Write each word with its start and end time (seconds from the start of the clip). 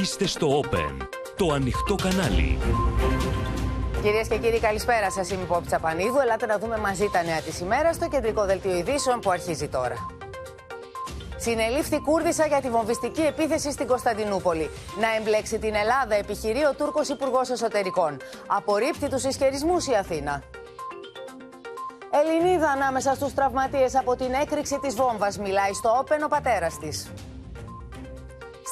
Είστε 0.00 0.26
στο 0.26 0.60
Open, 0.60 1.06
το 1.36 1.52
ανοιχτό 1.52 1.94
κανάλι. 1.94 2.58
Κυρίες 4.02 4.28
και 4.28 4.38
κύριοι, 4.38 4.60
καλησπέρα 4.60 5.10
σας. 5.10 5.30
Είμαι 5.30 5.42
η 5.42 5.44
Πόπη 5.44 5.66
Τσαπανίδου. 5.66 6.18
Ελάτε 6.18 6.46
να 6.46 6.58
δούμε 6.58 6.78
μαζί 6.78 7.08
τα 7.12 7.22
νέα 7.22 7.40
της 7.40 7.60
ημέρας 7.60 7.94
στο 7.94 8.08
κεντρικό 8.08 8.44
δελτίο 8.44 8.76
ειδήσεων 8.76 9.20
που 9.20 9.30
αρχίζει 9.30 9.68
τώρα. 9.68 9.94
Συνελήφθη 11.36 12.00
Κούρδισσα 12.00 12.46
για 12.46 12.60
τη 12.60 12.70
βομβιστική 12.70 13.20
επίθεση 13.20 13.72
στην 13.72 13.86
Κωνσταντινούπολη. 13.86 14.70
Να 15.00 15.14
εμπλέξει 15.18 15.58
την 15.58 15.74
Ελλάδα 15.74 16.14
επιχειρεί 16.14 16.64
ο 16.64 16.74
Τούρκος 16.74 17.08
Υπουργός 17.08 17.50
Εσωτερικών. 17.50 18.16
Απορρίπτει 18.46 19.08
τους 19.08 19.24
ισχυρισμού 19.24 19.76
η 19.92 19.96
Αθήνα. 19.98 20.42
Ελληνίδα 22.10 22.68
ανάμεσα 22.70 23.14
στους 23.14 23.34
τραυματίες 23.34 23.96
από 23.96 24.16
την 24.16 24.32
έκρηξη 24.42 24.78
της 24.78 24.94
βόμβας 24.94 25.38
μιλάει 25.38 25.72
στο 25.72 25.96
όπεν 26.00 26.22
ο 26.22 26.28
πατέρας 26.28 26.78
της. 26.78 27.12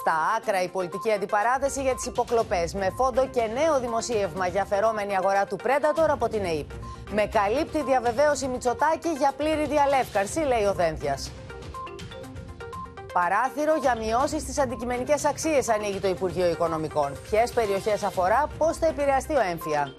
Στα 0.04 0.16
άκρα 0.36 0.62
η 0.62 0.68
πολιτική 0.68 1.12
αντιπαράθεση 1.12 1.82
για 1.82 1.94
τις 1.94 2.06
υποκλοπές 2.06 2.74
με 2.74 2.90
φόντο 2.96 3.26
και 3.26 3.40
νέο 3.40 3.80
δημοσίευμα 3.80 4.46
για 4.46 4.64
φερόμενη 4.64 5.16
αγορά 5.16 5.44
του 5.46 5.56
Πρέντατορ 5.56 6.10
από 6.10 6.28
την 6.28 6.44
ΕΕΠ. 6.44 6.70
Με 7.10 7.26
καλύπτει 7.26 7.82
διαβεβαίωση 7.82 8.46
Μητσοτάκη 8.48 9.08
για 9.08 9.32
πλήρη 9.36 9.66
διαλεύκαρση, 9.66 10.40
λέει 10.40 10.64
ο 10.64 10.72
Δένδιας. 10.72 11.30
Παράθυρο 13.12 13.76
για 13.76 13.96
μειώσεις 13.96 14.42
στις 14.42 14.58
αντικειμενικές 14.58 15.24
αξίες 15.24 15.68
ανοίγει 15.68 16.00
το 16.00 16.08
Υπουργείο 16.08 16.50
Οικονομικών. 16.50 17.16
Ποιες 17.30 17.52
περιοχές 17.52 18.02
αφορά, 18.02 18.46
πώς 18.58 18.76
θα 18.76 18.86
επηρεαστεί 18.86 19.34
ο 19.34 19.40
έμφυα. 19.50 19.94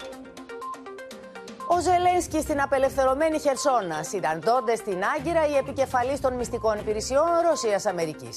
Ο 1.66 1.80
Ζελένσκι 1.80 2.40
στην 2.40 2.60
απελευθερωμένη 2.60 3.38
Χερσόνα. 3.38 4.02
Συναντώνται 4.02 4.76
στην 4.76 5.02
Άγκυρα 5.16 5.46
οι 5.46 5.56
επικεφαλεί 5.56 6.18
των 6.18 6.34
μυστικών 6.34 6.78
υπηρεσιών 6.78 7.26
Ρωσία-Αμερική. 7.48 8.28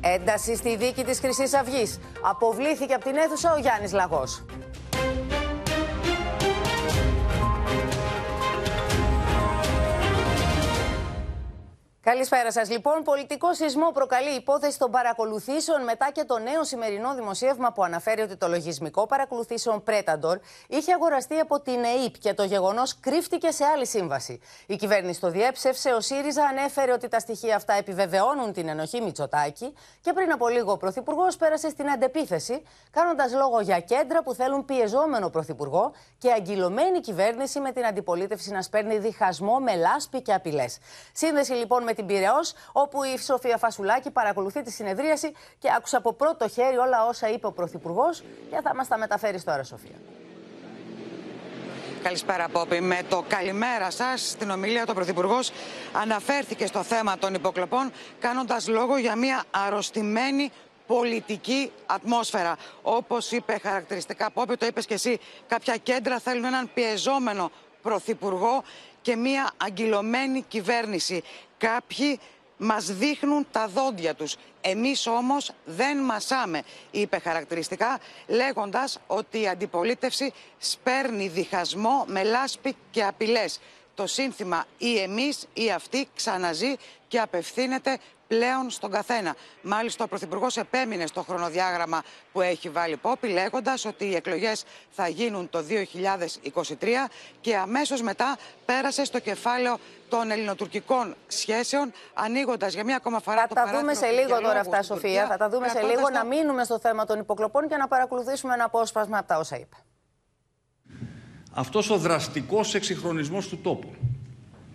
Ένταση 0.00 0.56
στη 0.56 0.76
δίκη 0.76 1.04
της 1.04 1.18
Χρυσής 1.18 1.54
Αυγής. 1.54 1.98
Αποβλήθηκε 2.22 2.94
από 2.94 3.04
την 3.04 3.16
αίθουσα 3.16 3.52
ο 3.52 3.58
Γιάννης 3.58 3.92
Λαγός. 3.92 4.44
Καλησπέρα 12.10 12.52
σας. 12.52 12.70
Λοιπόν, 12.70 13.02
πολιτικό 13.02 13.54
σεισμό 13.54 13.90
προκαλεί 13.90 14.34
υπόθεση 14.34 14.78
των 14.78 14.90
παρακολουθήσεων 14.90 15.82
μετά 15.82 16.10
και 16.12 16.24
το 16.24 16.38
νέο 16.38 16.64
σημερινό 16.64 17.14
δημοσίευμα 17.14 17.72
που 17.72 17.84
αναφέρει 17.84 18.20
ότι 18.20 18.36
το 18.36 18.48
λογισμικό 18.48 19.06
παρακολουθήσεων 19.06 19.84
Predator 19.86 20.36
είχε 20.68 20.92
αγοραστεί 20.92 21.38
από 21.38 21.60
την 21.60 21.84
ΕΕΠ 21.84 22.18
και 22.18 22.34
το 22.34 22.44
γεγονός 22.44 23.00
κρύφτηκε 23.00 23.50
σε 23.50 23.64
άλλη 23.64 23.86
σύμβαση. 23.86 24.40
Η 24.66 24.76
κυβέρνηση 24.76 25.20
το 25.20 25.30
διέψευσε. 25.30 25.90
Ο 25.90 26.00
ΣΥΡΙΖΑ 26.00 26.44
ανέφερε 26.44 26.92
ότι 26.92 27.08
τα 27.08 27.18
στοιχεία 27.18 27.56
αυτά 27.56 27.72
επιβεβαιώνουν 27.72 28.52
την 28.52 28.68
ενοχή 28.68 29.00
Μητσοτάκη 29.00 29.74
και 30.00 30.12
πριν 30.12 30.32
από 30.32 30.48
λίγο 30.48 30.72
ο 30.72 30.76
Πρωθυπουργός 30.76 31.36
πέρασε 31.36 31.68
στην 31.68 31.90
αντεπίθεση, 31.90 32.62
κάνοντας 32.90 33.32
λόγο 33.32 33.60
για 33.60 33.80
κέντρα 33.80 34.22
που 34.22 34.34
θέλουν 34.34 34.64
πιεζόμενο 34.64 35.28
Πρωθυπουργό 35.28 35.92
και 36.18 36.32
αγκυλωμένη 36.32 37.00
κυβέρνηση 37.00 37.60
με 37.60 37.72
την 37.72 37.86
αντιπολίτευση 37.86 38.50
να 38.50 38.62
σπέρνει 38.62 38.98
διχασμό 38.98 39.58
με 39.58 39.74
λάσπη 39.74 40.22
και 40.22 40.32
απειλές. 40.32 40.78
Σύνδεση 41.12 41.52
λοιπόν 41.52 41.82
με 41.82 41.92
την 41.98 42.06
Πυραιός, 42.06 42.52
όπου 42.72 43.02
η 43.02 43.18
Σοφία 43.18 43.56
Φασουλάκη 43.56 44.10
παρακολουθεί 44.10 44.62
τη 44.62 44.70
συνεδρίαση 44.70 45.32
και 45.58 45.68
άκουσα 45.76 45.96
από 45.96 46.12
πρώτο 46.12 46.48
χέρι 46.48 46.76
όλα 46.76 47.06
όσα 47.06 47.28
είπε 47.28 47.46
ο 47.46 47.52
Πρωθυπουργός 47.52 48.22
και 48.50 48.60
θα 48.62 48.74
μας 48.74 48.88
τα 48.88 48.98
μεταφέρεις 48.98 49.44
τώρα, 49.44 49.62
Σοφία. 49.62 49.96
Καλησπέρα, 52.02 52.48
Πόπη. 52.48 52.80
Με 52.80 53.00
το 53.08 53.24
καλημέρα 53.28 53.90
σας, 53.90 54.28
στην 54.28 54.50
ομιλία 54.50 54.86
του 54.86 54.94
Πρωθυπουργός 54.94 55.50
αναφέρθηκε 55.92 56.66
στο 56.66 56.82
θέμα 56.82 57.18
των 57.18 57.34
υποκλοπών, 57.34 57.92
κάνοντας 58.18 58.68
λόγο 58.68 58.96
για 58.96 59.16
μια 59.16 59.44
αρρωστημένη 59.50 60.50
πολιτική 60.86 61.72
ατμόσφαιρα. 61.86 62.56
Όπως 62.82 63.30
είπε 63.30 63.58
χαρακτηριστικά, 63.62 64.30
Πόπη, 64.30 64.56
το 64.56 64.66
είπες 64.66 64.86
και 64.86 64.94
εσύ, 64.94 65.20
κάποια 65.48 65.76
κέντρα 65.76 66.18
θέλουν 66.18 66.44
έναν 66.44 66.70
πιεζόμενο 66.74 67.50
πρωθυπουργό 67.82 68.62
και 69.02 69.16
μια 69.16 69.50
αγκυλωμένη 69.56 70.44
κυβέρνηση. 70.48 71.22
Κάποιοι 71.58 72.20
μας 72.58 72.86
δείχνουν 72.86 73.46
τα 73.50 73.68
δόντια 73.68 74.14
τους. 74.14 74.36
Εμείς 74.60 75.06
όμως 75.06 75.52
δεν 75.64 75.98
μασάμε, 75.98 76.62
είπε 76.90 77.18
χαρακτηριστικά, 77.18 78.00
λέγοντας 78.26 78.98
ότι 79.06 79.40
η 79.40 79.48
αντιπολίτευση 79.48 80.32
σπέρνει 80.58 81.28
διχασμό 81.28 82.04
με 82.06 82.22
λάσπη 82.22 82.76
και 82.90 83.04
απειλές. 83.04 83.60
Το 83.94 84.06
σύνθημα 84.06 84.64
ή 84.78 84.98
εμείς 84.98 85.46
ή 85.52 85.70
αυτοί 85.70 86.08
ξαναζεί 86.14 86.76
και 87.08 87.20
απευθύνεται 87.20 87.98
πλέον 88.28 88.70
στον 88.70 88.90
καθένα. 88.90 89.34
Μάλιστα, 89.62 90.04
ο 90.04 90.08
Πρωθυπουργός 90.08 90.56
επέμεινε 90.56 91.06
στο 91.06 91.22
χρονοδιάγραμμα 91.22 92.02
που 92.32 92.40
έχει 92.40 92.68
βάλει 92.68 92.96
Πόπη, 92.96 93.28
λέγοντας 93.28 93.84
ότι 93.84 94.04
οι 94.04 94.14
εκλογές 94.14 94.64
θα 94.90 95.08
γίνουν 95.08 95.50
το 95.50 95.64
2023 95.68 97.08
και 97.40 97.56
αμέσως 97.56 98.02
μετά 98.02 98.36
πέρασε 98.64 99.04
στο 99.04 99.18
κεφάλαιο 99.18 99.78
των 100.08 100.30
ελληνοτουρκικών 100.30 101.14
σχέσεων, 101.26 101.92
ανοίγοντας 102.14 102.74
για 102.74 102.84
μία 102.84 102.96
ακόμα 102.96 103.20
φορά 103.20 103.40
θα 103.40 103.48
το 103.48 103.54
Θα 103.54 103.64
τα 103.64 103.78
δούμε 103.78 103.94
σε 103.94 104.06
λίγο 104.06 104.40
τώρα 104.40 104.60
αυτά, 104.60 104.82
Σοφία. 104.82 105.26
Θα 105.26 105.36
τα 105.36 105.48
δούμε 105.48 105.68
σε 105.68 105.80
λίγο. 105.82 106.10
Να 106.10 106.24
μείνουμε 106.24 106.64
στο 106.64 106.78
θέμα 106.78 107.04
των 107.04 107.18
υποκλοπών 107.18 107.68
και 107.68 107.76
να 107.76 107.88
παρακολουθήσουμε 107.88 108.54
ένα 108.54 108.64
απόσπασμα 108.64 109.18
από 109.18 109.28
τα 109.28 109.38
όσα 109.38 109.58
είπε. 109.58 109.76
Αυτός 111.52 111.90
ο 111.90 111.96
δραστικός 111.96 112.74
εξυγχρονισμός 112.74 113.48
του 113.48 113.58
τόπου, 113.58 113.94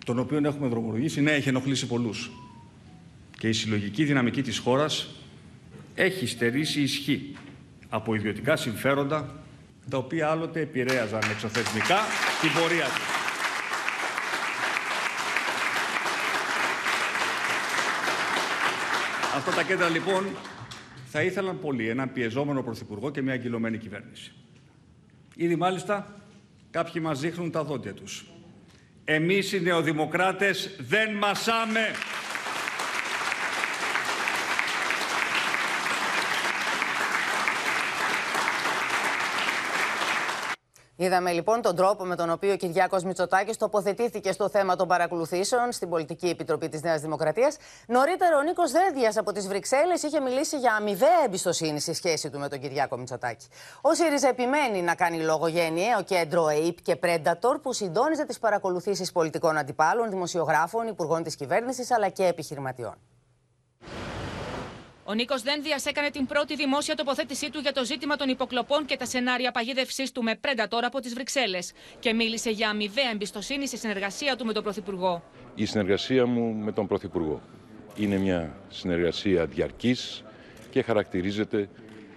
τον 0.04 0.18
οποίο 0.18 0.40
έχουμε 0.44 0.68
δρομολογήσει, 0.68 1.20
ναι, 1.20 1.30
έχει 1.30 1.48
ενοχλήσει 1.48 1.86
πολλούς 1.86 2.30
και 3.44 3.50
η 3.50 3.52
συλλογική 3.52 4.04
δυναμική 4.04 4.42
της 4.42 4.58
χώρας 4.58 5.08
έχει 5.94 6.26
στερήσει 6.26 6.80
ισχύ 6.80 7.36
από 7.88 8.14
ιδιωτικά 8.14 8.56
συμφέροντα 8.56 9.44
τα 9.90 9.96
οποία 9.96 10.28
άλλοτε 10.28 10.60
επηρέαζαν 10.60 11.22
εξωθεσμικά 11.30 11.98
την 12.40 12.52
πορεία 12.60 12.84
της. 12.84 13.02
Αυτά 19.36 19.50
τα 19.50 19.62
κέντρα 19.62 19.88
λοιπόν 19.88 20.26
θα 21.06 21.22
ήθελαν 21.22 21.60
πολύ 21.60 21.88
έναν 21.88 22.12
πιεζόμενο 22.12 22.62
πρωθυπουργό 22.62 23.10
και 23.10 23.22
μια 23.22 23.32
αγκυλωμένη 23.32 23.78
κυβέρνηση. 23.78 24.32
Ήδη 25.34 25.56
μάλιστα 25.56 26.20
κάποιοι 26.70 27.02
μας 27.04 27.20
δείχνουν 27.20 27.50
τα 27.50 27.64
δόντια 27.64 27.94
τους. 27.94 28.24
Εμείς 29.04 29.52
οι 29.52 29.60
νεοδημοκράτες 29.60 30.76
δεν 30.78 31.14
μασάμε. 31.14 31.90
Είδαμε 40.96 41.32
λοιπόν 41.32 41.62
τον 41.62 41.76
τρόπο 41.76 42.04
με 42.04 42.16
τον 42.16 42.30
οποίο 42.30 42.52
ο 42.52 42.56
Κυριάκος 42.56 43.04
Μητσοτάκης 43.04 43.56
τοποθετήθηκε 43.56 44.32
στο 44.32 44.48
θέμα 44.48 44.76
των 44.76 44.88
παρακολουθήσεων 44.88 45.72
στην 45.72 45.88
Πολιτική 45.88 46.28
Επιτροπή 46.28 46.68
της 46.68 46.82
Νέας 46.82 47.00
Δημοκρατίας. 47.00 47.56
Νωρίτερα, 47.86 48.38
ο 48.38 48.42
Νίκος 48.42 48.72
Δένδια 48.72 49.12
από 49.16 49.32
τις 49.32 49.48
Βρυξέλλες 49.48 50.02
είχε 50.02 50.20
μιλήσει 50.20 50.58
για 50.58 50.74
αμοιβαία 50.74 51.24
εμπιστοσύνη 51.24 51.80
στη 51.80 51.94
σχέση 51.94 52.30
του 52.30 52.38
με 52.38 52.48
τον 52.48 52.60
Κυριάκο 52.60 52.96
Μητσοτάκη. 52.96 53.46
Ο 53.80 53.94
ΣΥΡΙΖΑ 53.94 54.28
επιμένει 54.28 54.82
να 54.82 54.94
κάνει 54.94 55.18
λόγο 55.18 55.46
για 55.46 55.64
ενιαίο 55.64 56.02
κέντρο 56.02 56.44
ΑΕΠ 56.44 56.80
και 56.82 56.98
Predator 57.02 57.56
που 57.62 57.72
συντόνιζε 57.72 58.24
τις 58.24 58.38
παρακολουθήσεις 58.38 59.12
πολιτικών 59.12 59.58
αντιπάλων, 59.58 60.10
δημοσιογράφων, 60.10 60.86
υπουργών 60.86 61.22
της 61.22 61.36
κυβέρνησης 61.36 61.90
αλλά 61.90 62.08
και 62.08 62.24
επιχειρηματιών. 62.24 62.94
Ο 65.06 65.14
Νίκος 65.14 65.42
Δένδιας 65.42 65.86
έκανε 65.86 66.10
την 66.10 66.26
πρώτη 66.26 66.54
δημόσια 66.56 66.94
τοποθέτησή 66.94 67.50
του 67.50 67.58
για 67.58 67.72
το 67.72 67.84
ζήτημα 67.84 68.16
των 68.16 68.28
υποκλοπών 68.28 68.84
και 68.84 68.96
τα 68.96 69.04
σενάρια 69.04 69.50
παγίδευσής 69.50 70.12
του 70.12 70.22
με 70.22 70.38
τώρα 70.68 70.86
από 70.86 71.00
τις 71.00 71.14
Βρυξέλλες 71.14 71.72
και 71.98 72.12
μίλησε 72.12 72.50
για 72.50 72.68
αμοιβαία 72.68 73.10
εμπιστοσύνη 73.12 73.66
στη 73.66 73.76
συνεργασία 73.76 74.36
του 74.36 74.44
με 74.44 74.52
τον 74.52 74.62
Πρωθυπουργό. 74.62 75.22
Η 75.54 75.64
συνεργασία 75.64 76.26
μου 76.26 76.52
με 76.54 76.72
τον 76.72 76.86
Πρωθυπουργό 76.86 77.42
είναι 77.96 78.16
μια 78.18 78.56
συνεργασία 78.68 79.46
διαρκής 79.46 80.24
και 80.70 80.82
χαρακτηρίζεται 80.82 81.68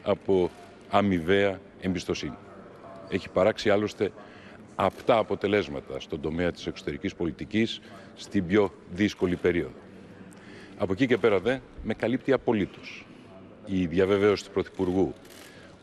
από 0.04 0.50
αμοιβαία 0.90 1.60
εμπιστοσύνη. 1.82 2.38
Έχει 3.10 3.30
παράξει 3.30 3.70
άλλωστε 3.70 4.12
αυτά 4.76 5.18
αποτελέσματα 5.18 6.00
στον 6.00 6.22
τομέα 6.22 6.52
της 6.52 6.68
εξωτερικής 6.68 7.16
πολιτικής 7.16 7.80
στην 8.16 8.48
πιο 8.48 8.74
δύσκολη 8.92 9.36
περίοδο. 9.36 9.86
Από 10.80 10.92
εκεί 10.94 11.08
και 11.08 11.18
πέρα 11.18 11.40
δε 11.40 11.58
με 11.84 11.94
καλύπτει 11.94 12.32
απολύτως 12.32 13.06
η 13.66 13.86
διαβεβαίωση 13.86 14.44
του 14.44 14.52
Πρωθυπουργού 14.52 15.14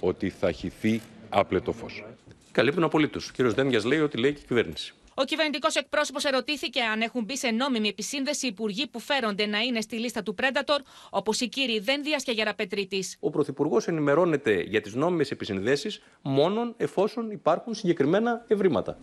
ότι 0.00 0.30
θα 0.30 0.52
χυθεί 0.52 1.00
άπλετο 1.28 1.72
φως. 1.72 2.04
Καλύπτουν 2.52 2.84
απολύτως. 2.84 3.28
Ο 3.28 3.32
κ. 3.36 3.42
Δένδια 3.42 3.80
λέει 3.86 4.00
ότι 4.00 4.18
λέει 4.18 4.32
και 4.32 4.40
η 4.42 4.46
κυβέρνηση. 4.46 4.94
Ο 5.14 5.24
κυβερνητικός 5.24 5.74
εκπρόσωπος 5.74 6.24
ερωτήθηκε 6.24 6.80
αν 6.82 7.00
έχουν 7.00 7.24
μπει 7.24 7.36
σε 7.36 7.50
νόμιμη 7.50 7.88
επισύνδεση 7.88 8.46
υπουργοί 8.46 8.86
που 8.86 8.98
φέρονται 8.98 9.46
να 9.46 9.58
είναι 9.58 9.80
στη 9.80 9.96
λίστα 9.96 10.22
του 10.22 10.34
Predator, 10.42 10.78
όπως 11.10 11.40
οι 11.40 11.48
κύριοι 11.48 11.78
Δένδια 11.78 12.16
και 12.16 12.32
Γεραπετρίτης. 12.32 13.16
Ο 13.20 13.30
Πρωθυπουργός 13.30 13.88
ενημερώνεται 13.88 14.60
για 14.60 14.80
τις 14.80 14.94
νόμιμες 14.94 15.30
επισυνδέσεις 15.30 16.02
μόνον 16.22 16.74
εφόσον 16.76 17.30
υπάρχουν 17.30 17.74
συγκεκριμένα 17.74 18.44
ευρήματα. 18.48 18.98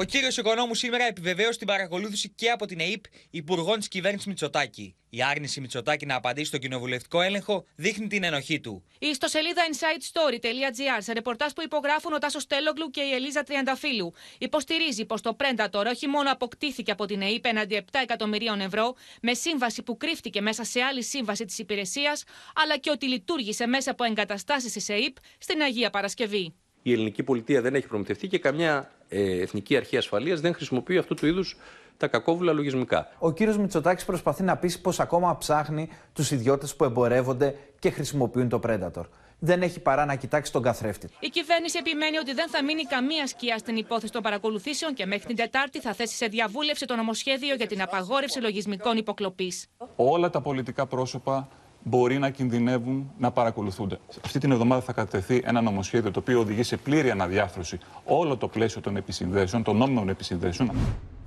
Ο 0.00 0.04
κύριος 0.04 0.36
Οικονόμου 0.36 0.74
σήμερα 0.74 1.04
επιβεβαίωσε 1.04 1.58
την 1.58 1.66
παρακολούθηση 1.66 2.28
και 2.28 2.50
από 2.50 2.66
την 2.66 2.80
ΕΕΠ 2.80 3.04
υπουργών 3.30 3.78
της 3.78 3.88
κυβέρνησης 3.88 4.26
Μητσοτάκη. 4.26 4.96
Η 5.10 5.22
άρνηση 5.22 5.60
Μητσοτάκη 5.60 6.06
να 6.06 6.14
απαντήσει 6.14 6.46
στον 6.46 6.60
κοινοβουλευτικό 6.60 7.20
έλεγχο 7.20 7.64
δείχνει 7.74 8.06
την 8.06 8.24
ενοχή 8.24 8.60
του. 8.60 8.84
Η 8.98 9.06
ιστοσελίδα 9.06 9.62
insightstory.gr 9.70 10.98
σε 10.98 11.12
ρεπορτάζ 11.12 11.52
που 11.52 11.62
υπογράφουν 11.62 12.12
ο 12.12 12.18
Τάσος 12.18 12.46
Τέλογλου 12.46 12.90
και 12.90 13.00
η 13.00 13.12
Ελίζα 13.12 13.42
Τριανταφύλου 13.42 14.12
υποστηρίζει 14.38 15.04
πως 15.04 15.20
το 15.20 15.36
Predator 15.38 15.84
όχι 15.86 16.06
μόνο 16.06 16.30
αποκτήθηκε 16.30 16.90
από 16.90 17.06
την 17.06 17.22
ΕΕΠ 17.22 17.46
έναντι 17.46 17.84
7 17.92 17.98
εκατομμυρίων 18.02 18.60
ευρώ 18.60 18.94
με 19.22 19.34
σύμβαση 19.34 19.82
που 19.82 19.96
κρύφτηκε 19.96 20.40
μέσα 20.40 20.64
σε 20.64 20.80
άλλη 20.80 21.02
σύμβαση 21.02 21.44
της 21.44 21.58
υπηρεσίας, 21.58 22.24
αλλά 22.54 22.76
και 22.76 22.90
ότι 22.90 23.06
λειτουργήσε 23.06 23.66
μέσα 23.66 23.90
από 23.90 24.04
εγκαταστάσεις 24.04 24.72
της 24.72 24.88
ΕΕΠ 24.88 25.16
στην 25.38 25.62
Αγία 25.62 25.90
Παρασκευή. 25.90 26.54
Η 26.88 26.92
ελληνική 26.92 27.22
πολιτεία 27.22 27.60
δεν 27.60 27.74
έχει 27.74 27.86
προμηθευτεί 27.86 28.28
και 28.28 28.38
καμιά 28.38 28.90
ε, 29.08 29.40
εθνική 29.40 29.76
αρχή 29.76 29.96
ασφαλείας 29.96 30.40
δεν 30.40 30.54
χρησιμοποιεί 30.54 30.98
αυτού 30.98 31.14
του 31.14 31.26
είδους 31.26 31.56
τα 31.96 32.08
κακόβουλα 32.08 32.52
λογισμικά. 32.52 33.08
Ο 33.18 33.32
κύριος 33.32 33.58
Μητσοτάκης 33.58 34.04
προσπαθεί 34.04 34.42
να 34.42 34.56
πείσει 34.56 34.80
πως 34.80 35.00
ακόμα 35.00 35.38
ψάχνει 35.38 35.88
τους 36.12 36.30
ιδιώτες 36.30 36.76
που 36.76 36.84
εμπορεύονται 36.84 37.54
και 37.78 37.90
χρησιμοποιούν 37.90 38.48
το 38.48 38.60
Predator. 38.66 39.04
Δεν 39.38 39.62
έχει 39.62 39.80
παρά 39.80 40.04
να 40.04 40.14
κοιτάξει 40.14 40.52
τον 40.52 40.62
καθρέφτη. 40.62 41.08
Η 41.20 41.28
κυβέρνηση 41.28 41.78
επιμένει 41.78 42.18
ότι 42.18 42.34
δεν 42.34 42.48
θα 42.48 42.64
μείνει 42.64 42.82
καμία 42.82 43.26
σκιά 43.26 43.58
στην 43.58 43.76
υπόθεση 43.76 44.12
των 44.12 44.22
παρακολουθήσεων 44.22 44.94
και 44.94 45.06
μέχρι 45.06 45.26
την 45.26 45.36
Τετάρτη 45.36 45.80
θα 45.80 45.92
θέσει 45.92 46.16
σε 46.16 46.26
διαβούλευση 46.26 46.86
το 46.86 46.96
νομοσχέδιο 46.96 47.54
για 47.54 47.66
την 47.66 47.82
απαγόρευση 47.82 48.40
λογισμικών 48.40 48.96
υποκλοπής. 48.96 49.66
Όλα 49.96 50.30
τα 50.30 50.40
πολιτικά 50.40 50.86
πρόσωπα 50.86 51.48
μπορεί 51.88 52.18
να 52.18 52.30
κινδυνεύουν 52.30 53.10
να 53.18 53.30
παρακολουθούνται. 53.30 53.98
Αυτή 54.24 54.38
την 54.38 54.50
εβδομάδα 54.50 54.82
θα 54.82 54.92
κατευθεί 54.92 55.42
ένα 55.44 55.60
νομοσχέδιο 55.60 56.10
το 56.10 56.18
οποίο 56.18 56.40
οδηγεί 56.40 56.62
σε 56.62 56.76
πλήρη 56.76 57.10
αναδιάθρωση 57.10 57.78
όλο 58.04 58.36
το 58.36 58.48
πλαίσιο 58.48 58.80
των 58.80 58.96
επισυνδέσεων, 58.96 59.62
των 59.62 59.76
νόμιμων 59.76 60.08
επισυνδέσεων. 60.08 60.70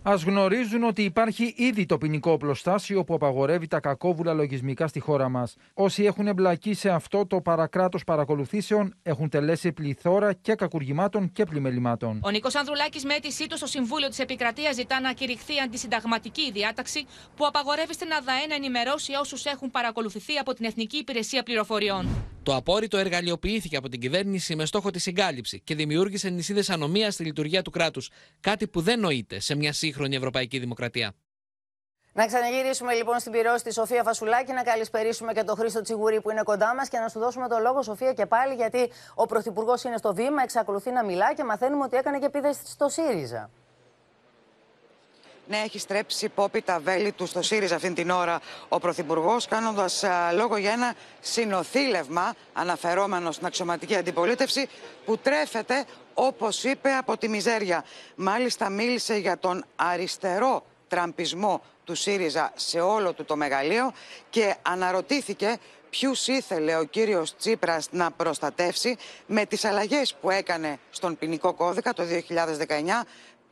Α 0.04 0.16
γνωρίζουν 0.26 0.84
ότι 0.84 1.04
υπάρχει 1.04 1.54
ήδη 1.58 1.86
το 1.86 1.98
ποινικό 1.98 2.32
οπλοστάσιο 2.32 3.04
που 3.04 3.14
απαγορεύει 3.14 3.68
τα 3.68 3.80
κακόβουλα 3.80 4.34
λογισμικά 4.34 4.88
στη 4.88 5.00
χώρα 5.00 5.30
μας. 5.30 5.56
Όσοι 5.74 6.04
έχουν 6.04 6.28
εμπλακεί 6.28 6.74
σε 6.74 6.90
αυτό 6.90 7.26
το 7.28 7.42
παρακράτος 7.42 8.04
παρακολουθήσεων 8.04 8.94
έχουν 9.04 9.30
τελέσει 9.30 9.72
πληθώρα 9.72 10.34
και 10.34 10.56
κακουργημάτων 10.56 11.32
και 11.32 11.44
πλημελημάτων. 11.44 12.20
Ο 12.24 12.30
Νίκος 12.30 12.56
Ανδρουλάκης, 12.56 13.06
με 13.06 13.14
αίτησή 13.14 13.48
του 13.48 13.58
στο 13.58 13.66
Συμβούλιο 13.66 14.08
της 14.08 14.20
Επικρατείας, 14.20 14.76
ζητά 14.76 15.00
να 15.00 15.14
κηρυχθεί 15.14 15.60
αντισυνταγματική 15.60 16.42
η 16.42 16.52
διάταξη 16.52 17.06
που 17.36 17.46
απαγορεύει 17.46 17.94
στην 17.94 18.08
ΑΔΑΕ 18.14 18.46
να 18.48 18.56
ενημερώσει 18.56 19.14
όσους 19.14 19.46
έχουν 19.46 19.72
παρακολουθηθεί 19.72 20.38
από 20.38 20.54
την 20.54 20.66
Εθνική 20.66 20.98
Υπηρεσία 20.98 21.44
Πληροφοριών. 21.44 22.08
Το 22.44 22.56
απόρριτο 22.56 22.98
εργαλειοποιήθηκε 22.98 23.78
από 23.78 23.90
την 23.90 24.00
κυβέρνηση 24.00 24.56
με 24.56 24.66
στόχο 24.66 24.90
τη 24.90 25.00
συγκάλυψη 25.00 25.62
και 25.64 25.76
δημιούργησε 25.76 26.30
νησίδες 26.30 26.70
ανομίας 26.70 27.14
στη 27.14 27.24
λειτουργία 27.24 27.62
του 27.62 27.72
κράτους. 27.72 28.10
Κάτι 28.40 28.68
που 28.68 28.82
δεν 28.82 29.00
νοείται 29.00 29.40
σε 29.40 29.56
μια 29.56 29.74
σύγχρονη 29.74 29.90
ευρωπαϊκή 30.12 30.60
δημοκρατία. 30.60 31.14
Να 32.14 32.26
ξαναγυρίσουμε 32.26 32.94
λοιπόν 32.94 33.20
στην 33.20 33.32
πυρό 33.32 33.58
στη 33.58 33.74
Σοφία 33.74 34.04
Φασουλάκη, 34.04 34.52
να 34.52 34.64
καλησπερίσουμε 34.64 35.34
και 35.34 35.44
τον 35.44 35.56
Χρήστο 35.56 35.82
Τσιγουρή 35.82 36.22
που 36.22 36.32
είναι 36.32 36.42
κοντά 36.44 36.76
μας 36.76 36.90
και 36.90 36.98
να 36.98 37.08
σου 37.08 37.20
δώσουμε 37.20 37.48
το 37.48 37.60
λόγο, 37.60 37.82
Σοφία, 37.82 38.14
και 38.14 38.26
πάλι 38.26 38.54
γιατί 38.54 38.92
ο 39.16 39.26
Πρωθυπουργός 39.26 39.84
είναι 39.84 39.98
στο 39.98 40.14
βήμα, 40.14 40.42
εξακολουθεί 40.44 40.92
να 40.92 41.04
μιλά 41.04 41.34
και 41.34 41.44
μαθαίνουμε 41.44 41.84
ότι 41.84 41.98
έκανε 41.98 42.20
και 42.20 42.26
επίδεση 42.26 42.62
στο 42.66 42.90
ΣΥΡΙΖΑ. 42.90 43.50
Ναι, 45.52 45.58
έχει 45.58 45.80
στρέψει 45.80 46.26
υπόπη 46.26 46.62
τα 46.62 46.80
βέλη 46.80 47.12
του 47.12 47.26
στο 47.26 47.42
ΣΥΡΙΖΑ 47.42 47.76
αυτήν 47.76 47.94
την 47.94 48.10
ώρα 48.10 48.40
ο 48.70 48.80
Πρωθυπουργός, 48.80 49.48
κάνοντας 49.48 50.04
λόγο 50.36 50.58
για 50.58 50.72
ένα 50.72 50.94
συνοθήλευμα 51.20 52.34
αναφερόμενο 52.54 53.32
στην 53.32 53.46
αξιωματική 53.46 53.96
αντιπολίτευση 53.96 54.70
που 55.06 55.18
τρέφεται, 55.18 55.86
όπως 56.14 56.64
είπε, 56.64 56.90
από 56.90 57.18
τη 57.18 57.28
μιζέρια. 57.28 57.86
Μάλιστα, 58.16 58.70
μίλησε 58.70 59.16
για 59.16 59.38
τον 59.38 59.66
αριστερό 59.76 60.66
τραμπισμό 60.88 61.62
του 61.84 61.96
ΣΥΡΙΖΑ 61.96 62.52
σε 62.56 62.80
όλο 62.80 63.14
του 63.14 63.26
το 63.26 63.36
μεγαλείο 63.36 63.94
και 64.30 64.56
αναρωτήθηκε 64.62 65.58
ποιους 65.92 66.28
ήθελε 66.28 66.76
ο 66.78 66.84
κύριος 66.84 67.36
Τσίπρας 67.36 67.88
να 67.92 68.12
προστατεύσει 68.12 68.98
με 69.26 69.46
τις 69.46 69.66
αλλαγές 69.66 70.16
που 70.22 70.30
έκανε 70.30 70.78
στον 70.90 71.18
ποινικό 71.18 71.54
κώδικα 71.54 71.94
το 71.94 72.04
2019 72.04 73.06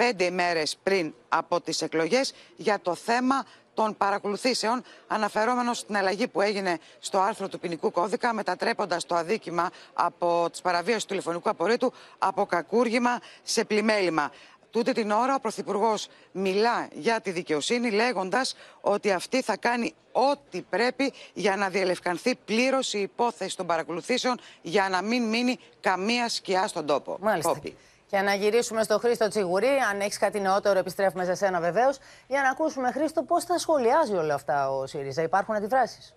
πέντε 0.04 0.24
ημέρες 0.24 0.78
πριν 0.84 1.14
από 1.30 1.62
τις 1.62 1.82
εκλογές 1.82 2.34
για 2.56 2.80
το 2.80 2.96
θέμα 2.96 3.46
των 3.74 3.98
παρακολουθήσεων, 3.98 4.84
αναφερόμενος 5.08 5.78
στην 5.78 5.98
αλλαγή 5.98 6.28
που 6.28 6.42
έγινε 6.42 6.78
στο 7.00 7.20
άρθρο 7.20 7.48
του 7.48 7.60
ποινικού 7.60 7.92
κώδικα, 7.92 8.34
μετατρέποντας 8.34 9.06
το 9.06 9.16
αδίκημα 9.16 9.70
από 9.94 10.48
τις 10.52 10.62
παραβίαση 10.62 11.00
του 11.00 11.08
τηλεφωνικού 11.08 11.50
απορρίτου 11.50 11.94
από 12.18 12.46
κακούργημα 12.46 13.20
σε 13.44 13.64
πλημέλημα. 13.64 14.32
Τούτη 14.72 14.92
την 14.92 15.12
ώρα 15.12 15.36
ο 15.36 15.40
Πρωθυπουργός 15.40 16.08
μιλά 16.32 16.88
για 16.94 17.22
τη 17.22 17.32
δικαιοσύνη, 17.32 17.92
λέγοντας 17.92 18.56
ότι 18.82 19.12
αυτή 19.12 19.42
θα 19.42 19.58
κάνει 19.58 19.94
ό,τι 20.12 20.62
πρέπει 20.62 21.14
για 21.34 21.56
να 21.56 21.70
διελευκανθεί 21.70 22.36
πλήρως 22.36 22.94
η 22.94 23.00
υπόθεση 23.00 23.58
των 23.58 23.66
παρακολουθήσεων, 23.66 24.40
για 24.62 24.90
να 24.90 25.02
μην 25.02 25.24
μείνει 25.24 25.60
καμία 25.82 26.30
σκιά 26.30 26.68
στον 26.68 26.86
τόπο. 26.86 27.18
Μάλιστα. 27.22 27.62
Και 28.10 28.22
να 28.22 28.34
γυρίσουμε 28.34 28.84
στο 28.84 29.00
Χρήστο 29.00 29.28
Τσιγουρή. 29.28 29.68
Αν 29.92 30.00
έχεις 30.00 30.18
κάτι 30.18 30.40
νεότερο, 30.40 30.80
επιστρέφουμε 30.80 31.26
σε 31.26 31.36
σένα 31.36 31.60
βεβαίως. 31.60 31.98
Για 32.28 32.42
να 32.42 32.50
ακούσουμε, 32.50 32.92
Χρήστο, 32.92 33.24
πώς 33.24 33.44
θα 33.44 33.58
σχολιάζει 33.58 34.14
όλα 34.16 34.34
αυτά 34.34 34.72
ο 34.72 34.86
ΣΥΡΙΖΑ. 34.86 35.22
Υπάρχουν 35.22 35.56
αντιδράσεις; 35.56 36.14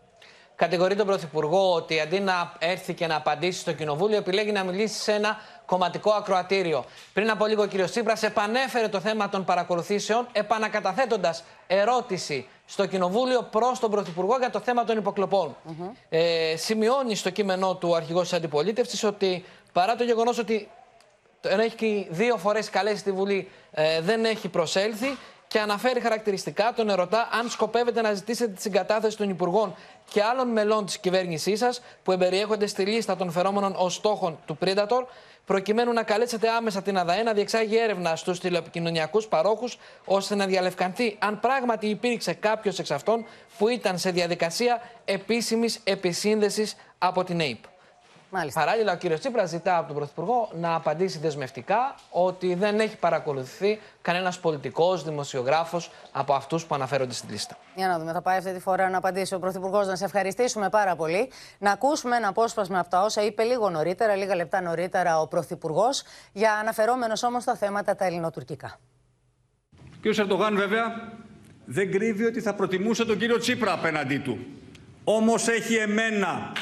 Κατηγορεί 0.57 0.97
τον 0.97 1.07
Πρωθυπουργό 1.07 1.73
ότι 1.75 2.01
αντί 2.01 2.21
να 2.21 2.53
έρθει 2.59 2.95
και 2.95 3.07
να 3.07 3.17
απαντήσει 3.17 3.61
στο 3.61 3.73
Κοινοβούλιο, 3.73 4.17
επιλέγει 4.17 4.53
να 4.53 4.65
μιλήσει 4.65 5.01
σε 5.01 5.13
ένα 5.13 5.37
κομματικό 5.67 6.11
ακροατήριο. 6.11 6.85
Πριν 7.13 7.31
από 7.31 7.47
λίγο, 7.47 7.63
ο 7.63 7.67
κ. 7.67 7.85
Τσίπρας 7.85 8.23
επανέφερε 8.23 8.89
το 8.89 9.01
θέμα 9.01 9.29
των 9.29 9.45
παρακολουθήσεων, 9.45 10.27
επανακαταθέτοντας 10.33 11.45
ερώτηση 11.67 12.49
στο 12.67 12.87
Κοινοβούλιο 12.87 13.43
προς 13.43 13.79
τον 13.79 13.91
Πρωθυπουργό 13.91 14.37
για 14.39 14.51
το 14.51 14.61
θέμα 14.61 14.85
των 14.85 14.97
υποκλοπών. 14.99 15.57
ε, 16.09 16.55
σημειώνει 16.57 17.15
στο 17.15 17.31
κείμενό 17.31 17.75
του 17.77 17.89
ο 17.91 17.95
αρχηγός 17.95 18.23
της 18.23 18.33
αντιπολίτευσης 18.33 19.05
ότι 19.05 19.45
παρά 19.73 19.95
το 19.95 20.05
γεγονός 20.05 20.39
ότι 20.39 20.69
έχει 21.43 22.07
δύο 22.11 22.37
φορές 22.37 22.71
καλέσει 22.71 23.03
τη 23.03 23.13
Βουλή, 23.13 23.51
ε, 23.71 24.01
δεν 24.01 24.25
έχει 24.25 24.49
προσέλθει 24.49 25.17
και 25.53 25.59
αναφέρει 25.61 26.01
χαρακτηριστικά, 26.01 26.73
τον 26.77 26.89
ερωτά 26.89 27.29
αν 27.33 27.49
σκοπεύετε 27.49 28.01
να 28.01 28.13
ζητήσετε 28.13 28.53
τη 28.53 28.61
συγκατάθεση 28.61 29.17
των 29.17 29.29
Υπουργών 29.29 29.75
και 30.11 30.23
άλλων 30.23 30.49
μελών 30.49 30.87
της 30.87 30.99
κυβέρνησής 30.99 31.59
σας 31.59 31.83
που 32.03 32.13
εμπεριέχονται 32.13 32.67
στη 32.67 32.85
λίστα 32.85 33.17
των 33.17 33.31
φερόμενων 33.31 33.75
ως 33.77 33.95
στόχων 33.95 34.39
του 34.47 34.59
Predator, 34.65 35.05
προκειμένου 35.47 35.93
να 35.93 36.03
καλέσετε 36.03 36.49
άμεσα 36.49 36.83
την 36.83 36.99
ΑΔΑΕ 36.99 37.23
να 37.23 37.33
διεξάγει 37.33 37.77
έρευνα 37.77 38.17
στους 38.17 38.41
τηλεπικοινωνιακούς 38.41 39.27
παρόχους, 39.27 39.79
ώστε 40.05 40.35
να 40.35 40.47
διαλευκανθεί 40.47 41.17
αν 41.19 41.41
πράγματι 41.41 41.87
υπήρξε 41.87 42.33
κάποιος 42.33 42.79
εξ 42.79 42.91
αυτών 42.91 43.25
που 43.59 43.69
ήταν 43.69 43.99
σε 43.99 44.11
διαδικασία 44.11 44.83
επίσημης 45.05 45.81
επισύνδεσης 45.85 46.77
από 46.99 47.25
την 47.25 47.41
ΑΕΠ. 47.41 47.72
Μάλιστα. 48.35 48.61
Παράλληλα, 48.61 48.93
ο 48.93 48.97
κ. 48.97 49.19
Τσίπρας 49.19 49.49
ζητά 49.49 49.77
από 49.77 49.87
τον 49.87 49.97
Πρωθυπουργό 49.97 50.49
να 50.53 50.75
απαντήσει 50.75 51.19
δεσμευτικά 51.19 51.95
ότι 52.11 52.55
δεν 52.55 52.81
έχει 52.81 52.97
παρακολουθηθεί 52.97 53.81
κανένας 54.03 54.39
πολιτικός, 54.39 55.05
δημοσιογράφος 55.05 55.91
από 56.13 56.33
αυτούς 56.35 56.65
που 56.65 56.75
αναφέρονται 56.75 57.13
στην 57.13 57.31
λίστα. 57.31 57.57
Για 57.75 57.89
να 57.89 57.99
δούμε, 57.99 58.13
θα 58.13 58.23
πάει 58.23 58.37
αυτή 58.39 58.53
τη 58.53 58.61
φορά 58.61 58.89
να 58.91 58.99
απαντήσει 58.99 59.35
ο 59.35 59.39
Πρωθυπουργός. 59.39 59.87
Να 59.87 59.97
σε 59.97 60.05
ευχαριστήσουμε 60.05 60.69
πάρα 60.69 60.97
πολύ. 60.97 61.31
Να 61.59 61.71
ακούσουμε 61.71 62.17
ένα 62.17 62.29
απόσπασμα 62.29 62.79
από 62.79 62.91
τα 62.91 63.03
όσα 63.03 63.23
είπε 63.23 63.43
λίγο 63.43 63.71
νωρίτερα, 63.71 64.17
λίγα 64.17 64.35
λεπτά 64.35 64.61
νωρίτερα 64.61 65.21
ο 65.21 65.27
Πρωθυπουργός, 65.27 66.03
για 66.33 66.53
αναφερόμενος 66.53 67.23
όμως 67.23 67.43
στα 67.43 67.55
θέματα 67.55 67.95
τα 67.95 68.05
ελληνοτουρκικά. 68.05 68.79
Ο 69.77 70.11
κ. 70.11 70.19
Ερντογάν, 70.19 70.57
βέβαια, 70.57 71.13
δεν 71.65 71.91
κρύβει 71.93 72.25
ότι 72.25 72.41
θα 72.41 72.55
προτιμούσε 72.55 73.05
τον 73.05 73.19
κύριο 73.19 73.39
Τσίπρα 73.39 73.73
απέναντί 73.73 74.19
του. 74.19 74.39
Όμως 75.05 75.49
έχει 75.49 75.75
εμένα 75.75 76.53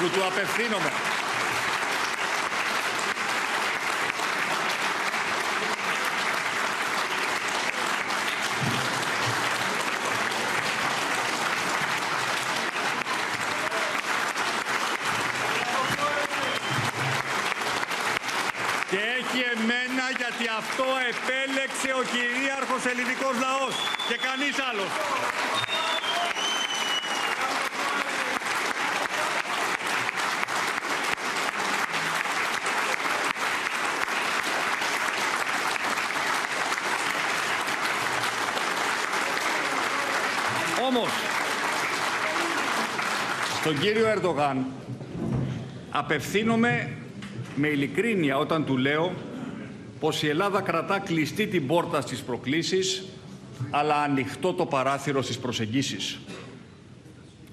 που 0.00 0.08
του 0.68 0.76
απευθύνομαι. 0.76 0.90
Και 18.90 18.96
έχει 18.96 19.44
εμένα 19.52 20.10
γιατί 20.16 20.48
αυτό 20.58 20.84
επέλεξε 20.84 21.92
ο 21.92 22.02
κυρίαρχος 22.12 22.84
ελληνικός 22.86 23.34
λαός 23.40 23.74
και 24.08 24.16
κανείς 24.16 24.56
άλλος. 24.70 24.90
Στον 43.60 43.78
κύριο 43.78 44.06
Ερντογάν 44.06 44.66
απευθύνομαι 45.90 46.96
με 47.56 47.68
ειλικρίνεια 47.68 48.38
όταν 48.38 48.64
του 48.64 48.76
λέω 48.76 49.12
πως 50.00 50.22
η 50.22 50.28
Ελλάδα 50.28 50.60
κρατά 50.60 50.98
κλειστή 50.98 51.46
την 51.46 51.66
πόρτα 51.66 52.00
στις 52.00 52.20
προκλήσεις 52.22 53.04
αλλά 53.70 53.96
ανοιχτό 54.02 54.52
το 54.52 54.66
παράθυρο 54.66 55.22
στις 55.22 55.38
προσεγγίσεις. 55.38 56.18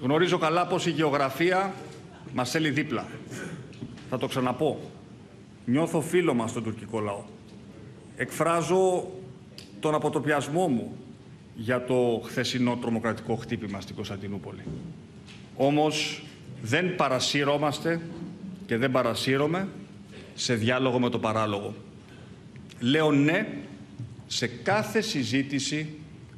Γνωρίζω 0.00 0.38
καλά 0.38 0.66
πως 0.66 0.86
η 0.86 0.90
γεωγραφία 0.90 1.74
μας 2.34 2.50
θέλει 2.50 2.70
δίπλα. 2.70 3.06
Θα 4.10 4.18
το 4.18 4.26
ξαναπώ. 4.26 4.80
Νιώθω 5.64 6.00
φίλο 6.00 6.34
μας 6.34 6.50
στον 6.50 6.62
τουρκικό 6.62 7.00
λαό. 7.00 7.24
Εκφράζω 8.16 9.08
τον 9.80 9.94
αποτροπιασμό 9.94 10.68
μου 10.68 10.96
για 11.60 11.84
το 11.84 12.22
χθεσινό 12.24 12.76
τρομοκρατικό 12.76 13.34
χτύπημα 13.34 13.80
στην 13.80 13.94
Κωνσταντινούπολη. 13.94 14.62
Όμως 15.56 16.22
δεν 16.62 16.96
παρασύρωμαστε 16.96 18.00
και 18.66 18.76
δεν 18.76 18.90
παρασύρωμε 18.90 19.68
σε 20.34 20.54
διάλογο 20.54 20.98
με 20.98 21.08
το 21.08 21.18
παράλογο. 21.18 21.74
Λέω 22.80 23.12
ναι 23.12 23.46
σε 24.26 24.46
κάθε 24.46 25.00
συζήτηση 25.00 25.88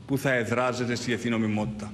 που 0.06 0.18
θα 0.18 0.32
εδράζεται 0.32 0.94
στη 0.94 1.06
διεθνή 1.06 1.30
νομιμότητα. 1.30 1.92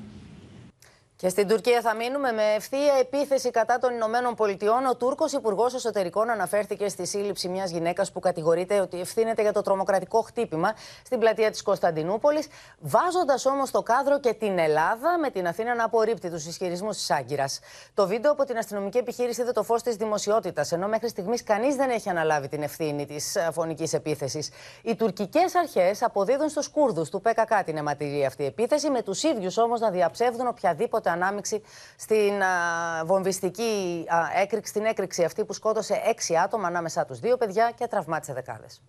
Και 1.19 1.29
στην 1.29 1.49
Τουρκία 1.49 1.81
θα 1.81 1.95
μείνουμε 1.95 2.33
με 2.33 2.43
ευθεία 2.57 2.95
επίθεση 3.01 3.51
κατά 3.51 3.79
των 3.79 3.95
Ηνωμένων 3.95 4.35
Πολιτειών. 4.35 4.87
Ο 4.87 4.97
Τούρκος 4.97 5.33
Υπουργός 5.33 5.75
Εσωτερικών 5.75 6.31
αναφέρθηκε 6.31 6.89
στη 6.89 7.07
σύλληψη 7.07 7.49
μιας 7.49 7.71
γυναίκας 7.71 8.13
που 8.13 8.21
κατηγορείται 8.21 8.81
ότι 8.81 9.01
ευθύνεται 9.01 9.43
για 9.43 9.53
το 9.53 9.63
τρομοκρατικό 9.63 10.21
χτύπημα 10.23 10.75
στην 11.05 11.19
πλατεία 11.19 11.51
της 11.51 11.63
Κωνσταντινούπολης, 11.63 12.47
βάζοντας 12.79 13.47
όμως 13.47 13.71
το 13.71 13.83
κάδρο 13.83 14.21
και 14.21 14.33
την 14.33 14.59
Ελλάδα 14.59 15.19
με 15.19 15.31
την 15.31 15.47
Αθήνα 15.47 15.75
να 15.75 15.85
απορρίπτει 15.85 16.31
τους 16.31 16.47
ισχυρισμούς 16.47 16.97
της 16.97 17.11
Άγκυρας. 17.11 17.61
Το 17.95 18.07
βίντεο 18.07 18.33
από 18.33 18.45
την 18.45 18.59
αστυνομική 18.59 18.99
επιχείρηση 18.99 19.41
είδε 19.41 19.53
το 19.53 19.63
φως 19.63 19.83
της 19.83 19.97
δημοσιότητας, 19.97 20.73
ενώ 20.73 20.89
μέχρι 20.89 21.09
στιγμής 21.09 21.43
κανείς 21.43 21.75
δεν 21.75 21.91
έχει 21.91 22.09
αναλάβει 22.09 22.49
την 22.49 22.63
ευθύνη 22.63 23.07
της 23.07 23.37
φωνικής 23.53 23.93
επίθεσης. 23.93 24.51
Οι 24.83 24.95
τουρκικές 24.95 25.55
αρχές 25.55 26.03
αποδίδουν 26.03 26.49
στους 26.49 26.69
Κούρδους 26.69 27.11
του 27.11 27.21
ΠΚΚ 27.21 27.65
την 27.65 27.77
αιματηρή 27.77 28.25
αυτή 28.27 28.45
επίθεση, 28.45 28.91
με 28.91 29.03
τους 29.03 29.23
ίδιους 29.23 29.59
όμως 29.59 29.81
να 29.81 29.91
διαψεύδουν 29.91 30.47
οποιαδήποτε 30.47 31.06
ανάμειξη 31.11 31.63
στην 31.97 32.43
α, 32.43 33.05
βομβιστική 33.05 34.05
α, 34.09 34.41
έκρηξη, 34.41 34.71
στην 34.71 34.85
έκρηξη 34.85 35.25
αυτή 35.25 35.45
που 35.45 35.53
σκότωσε 35.53 36.03
έξι 36.07 36.37
άτομα 36.37 36.67
ανάμεσά 36.67 37.05
τους 37.05 37.19
δύο 37.19 37.37
παιδιά 37.37 37.73
και 37.79 37.87
τραυμάτισε 37.87 38.33
δεκάδες. 38.33 38.83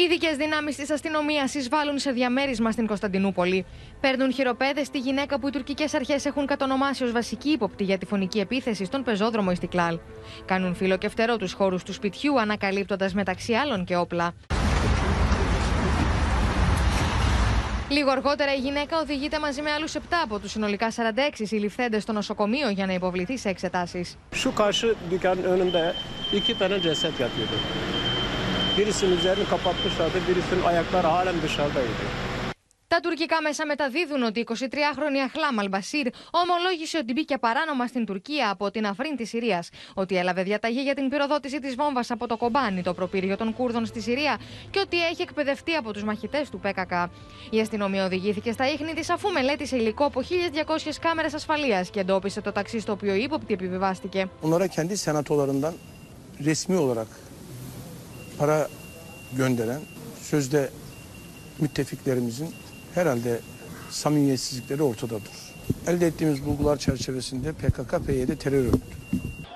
Ειδικές 0.00 0.36
δυνάμεις 0.36 0.76
της 0.76 0.90
αστυνομίας 0.90 1.54
εισβάλλουν 1.54 1.98
σε 1.98 2.10
διαμέρισμα 2.10 2.70
στην 2.70 2.86
Κωνσταντινούπολη. 2.86 3.66
Παίρνουν 4.00 4.32
χειροπέδες 4.32 4.86
στη 4.86 4.98
γυναίκα 4.98 5.38
που 5.38 5.48
οι 5.48 5.50
τουρκικές 5.50 5.94
αρχές 5.94 6.24
έχουν 6.24 6.46
κατονομάσει 6.46 7.04
ως 7.04 7.12
βασική 7.12 7.48
ύποπτη 7.48 7.84
για 7.84 7.98
τη 7.98 8.06
φωνική 8.06 8.38
επίθεση 8.38 8.84
στον 8.84 9.04
πεζόδρομο 9.04 9.50
Ιστικλάλ. 9.50 9.98
Κάνουν 10.44 10.74
φύλλο 10.74 10.96
και 10.96 11.08
φτερό 11.08 11.36
τους 11.36 11.52
χώρους 11.52 11.82
του 11.82 11.92
σπιτιού, 11.92 12.40
ανακαλύπτοντας 12.40 13.14
μεταξύ 13.14 13.52
άλλων 13.52 13.84
και 13.84 13.96
όπλα. 13.96 14.34
Λίγο 17.90 18.10
αργότερα 18.10 18.54
η 18.54 18.58
γυναίκα 18.58 18.98
οδηγείται 18.98 19.38
μαζί 19.38 19.62
με 19.62 19.70
άλλους 19.70 19.94
7 19.94 19.98
από 20.22 20.38
τους 20.38 20.50
συνολικά 20.50 20.90
46 20.90 21.42
συλληφθέντες 21.42 22.02
στο 22.02 22.12
νοσοκομείο 22.12 22.68
για 22.68 22.86
να 22.86 22.92
υποβληθεί 22.92 23.38
σε 23.38 23.48
εξετάσεις. 23.48 24.16
Şu 24.32 24.52
karşı 24.54 24.94
dükkanın 25.10 25.44
önünde 25.44 25.94
iki 26.32 26.58
tane 26.58 26.80
ceset 26.80 27.20
yatıyordu. 27.20 27.56
Birisinin 28.78 29.16
üzerini 29.16 29.44
kapatmışlardı, 29.48 30.18
birisinin 30.28 30.64
ayakları 30.64 31.06
halen 31.06 31.34
dışarıdaydı. 31.42 32.27
Τα 32.88 33.00
τουρκικά 33.00 33.42
μέσα 33.42 33.66
μεταδίδουν 33.66 34.22
ότι 34.22 34.40
η 34.40 34.46
23χρονη 34.48 35.18
Αχλάμ 35.26 35.58
Αλμπασίρ 35.60 36.06
ομολόγησε 36.30 36.98
ότι 36.98 37.12
μπήκε 37.12 37.38
παράνομα 37.38 37.86
στην 37.86 38.04
Τουρκία 38.04 38.50
από 38.50 38.70
την 38.70 38.86
Αφρίν 38.86 39.16
της 39.16 39.28
Συρίας, 39.28 39.68
ότι 39.94 40.16
έλαβε 40.16 40.42
διαταγή 40.42 40.80
για 40.80 40.94
την 40.94 41.08
πυροδότηση 41.08 41.58
της 41.60 41.74
βόμβας 41.74 42.10
από 42.10 42.26
το 42.26 42.36
Κομπάνι, 42.36 42.82
το 42.82 42.94
προπύργιο 42.94 43.36
των 43.36 43.54
Κούρδων 43.54 43.86
στη 43.86 44.00
Συρία, 44.00 44.38
και 44.70 44.78
ότι 44.78 45.04
έχει 45.04 45.22
εκπαιδευτεί 45.22 45.74
από 45.74 45.92
τους 45.92 46.04
μαχητές 46.04 46.50
του 46.50 46.60
ΠΚΚ. 46.60 46.92
Η 47.50 47.60
αστυνομία 47.60 48.04
οδηγήθηκε 48.04 48.52
στα 48.52 48.72
ίχνη 48.72 48.92
της 48.92 49.10
αφού 49.10 49.32
μελέτησε 49.32 49.76
υλικό 49.76 50.04
από 50.04 50.20
1200 50.20 50.90
κάμερες 51.00 51.34
ασφαλείας 51.34 51.90
και 51.90 52.00
εντόπισε 52.00 52.40
το 52.40 52.52
ταξί 52.52 52.80
στο 52.80 52.92
οποίο 52.92 53.14
η 53.14 53.22
ύποπτη 53.22 53.52
επιβιβάστηκε. 53.52 54.28
Onlara 54.42 54.68
kendi 54.76 54.96
senatolarından 54.96 55.74
resmi 56.48 56.76
olarak 56.84 57.10
para 58.38 58.68
gönderen 59.36 59.80
sözde 60.30 60.70
müttefiklerimizin 61.62 62.67
herhalde 62.98 63.40
samimiyetsizlikleri 63.90 64.82
ortadadır. 64.82 65.36
Elde 65.86 66.06
ettiğimiz 66.06 66.44
bulgular 66.46 66.76
çerçevesinde 66.76 67.52
PKK-PYD 67.52 68.36
terör 68.36 68.64
örgütü. 68.64 68.98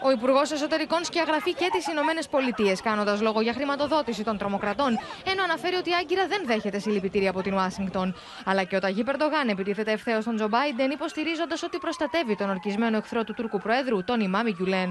Ο 0.05 0.11
Υπουργός 0.11 0.51
Εσωτερικών 0.51 1.05
σκιαγραφεί 1.05 1.55
και 1.55 1.69
τις 1.73 1.87
Ηνωμένες 1.87 2.29
Πολιτείες, 2.29 2.81
κάνοντας 2.81 3.21
λόγο 3.21 3.41
για 3.41 3.53
χρηματοδότηση 3.53 4.23
των 4.25 4.39
τρομοκρατών, 4.39 4.99
ενώ 5.25 5.43
αναφέρει 5.43 5.77
ότι 5.77 5.91
η 5.91 5.93
Άγκυρα 6.01 6.27
δεν 6.27 6.43
δέχεται 6.47 6.79
συλληπιτήρια 6.79 7.31
από 7.31 7.43
την 7.43 7.53
Ουάσιγκτον. 7.55 8.15
Αλλά 8.45 8.65
και 8.65 8.77
ο 8.77 8.81
Ταγί 8.81 9.05
Περντογάν 9.05 9.49
επιτίθεται 9.49 9.93
ευθέως 9.93 10.23
στον 10.23 10.37
Τζο 10.37 10.49
Μπάιντεν, 10.49 10.91
υποστηρίζοντας 10.91 11.63
ότι 11.63 11.79
προστατεύει 11.79 12.37
τον 12.37 12.51
ορκισμένο 12.51 12.97
εχθρό 12.97 13.25
του 13.25 13.35
Τούρκου 13.35 13.59
Προέδρου, 13.59 14.05
τον 14.05 14.21
Ιμάμι 14.21 14.53
Γκιουλέν. 14.57 14.91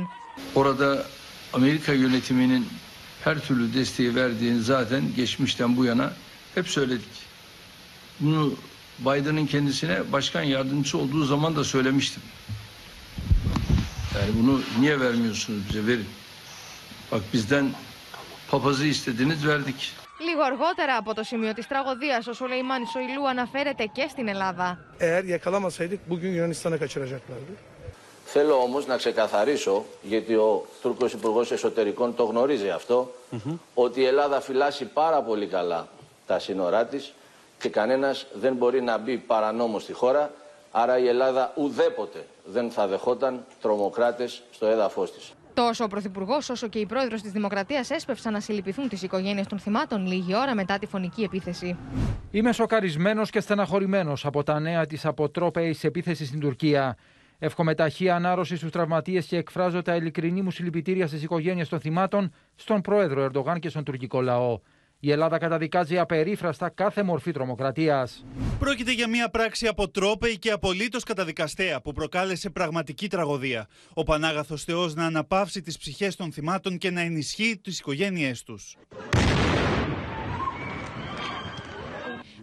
Orada 0.56 0.90
Amerika 1.54 1.94
yönetiminin 1.94 2.64
her 3.24 3.40
türlü 3.40 3.74
desteği 3.74 4.16
verdiğini 4.16 4.62
zaten 4.62 5.04
geçmişten 5.16 5.78
bu 5.78 5.86
yana 5.86 6.14
hep 6.56 6.68
söyledik. 6.68 7.31
Bunu 8.22 8.54
Biden'ın 9.00 9.46
kendisine 9.46 10.12
başkan 10.12 10.42
yardımcısı 10.42 10.98
olduğu 10.98 11.24
zaman 11.24 11.56
da 11.56 11.64
söylemiştim. 11.64 12.24
Yani 14.16 14.32
bunu 14.44 14.62
niye 14.80 15.00
vermiyorsunuz 15.00 15.62
bize; 15.70 15.88
Verin. 15.88 16.06
Bak 17.12 17.22
bizden 17.34 17.66
papazı 18.52 18.86
istediniz 18.86 19.48
verdik. 19.48 19.94
Λίγο 20.28 20.42
αργότερα 20.42 20.98
από 20.98 21.14
το 21.14 21.24
σημείο 21.24 21.54
της 21.54 21.68
τραγωδίας, 21.68 22.28
ο 22.28 22.34
Σουλεϊμάν 22.34 22.86
Σοηλού 22.86 23.28
αναφέρεται 23.28 23.86
και 23.86 24.08
στην 24.10 24.28
Ελλάδα. 24.28 24.80
Eğer 25.00 25.24
yakalamasaydık 25.24 26.00
bugün 26.10 26.32
Yunanistan'a 26.34 26.78
kaçıracaklardı. 26.80 27.54
Θέλω 28.26 28.56
όμως 28.56 28.86
να 28.86 28.98
ξεκαθαρίσω, 28.98 29.86
γιατί 30.02 30.36
ο 30.36 30.66
Τούρκος 30.82 31.14
Υπουργός 31.14 31.52
Εσωτερικών 31.52 32.16
το 32.16 32.24
γνωρίζει 32.24 32.70
αυτό, 32.70 33.14
ότι 33.74 34.00
η 34.00 34.06
Ελλάδα 34.06 34.42
φυλάσει 34.42 34.86
πάρα 34.86 35.22
πολύ 35.22 35.48
καλά 35.48 35.88
τα 36.28 36.40
σύνορά 36.40 36.86
της 36.86 37.14
και 37.62 37.70
κανένας 37.70 38.28
δεν 38.34 38.56
μπορεί 38.56 38.82
να 38.82 38.98
μπει 38.98 39.18
παρανόμως 39.18 39.84
στη 39.84 39.94
χώρα, 39.94 40.32
άρα 40.72 40.98
η 40.98 41.08
Ελλάδα 41.08 41.54
ουδέποτε 41.56 42.26
δεν 42.46 42.72
θα 42.72 42.88
δεχόταν 42.88 43.46
τρομοκράτες 43.62 44.44
στο 44.52 44.66
έδαφος 44.66 45.14
της. 45.14 45.34
Τόσο 45.54 45.84
ο 45.84 45.88
Πρωθυπουργός 45.88 46.50
όσο 46.50 46.68
και 46.68 46.80
η 46.80 46.86
πρόεδρος 46.86 47.22
της 47.22 47.32
Δημοκρατίας 47.32 47.90
έσπευσαν 47.90 48.34
να 48.34 48.40
συλληπιθούν 48.40 48.90
τις 48.90 49.02
οικογένειες 49.02 49.48
των 49.48 49.60
θυμάτων 49.60 50.06
λίγη 50.06 50.36
ώρα 50.36 50.56
μετά 50.56 50.80
τη 50.80 50.86
φωνική 50.86 51.24
επίθεση. 51.24 51.78
Είμαι 52.32 52.52
σοκαρισμένος 52.52 53.30
και 53.30 53.40
στεναχωρημένος 53.40 54.26
από 54.26 54.44
τα 54.44 54.60
νέα 54.60 54.86
της 54.86 55.06
αποτρόπαιη 55.06 55.78
επίθεσης 55.82 56.28
στην 56.28 56.40
Τουρκία. 56.40 56.98
Εύχομαι 57.40 57.76
ταχύ 57.76 58.10
ανάρρωση 58.10 58.56
στους 58.56 58.72
τραυματίες 58.72 59.26
και 59.26 59.38
εκφράζω 59.38 59.82
τα 59.82 59.96
ειλικρινή 59.96 60.42
μου 60.42 60.52
συλληπιτήρια 60.52 61.08
στις 61.08 61.24
οικογένειες 61.24 61.70
των 61.70 61.80
θυμάτων, 61.80 62.34
στον 62.56 62.82
πρόεδρο 62.82 63.22
Ερντογάν 63.22 63.60
και 63.60 63.70
στον 63.70 63.84
τουρκικό 63.84 64.22
λαό. 64.22 64.60
Η 65.04 65.12
Ελλάδα 65.12 65.38
καταδικάζει 65.38 65.98
απερίφραστα 65.98 66.70
κάθε 66.70 67.04
μορφή 67.04 67.32
τρομοκρατίας. 67.32 68.26
Πρόκειται 68.60 68.94
για 68.94 69.08
μια 69.08 69.30
πράξη 69.30 69.68
αποτρόπαιη 69.68 70.38
και 70.38 70.52
απολύτως 70.52 71.04
καταδικαστέα 71.04 71.82
που 71.82 71.94
προκάλεσε 71.94 72.50
πραγματική 72.50 73.08
τραγωδία. 73.08 73.68
Ο 73.94 74.04
Πανάγαθος 74.04 74.64
Θεός 74.64 74.96
να 74.96 75.06
αναπαύσει 75.06 75.62
τις 75.62 75.78
ψυχές 75.78 76.16
των 76.16 76.32
θυμάτων 76.32 76.78
και 76.78 76.92
να 76.92 77.02
ενισχύει 77.02 77.60
τις 77.64 77.80
οικογένειές 77.80 78.44
τους. 78.44 78.76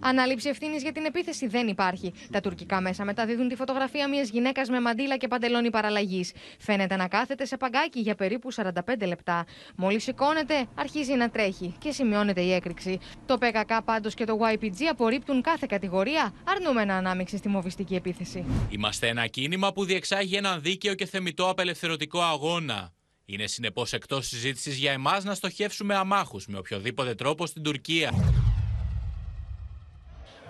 Ανάληψη 0.01 0.49
ευθύνης 0.49 0.83
για 0.83 0.93
την 0.93 1.05
επίθεση 1.05 1.47
δεν 1.47 1.69
υπάρχει. 1.69 2.13
Τα 2.31 2.41
τουρκικά 2.41 2.81
μέσα 2.81 3.05
μεταδίδουν 3.05 3.49
τη 3.49 3.55
φωτογραφία 3.55 4.09
μιας 4.09 4.29
γυναίκας 4.29 4.69
με 4.69 4.81
μαντίλα 4.81 5.17
και 5.17 5.29
παντελόνι 5.29 5.71
παραλλαγής. 5.71 6.33
Φαίνεται 6.59 6.97
να 6.97 7.09
κάθεται 7.09 7.45
σε 7.45 7.57
παγκάκι 7.57 8.01
για 8.01 8.15
περίπου 8.15 8.53
45 8.53 8.73
λεπτά. 9.07 9.47
Μόλις 9.77 10.03
σηκώνεται, 10.03 10.67
αρχίζει 10.75 11.13
να 11.15 11.31
τρέχει 11.31 11.75
και 11.79 11.91
σημειώνεται 11.91 12.41
η 12.41 12.53
έκρηξη. 12.53 12.99
Το 13.27 13.39
ΠΚΚ 13.39 13.83
πάντως 13.85 14.15
και 14.15 14.25
το 14.25 14.39
YPG 14.53 14.83
απορρίπτουν 14.91 15.43
κάθε 15.43 15.67
κατηγορία, 15.69 16.33
αρνούμενα 16.45 16.97
ανάμειξη 16.97 17.37
στη 17.37 17.49
μοβιστική 17.49 17.95
επίθεση. 17.95 18.45
Είμαστε 18.69 19.09
ένα 19.09 19.27
κίνημα 19.27 19.73
που 19.73 19.85
διεξάγει 19.85 20.37
έναν 20.37 20.61
δίκαιο 20.63 20.95
και 20.95 21.07
θεμητό 21.07 21.49
απελευθερωτικό 21.49 22.23
αγώνα. 22.23 22.93
Είναι 23.25 23.47
συνεπώς 23.47 23.93
εκτός 23.93 24.27
συζήτησης 24.27 24.77
για 24.77 24.93
εμάς 24.93 25.25
να 25.25 25.35
στοχεύσουμε 25.35 25.95
αμάχους 25.95 26.47
με 26.47 26.59
οποιοδήποτε 26.59 27.15
τρόπο 27.15 27.47
στην 27.47 27.63
Τουρκία. 27.63 28.11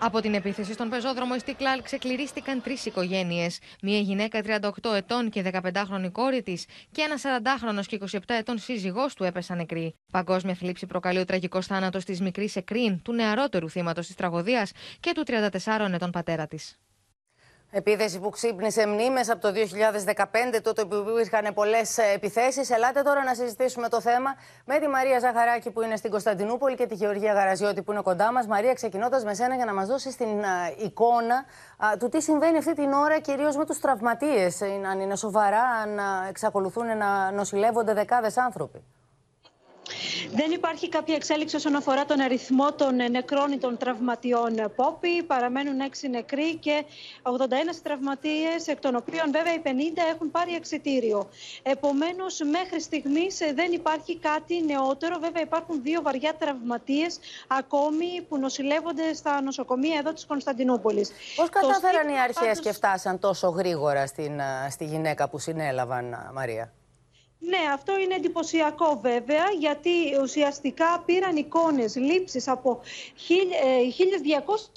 Από 0.01 0.21
την 0.21 0.35
επίθεση 0.35 0.73
στον 0.73 0.89
πεζόδρομο 0.89 1.35
Ιστικλάλ 1.35 1.83
ξεκληρίστηκαν 1.83 2.63
τρεις 2.63 2.87
οικογένειες. 2.87 3.59
Μία 3.83 3.99
γυναίκα 3.99 4.41
38 4.45 4.95
ετών 4.95 5.31
και 5.31 5.51
15χρονη 5.53 6.09
κόρη 6.13 6.43
της 6.43 6.67
και 6.91 7.03
ένας 7.03 7.23
40χρονο 7.25 7.83
και 7.87 7.99
27 8.11 8.19
ετών 8.27 8.59
σύζυγός 8.59 9.15
του 9.15 9.25
έπεσαν 9.25 9.57
νεκροί. 9.57 9.95
Παγκόσμια 10.13 10.55
θλίψη 10.55 10.87
προκαλεί 10.87 11.19
ο 11.19 11.25
τραγικός 11.25 11.67
θάνατος 11.67 12.05
της 12.05 12.21
μικρής 12.21 12.57
Εκρίν, 12.57 13.03
του 13.03 13.13
νεαρότερου 13.13 13.71
θύματος 13.71 14.07
της 14.07 14.15
τραγωδίας 14.15 14.73
και 15.01 15.13
του 15.15 15.23
34 15.27 15.91
ετών 15.93 16.11
πατέρα 16.11 16.47
της. 16.47 16.79
Επίθεση 17.71 18.21
που 18.21 18.31
ξύπνησε 18.31 18.87
μνήμες 18.87 19.31
από 19.31 19.41
το 19.41 19.53
2015, 19.53 20.61
τότε 20.63 20.85
που 20.85 20.95
υπήρχαν 20.95 21.55
πολλές 21.55 21.99
επιθέσεις. 21.99 22.71
Ελάτε 22.71 23.03
τώρα 23.03 23.25
να 23.25 23.35
συζητήσουμε 23.35 23.89
το 23.89 24.01
θέμα 24.01 24.35
με 24.65 24.79
τη 24.79 24.89
Μαρία 24.89 25.19
Ζαχαράκη 25.19 25.71
που 25.71 25.83
είναι 25.83 25.97
στην 25.97 26.11
Κωνσταντινούπολη 26.11 26.77
και 26.77 26.87
τη 26.87 26.95
Γεωργία 26.95 27.33
Γαραζιώτη 27.33 27.83
που 27.83 27.93
είναι 27.93 28.01
κοντά 28.01 28.33
μας. 28.33 28.47
Μαρία, 28.47 28.73
ξεκινώντας 28.73 29.25
με 29.25 29.35
σένα 29.35 29.55
για 29.55 29.65
να 29.65 29.75
μας 29.75 29.87
δώσεις 29.87 30.17
την 30.17 30.45
εικόνα 30.79 31.45
του 31.99 32.09
τι 32.09 32.23
συμβαίνει 32.23 32.59
αυτή 32.59 32.75
την 32.75 32.93
ώρα, 32.93 33.21
κυρίως 33.21 33.57
με 33.57 33.67
τους 33.67 33.79
τραυματίες. 33.79 34.63
Αν 34.91 35.01
είναι 35.01 35.17
σοβαρά, 35.17 35.63
αν 35.63 35.99
εξακολουθούν 36.29 36.97
να 36.97 37.31
νοσηλεύονται 37.31 37.93
δεκάδες 37.93 38.37
άνθρωποι. 38.37 38.85
Δεν 40.31 40.51
υπάρχει 40.51 40.89
κάποια 40.89 41.15
εξέλιξη 41.15 41.57
όσον 41.57 41.75
αφορά 41.75 42.05
τον 42.05 42.21
αριθμό 42.21 42.73
των 42.73 42.95
νεκρών 43.11 43.53
ή 43.53 43.59
των 43.59 43.77
τραυματιών 43.77 44.73
Πόπη. 44.77 45.23
Παραμένουν 45.23 45.77
6 45.81 46.09
νεκροί 46.11 46.57
και 46.57 46.85
81 47.23 47.31
τραυματίες, 47.83 48.67
εκ 48.67 48.81
των 48.81 48.97
οποίων 48.97 49.31
βέβαια 49.33 49.55
οι 49.55 49.61
50 49.65 49.69
έχουν 50.15 50.31
πάρει 50.31 50.55
εξητήριο. 50.55 51.29
Επομένως, 51.63 52.41
μέχρι 52.51 52.81
στιγμής 52.81 53.39
δεν 53.55 53.73
υπάρχει 53.73 54.19
κάτι 54.19 54.65
νεότερο. 54.65 55.19
Βέβαια, 55.19 55.43
υπάρχουν 55.43 55.83
δύο 55.83 56.03
βαριά 56.03 56.35
τραυματίες 56.39 57.19
ακόμη 57.47 58.23
που 58.29 58.39
νοσηλεύονται 58.39 59.15
στα 59.15 59.43
νοσοκομεία 59.43 59.99
εδώ 59.99 60.13
της 60.13 60.27
Κωνσταντινούπολης. 60.27 61.11
Πώς 61.37 61.49
κατάφεραν 61.49 62.09
οι 62.09 62.21
αρχές 62.21 62.61
και 62.61 62.73
φτάσαν 62.73 63.19
τόσο 63.19 63.49
γρήγορα 63.49 64.07
στην, 64.07 64.41
στη 64.71 64.85
γυναίκα 64.85 65.29
που 65.29 65.39
συνέλαβαν, 65.39 66.31
Μαρία; 66.35 66.73
Ναι, 67.41 67.59
αυτό 67.75 67.99
είναι 67.99 68.15
εντυπωσιακό 68.15 68.99
βέβαια, 69.03 69.45
γιατί 69.59 69.91
ουσιαστικά 70.23 71.03
πήραν 71.07 71.37
εικόνες, 71.37 71.97
λήψεις 71.97 72.49
από 72.49 72.81
1.200 73.29 73.35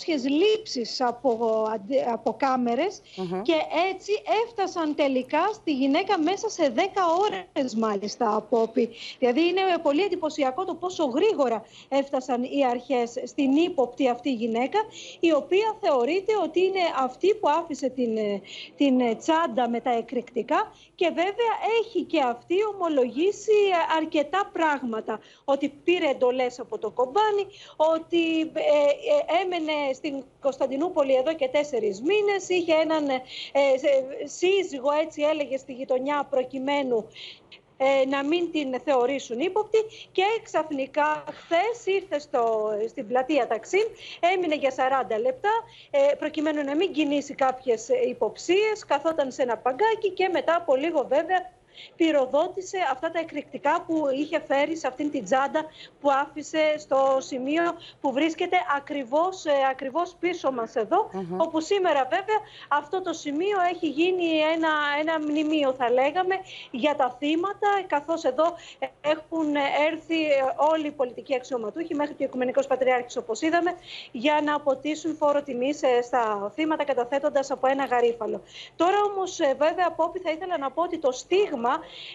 ε, 0.08 0.30
λήψεις 0.30 1.02
από, 1.02 1.64
από 2.12 2.36
καμερες 2.40 3.02
και 3.42 3.54
έτσι 3.92 4.12
έφτασαν 4.46 4.96
τελικά 4.96 5.50
στη 5.54 5.74
γυναίκα 5.74 6.20
μέσα 6.20 6.50
σε 6.50 6.74
10 6.76 6.80
ώρες 7.22 7.76
μάλιστα 7.76 8.36
απόπη. 8.36 8.90
Δηλαδή 9.20 9.48
είναι 9.48 9.62
πολύ 9.82 10.02
εντυπωσιακό 10.02 10.66
το 10.66 10.76
πόσο 10.76 11.06
γρήγορα 11.06 11.64
έφτασαν 11.90 12.44
οι 12.44 12.66
αρχές 12.66 13.14
στην 13.26 13.56
ύποπτη 13.56 14.10
αυτή 14.10 14.34
γυναίκα, 14.34 14.80
η 15.20 15.34
οποία 15.34 15.78
θεωρείται 15.82 16.34
ότι 16.44 16.60
είναι 16.60 16.82
αυτή 16.98 17.36
που 17.36 17.50
άφησε 17.50 17.90
την, 17.90 18.18
την 18.78 19.18
τσάντα 19.18 19.70
με 19.70 19.80
τα 19.80 19.92
εκρηκτικά 19.92 20.72
και 21.02 21.10
βέβαια 21.10 21.54
έχει 21.80 22.02
και 22.04 22.22
αυτή 22.22 22.52
αυτή 22.52 22.56
ομολογήσει 22.74 23.60
αρκετά 23.98 24.50
πράγματα. 24.54 25.20
Ότι 25.44 25.70
πήρε 25.70 26.10
εντολές 26.10 26.60
από 26.60 26.78
το 26.78 26.92
κομπάνι, 26.92 27.46
ότι 27.76 28.40
ε, 28.40 28.82
ε, 29.14 29.42
έμενε 29.44 29.94
στην 29.94 30.24
Κωνσταντινούπολη 30.40 31.16
εδώ 31.16 31.34
και 31.36 31.48
τέσσερις 31.48 32.02
μήνες, 32.02 32.50
είχε 32.50 32.74
έναν 32.74 33.10
ε, 33.10 33.22
σύζυγο, 34.24 34.92
έτσι 34.92 35.22
έλεγε, 35.22 35.58
στη 35.58 35.74
γειτονιά 35.74 36.28
προκειμένου 36.30 37.08
να 38.08 38.24
μην 38.24 38.52
την 38.52 38.80
θεωρήσουν 38.84 39.40
ύποπτη 39.40 39.78
και 40.12 40.24
ξαφνικά 40.44 41.24
χθες 41.28 41.86
ήρθε 41.86 42.20
στο, 42.20 42.72
στην 42.90 43.08
πλατεία 43.08 43.48
Ταξίν, 43.48 43.88
έμεινε 44.34 44.56
για 44.56 44.74
40 45.16 45.22
λεπτά 45.22 45.50
προκειμένου 46.18 46.64
να 46.64 46.76
μην 46.76 46.94
κινήσει 46.94 47.34
κάποιες 47.36 47.90
υποψίες, 48.10 48.86
καθόταν 48.88 49.32
σε 49.32 49.42
ένα 49.42 49.58
παγκάκι 49.58 50.10
και 50.10 50.30
μετά 50.30 50.56
από 50.56 50.76
λίγο 50.76 51.06
βέβαια 51.10 51.52
πυροδότησε 51.96 52.78
αυτά 52.92 53.12
τα 53.12 53.20
εκρηκτικά 53.20 53.82
που 53.88 54.08
είχε 54.16 54.44
φέρει 54.48 54.78
σε 54.78 54.88
αυτήν 54.88 55.12
την 55.12 55.24
τσάντα 55.24 55.66
που 56.02 56.12
άφησε 56.12 56.76
στο 56.78 57.18
σημείο 57.20 57.64
που 58.02 58.12
βρίσκεται 58.12 58.58
ακριβώς, 58.76 59.46
ε, 59.46 59.52
ακριβώς 59.70 60.16
πίσω 60.20 60.52
μας 60.52 60.76
εδώ, 60.76 61.10
όπου 61.38 61.60
σήμερα 61.62 62.04
βέβαια 62.04 62.40
αυτό 62.68 63.02
το 63.02 63.14
σημείο 63.14 63.58
έχει 63.74 63.88
γίνει 63.88 64.26
ένα, 64.54 64.70
ένα 65.00 65.20
μνημείο 65.20 65.74
θα 65.74 65.92
λέγαμε 65.92 66.36
για 66.72 66.96
τα 66.96 67.16
θύματα, 67.20 67.70
καθώς 67.88 68.24
εδώ 68.24 68.56
έχουν 69.02 69.56
έρθει 69.90 70.16
όλοι 70.72 70.88
οι 70.88 70.92
πολιτικοί 70.92 71.36
αξιωματούχοι 71.36 71.96
μέχρι 71.96 72.14
και 72.14 72.24
ο 72.24 72.26
Οικουμενικός 72.26 72.68
Πατριάρχης 72.68 73.18
όπως 73.18 73.42
είδαμε, 73.42 73.74
για 74.12 74.42
να 74.44 74.56
αποτίσουν 74.56 75.16
φόρο 75.16 75.44
τιμής 75.44 75.82
ε, 75.82 76.02
στα 76.02 76.52
θύματα 76.56 76.84
καταθέτοντας 76.84 77.52
από 77.52 77.68
ένα 77.68 77.86
γαρίφαλο. 77.86 78.42
Τώρα 78.76 78.98
όμως 79.12 79.40
ε, 79.40 79.56
βέβαια 79.58 79.86
από 79.88 80.04
όπι 80.04 80.20
θα 80.20 80.32
ήθελα 80.32 80.58
να 80.58 80.72
πω 80.72 80.82
ότι 80.82 80.98
το 80.98 81.12
στίγμα 81.12 81.61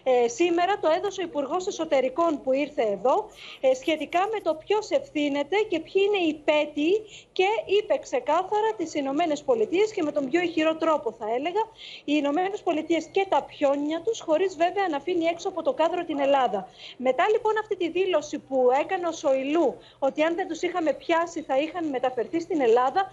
ε, 0.02 0.28
σήμερα 0.28 0.78
το 0.78 0.88
έδωσε 0.96 1.20
ο 1.20 1.24
Υπουργός 1.24 1.66
Εσωτερικών 1.66 2.42
που 2.42 2.52
ήρθε 2.52 2.82
εδώ 2.82 3.28
ε, 3.60 3.74
σχετικά 3.74 4.28
με 4.32 4.40
το 4.40 4.54
ποιος 4.54 4.90
ευθύνεται 4.90 5.56
και 5.68 5.80
ποιοι 5.80 6.02
είναι 6.06 6.20
οι 6.28 6.34
πέτοι 6.34 6.90
και 7.32 7.46
είπε 7.66 7.98
ξεκάθαρα 7.98 8.70
τις 8.76 8.94
Ηνωμένες 8.94 9.42
Πολιτείες 9.42 9.92
και 9.92 10.02
με 10.02 10.12
τον 10.12 10.30
πιο 10.30 10.40
ηχηρό 10.40 10.76
τρόπο 10.76 11.12
θα 11.12 11.26
έλεγα 11.36 11.60
οι 12.04 12.14
Ηνωμένες 12.22 12.60
Πολιτείες 12.62 13.04
και 13.06 13.26
τα 13.28 13.42
πιόνια 13.42 14.00
τους, 14.04 14.20
χωρίς 14.20 14.56
βέβαια 14.56 14.88
να 14.88 14.96
αφήνει 14.96 15.24
έξω 15.24 15.48
από 15.48 15.62
το 15.62 15.72
κάδρο 15.72 16.04
την 16.04 16.18
Ελλάδα. 16.20 16.68
Μετά 16.96 17.24
λοιπόν 17.32 17.58
αυτή 17.58 17.76
τη 17.76 17.88
δήλωση 17.90 18.38
που 18.38 18.68
έκανε 18.80 19.06
ο 19.06 19.12
Σοηλού 19.12 19.76
ότι 19.98 20.22
αν 20.22 20.34
δεν 20.34 20.48
τους 20.48 20.62
είχαμε 20.62 20.92
πιάσει 20.92 21.42
θα 21.42 21.58
είχαν 21.58 21.86
μεταφερθεί 21.88 22.40
στην 22.40 22.60
Ελλάδα 22.60 23.12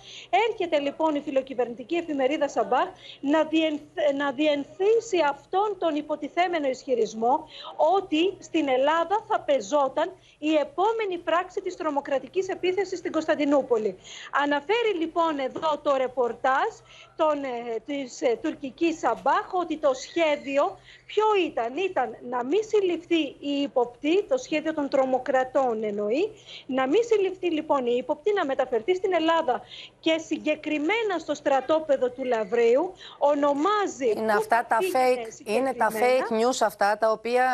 έρχεται 0.49 0.79
λοιπόν 0.79 1.15
η 1.15 1.21
φιλοκυβερνητική 1.21 1.95
εφημερίδα 1.95 2.47
Σαμπάχ 2.47 2.87
να, 3.19 3.43
διενθ, 3.43 3.81
να 4.15 4.31
διενθύσει 4.31 5.19
αυτόν 5.29 5.75
τον 5.77 5.95
υποτιθέμενο 5.95 6.21
υποτιθέμενο 6.23 6.67
ισχυρισμό 6.67 7.47
ότι 7.95 8.37
στην 8.39 8.67
Ελλάδα 8.69 9.25
θα 9.27 9.39
πεζόταν 9.39 10.11
η 10.37 10.53
επόμενη 10.55 11.17
πράξη 11.17 11.61
της 11.61 11.75
τρομοκρατικής 11.75 12.47
επίθεσης 12.47 12.99
στην 12.99 13.11
Κωνσταντινούπολη. 13.11 13.97
Αναφέρει 14.43 14.93
λοιπόν 14.99 15.39
εδώ 15.39 15.79
το 15.83 15.95
ρεπορτάζ 15.95 16.71
των, 17.15 17.43
ε, 17.43 17.79
της 17.85 18.21
ε, 18.21 18.39
τουρκικής 18.41 18.99
Σαμπάχ 18.99 19.53
ότι 19.53 19.77
το 19.77 19.93
σχέδιο 19.93 20.77
ποιο 21.05 21.25
ήταν, 21.45 21.77
ήταν 21.77 22.17
να 22.29 22.43
μην 22.43 22.59
συλληφθεί 22.67 23.21
η 23.39 23.61
υποπτή, 23.61 24.23
το 24.23 24.37
σχέδιο 24.37 24.73
των 24.73 24.89
τρομοκρατών 24.89 25.83
εννοεί, 25.83 26.31
να 26.65 26.87
μην 26.87 27.01
συλληφθεί 27.09 27.51
λοιπόν 27.51 27.85
η 27.85 27.95
υποπτή, 27.97 28.33
να 28.33 28.45
μεταφερθεί 28.45 28.95
στην 28.95 29.13
Ελλάδα 29.13 29.61
και 29.99 30.17
συγκεκριμένα 30.27 31.17
στο 31.19 31.33
στρατόπεδο 31.33 32.09
του 32.09 32.23
Λαβρίου 32.23 32.93
ονομάζει... 33.17 34.09
Είναι 34.15 34.33
αυτά 34.33 34.65
τα 34.69 34.77
fake, 34.93 35.47
είναι 35.47 35.73
τα 35.73 35.87
fake 35.91 36.12
news 36.29 36.57
αυτά 36.63 36.97
τα 36.97 37.11
οποία 37.11 37.45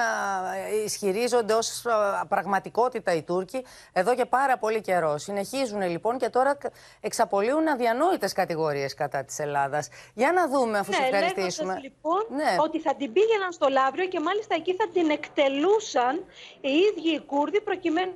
ε, 0.72 0.84
ισχυρίζονται 0.84 1.54
ως 1.54 1.86
πραγματικότητα 2.28 3.14
οι 3.14 3.22
Τούρκοι 3.22 3.66
εδώ 3.94 4.16
και 4.16 4.26
πάρα 4.26 4.58
πολύ 4.58 4.82
καιρό. 4.82 5.18
Συνεχίζουν 5.18 5.82
λοιπόν 5.82 6.18
και 6.18 6.30
τώρα 6.30 6.58
εξαπολύουν 7.02 7.68
αδιανόητες 7.68 8.34
κατηγορίες 8.34 8.94
κατά 8.94 9.24
της 9.24 9.40
Ελλάδας. 9.40 9.90
Για 10.14 10.32
να 10.32 10.48
δούμε, 10.48 10.78
αφού 10.78 10.92
ναι, 10.92 10.98
σε 10.98 11.04
ευχαριστήσουμε. 11.04 11.80
λοιπόν 11.82 12.26
ναι. 12.30 12.56
ότι 12.60 12.80
θα 12.80 12.96
την 12.96 13.14
πήγαιναν 13.14 13.52
στο 13.52 13.68
Λαύριο 13.70 14.08
και 14.08 14.20
μάλιστα 14.20 14.56
εκεί 14.56 14.76
θα 14.76 14.88
την 14.94 15.10
εκτελούσαν 15.10 16.24
οι 16.62 16.72
ίδιοι 16.72 17.10
οι 17.14 17.20
Κούρδοι 17.20 17.62
προκειμένου 17.62 18.14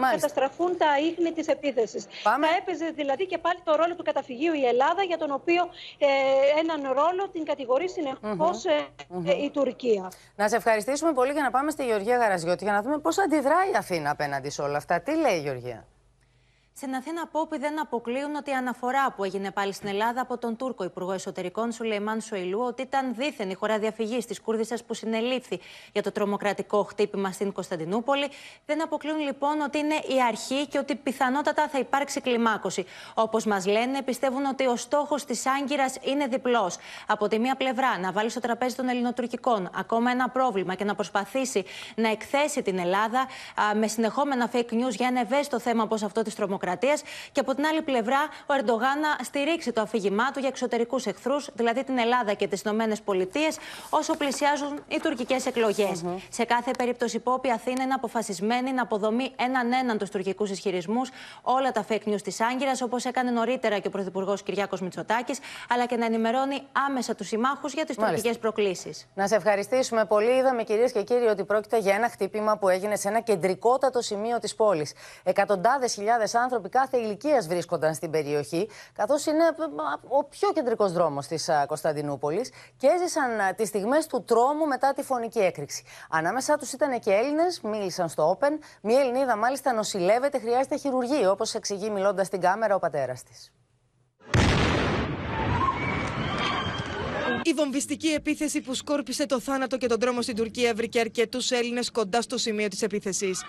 να 0.00 0.10
καταστραφούν 0.10 0.76
τα 0.76 0.98
ίχνη 1.10 1.32
της 1.32 1.46
επίθεσης. 1.46 2.06
Θα 2.22 2.38
έπαιζε 2.58 2.92
δηλαδή 2.94 3.26
και 3.26 3.38
πάλι 3.38 3.58
το 3.64 3.76
ρόλο 3.76 3.94
του 3.94 4.02
καταφυγίου 4.02 4.54
η 4.54 4.64
Ελλάδα, 4.66 5.02
για 5.02 5.18
τον 5.18 5.30
οποίο 5.30 5.62
ε, 5.98 6.06
έναν 6.58 6.82
ρόλο 6.82 7.28
την 7.32 7.44
κατηγορεί 7.44 7.88
συνεχώς 7.88 8.64
ε, 8.64 8.86
η 9.42 9.50
Τουρκία. 9.50 9.76
Να 10.36 10.48
σε 10.48 10.56
ευχαριστήσουμε 10.56 11.12
πολύ 11.12 11.32
για 11.32 11.42
να 11.42 11.50
πάμε 11.50 11.70
στη 11.70 11.84
Γεωργία 11.84 12.16
Γαραζιώτη 12.16 12.64
για 12.64 12.72
να 12.72 12.82
δούμε 12.82 12.98
πώς 12.98 13.18
αντιδράει 13.18 13.70
η 13.70 13.74
Αθήνα 13.76 14.10
απέναντι 14.10 14.50
σε 14.50 14.62
όλα 14.62 14.76
αυτά. 14.76 15.00
Τι 15.00 15.16
λέει 15.16 15.36
η 15.36 15.40
Γεωργία; 15.40 15.86
Στην 16.80 16.94
Αθήνα, 16.94 17.26
Πόποι 17.26 17.58
δεν 17.58 17.80
αποκλείουν 17.80 18.34
ότι 18.34 18.50
η 18.50 18.52
αναφορά 18.52 19.12
που 19.12 19.24
έγινε 19.24 19.50
πάλι 19.50 19.72
στην 19.72 19.88
Ελλάδα 19.88 20.20
από 20.20 20.38
τον 20.38 20.56
Τούρκο 20.56 20.84
Υπουργό 20.84 21.12
Εσωτερικών 21.12 21.72
Σουλεϊμάν 21.72 22.20
Σοηλού 22.20 22.60
ότι 22.60 22.82
ήταν 22.82 23.14
δίθεν 23.14 23.50
η 23.50 23.54
χώρα 23.54 23.78
διαφυγής 23.78 24.26
της 24.26 24.40
Κούρδισσας 24.40 24.84
που 24.84 24.94
συνελήφθη 24.94 25.60
για 25.92 26.02
το 26.02 26.12
τρομοκρατικό 26.12 26.82
χτύπημα 26.82 27.32
στην 27.32 27.52
Κωνσταντινούπολη. 27.52 28.28
Δεν 28.66 28.82
αποκλείουν 28.82 29.18
λοιπόν 29.18 29.60
ότι 29.60 29.78
είναι 29.78 29.94
η 29.94 30.22
αρχή 30.28 30.66
και 30.66 30.78
ότι 30.78 30.94
πιθανότατα 30.94 31.68
θα 31.68 31.78
υπάρξει 31.78 32.20
κλιμάκωση. 32.20 32.84
Όπως 33.14 33.44
μας 33.44 33.66
λένε, 33.66 34.02
πιστεύουν 34.02 34.44
ότι 34.44 34.66
ο 34.66 34.76
στόχος 34.76 35.24
της 35.24 35.46
Άγκυρας 35.46 35.96
είναι 36.02 36.26
διπλός. 36.26 36.76
Από 37.06 37.28
τη 37.28 37.38
μία 37.38 37.54
πλευρά 37.54 37.98
να 37.98 38.12
βάλει 38.12 38.30
στο 38.30 38.40
τραπέζι 38.40 38.74
των 38.74 38.88
Ελληνοτουρκικών 38.88 39.70
ακόμα 39.74 40.10
ένα 40.10 40.28
πρόβλημα 40.28 40.74
και 40.74 40.84
να 40.84 40.94
προσπαθήσει 40.94 41.64
να 41.94 42.10
εκθέσει 42.10 42.62
την 42.62 42.78
Ελλάδα 42.78 43.20
α, 43.20 43.74
με 43.74 43.86
συνεχόμενα 43.86 44.50
fake 44.52 44.72
news 44.72 44.90
για 44.90 45.06
ένα 45.06 45.20
ευαίσθητο 45.20 45.58
θέμα 45.58 45.82
όπως 45.82 46.02
αυτό 46.02 46.22
της 46.22 46.34
τρομοκρατίας 46.34 46.66
και 47.32 47.40
από 47.40 47.54
την 47.54 47.64
άλλη 47.66 47.82
πλευρά 47.82 48.20
ο 48.46 48.54
Ερντογάν 48.54 49.00
να 49.00 49.24
στηρίξει 49.24 49.72
το 49.72 49.80
αφήγημά 49.80 50.30
του 50.30 50.38
για 50.38 50.48
εξωτερικούς 50.48 51.06
εχθρούς, 51.06 51.48
δηλαδή 51.54 51.84
την 51.84 51.98
Ελλάδα 51.98 52.34
και 52.34 52.46
τις 52.48 52.60
Ηνωμένες 52.60 53.00
Πολιτείες, 53.00 53.56
όσο 53.90 54.16
πλησιάζουν 54.16 54.80
οι 54.88 55.00
τουρκικές 55.00 55.46
εκλογές. 55.46 56.04
Σε 56.28 56.44
κάθε 56.44 56.70
περίπτωση, 56.78 57.18
Πόπη, 57.18 57.48
η 57.48 57.50
Αθήνα 57.50 57.82
είναι 57.82 57.94
αποφασισμένη 57.94 58.72
να 58.72 58.82
αποδομεί 58.82 59.32
έναν 59.36 59.72
έναν 59.72 59.98
τους 59.98 60.10
τουρκικούς 60.10 60.50
ισχυρισμούς, 60.50 61.10
όλα 61.42 61.72
τα 61.72 61.84
fake 61.88 62.08
news 62.08 62.22
της 62.22 62.40
Άγκυρας, 62.40 62.82
όπως 62.82 63.04
έκανε 63.04 63.30
νωρίτερα 63.30 63.78
και 63.78 63.86
ο 63.86 63.90
Πρωθυπουργός 63.90 64.42
Κυριάκος 64.42 64.80
Μητσοτάκης, 64.80 65.38
αλλά 65.68 65.86
και 65.86 65.96
να 65.96 66.04
ενημερώνει 66.04 66.62
άμεσα 66.88 67.14
τους 67.14 67.26
συμμάχους 67.26 67.72
για 67.72 67.84
τις 67.84 67.96
τουρκικές 67.96 68.38
προκλήσεις. 68.38 69.08
Να 69.14 69.26
σε 69.26 69.34
ευχαριστήσουμε 69.34 70.04
πολύ. 70.04 70.30
Είδαμε, 70.30 70.62
κυρίες 70.62 70.92
και 70.92 71.02
κύριοι, 71.02 71.26
ότι 71.26 71.44
πρόκειται 71.44 71.78
για 71.78 71.94
ένα 71.94 72.08
χτύπημα 72.08 72.56
που 72.56 72.68
έγινε 72.68 72.96
σε 72.96 73.08
ένα 73.08 73.20
κεντρικότατο 73.20 74.00
σημείο 74.00 74.38
της 74.38 74.54
πόλης. 74.54 74.92
Εκατοντάδες 75.22 75.92
χιλιάδες 75.92 76.34
άνθρωποι 76.34 76.57
άνθρωποι 76.58 76.78
κάθε 76.78 77.06
ηλικίας 77.06 77.46
βρίσκονταν 77.46 77.94
στην 77.94 78.10
περιοχή, 78.10 78.68
καθώς 78.92 79.26
είναι 79.26 79.44
ο 80.08 80.24
πιο 80.24 80.52
κεντρικός 80.52 80.92
δρόμος 80.92 81.26
της 81.26 81.50
Κωνσταντινούπολης 81.66 82.52
και 82.76 82.86
έζησαν 82.86 83.54
τις 83.56 83.68
στιγμές 83.68 84.06
του 84.06 84.24
τρόμου 84.24 84.66
μετά 84.66 84.92
τη 84.92 85.02
φωνική 85.02 85.38
έκρηξη. 85.38 85.84
Ανάμεσά 86.10 86.56
τους 86.56 86.72
ήταν 86.72 87.00
και 87.00 87.12
Έλληνες, 87.12 87.60
μίλησαν 87.60 88.08
στο 88.08 88.38
Open. 88.38 88.58
Μία 88.82 89.00
Ελληνίδα 89.00 89.36
μάλιστα 89.36 89.72
νοσηλεύεται, 89.72 90.38
χρειάζεται 90.38 90.76
χειρουργείο, 90.76 91.30
όπως 91.30 91.54
εξηγεί 91.54 91.90
μιλώντας 91.90 92.26
στην 92.26 92.40
κάμερα 92.40 92.74
ο 92.74 92.78
πατέρας 92.78 93.22
της. 93.22 93.52
Η 97.50 97.52
βομβιστική 97.52 98.08
επίθεση 98.08 98.60
που 98.60 98.74
σκόρπισε 98.74 99.26
το 99.26 99.40
θάνατο 99.40 99.76
και 99.76 99.86
τον 99.86 99.98
δρόμο 100.00 100.22
στην 100.22 100.36
Τουρκία 100.36 100.74
βρήκε 100.74 101.00
αρκετούς 101.00 101.50
Έλληνες 101.50 101.90
κοντά 101.90 102.22
στο 102.22 102.38
σημείο 102.38 102.68
της 102.68 102.82
επίθεσης. 102.82 103.42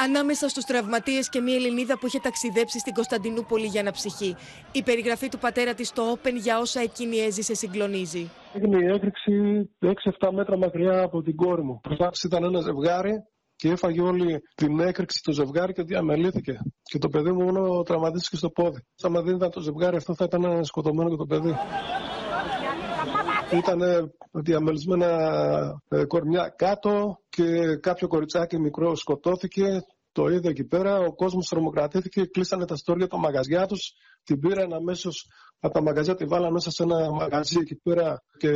Ανάμεσα 0.00 0.48
στους 0.48 0.64
τραυματίες 0.64 1.28
και 1.28 1.40
μια 1.40 1.54
Ελληνίδα 1.54 1.98
που 1.98 2.06
είχε 2.06 2.18
ταξιδέψει 2.18 2.78
στην 2.78 2.92
Κωνσταντινούπολη 2.92 3.66
για 3.66 3.80
αναψυχή. 3.80 4.36
Η 4.72 4.82
περιγραφή 4.82 5.28
του 5.28 5.38
πατέρα 5.38 5.74
της 5.74 5.88
στο 5.88 6.02
Open 6.12 6.34
για 6.34 6.58
όσα 6.58 6.80
εκείνη 6.80 7.16
έζησε 7.16 7.54
συγκλονίζει. 7.54 8.30
Έγινε 8.52 8.76
η 8.76 8.86
έκρηξη 8.94 9.32
6-7 9.80 10.28
μέτρα 10.32 10.56
μακριά 10.58 11.02
από 11.02 11.22
την 11.22 11.36
κόρη 11.36 11.62
μου. 11.62 11.80
Μπροστά 11.82 12.10
ήταν 12.24 12.44
ένα 12.44 12.60
ζευγάρι 12.60 13.12
και 13.56 13.68
έφαγε 13.68 14.00
όλη 14.00 14.40
την 14.54 14.80
έκρηξη 14.80 15.20
το 15.22 15.32
ζευγάρι 15.32 15.72
και 15.72 15.82
διαμελήθηκε. 15.82 16.58
Και 16.82 16.98
το 16.98 17.08
παιδί 17.08 17.32
μου 17.32 17.42
μόνο 17.44 17.82
τραυματίστηκε 17.82 18.36
στο 18.36 18.50
πόδι. 18.50 18.80
Αν 19.02 19.24
δεν 19.24 19.34
ήταν 19.34 19.50
το 19.50 19.60
ζευγάρι, 19.60 19.96
αυτό 19.96 20.14
θα 20.14 20.24
ήταν 20.24 20.64
σκοτωμένο 20.64 21.10
και 21.10 21.16
το 21.16 21.26
παιδί. 21.26 21.54
Ήταν 23.52 23.80
διαμελισμένα 24.32 25.08
ε, 25.88 26.04
κορμιά 26.04 26.54
κάτω 26.56 27.16
και 27.28 27.76
κάποιο 27.80 28.08
κοριτσάκι 28.08 28.58
μικρό 28.58 28.96
σκοτώθηκε. 28.96 29.64
Το 30.12 30.28
είδε 30.28 30.48
εκεί 30.48 30.64
πέρα. 30.64 30.98
Ο 30.98 31.14
κόσμος 31.14 31.48
τρομοκρατήθηκε, 31.48 32.24
κλείσανε 32.24 32.66
τα 32.66 32.76
στόρια 32.76 33.06
των 33.06 33.20
μαγαζιά 33.20 33.66
τους. 33.66 33.92
Την 34.24 34.40
πήραν 34.40 34.72
αμέσως 34.72 35.26
από 35.60 35.74
τα 35.74 35.82
μαγαζιά, 35.82 36.14
τη 36.14 36.24
βάλαν 36.24 36.52
μέσα 36.52 36.70
σε 36.70 36.82
ένα 36.82 37.10
μαγαζί 37.10 37.58
εκεί 37.60 37.74
πέρα 37.74 38.22
και 38.36 38.50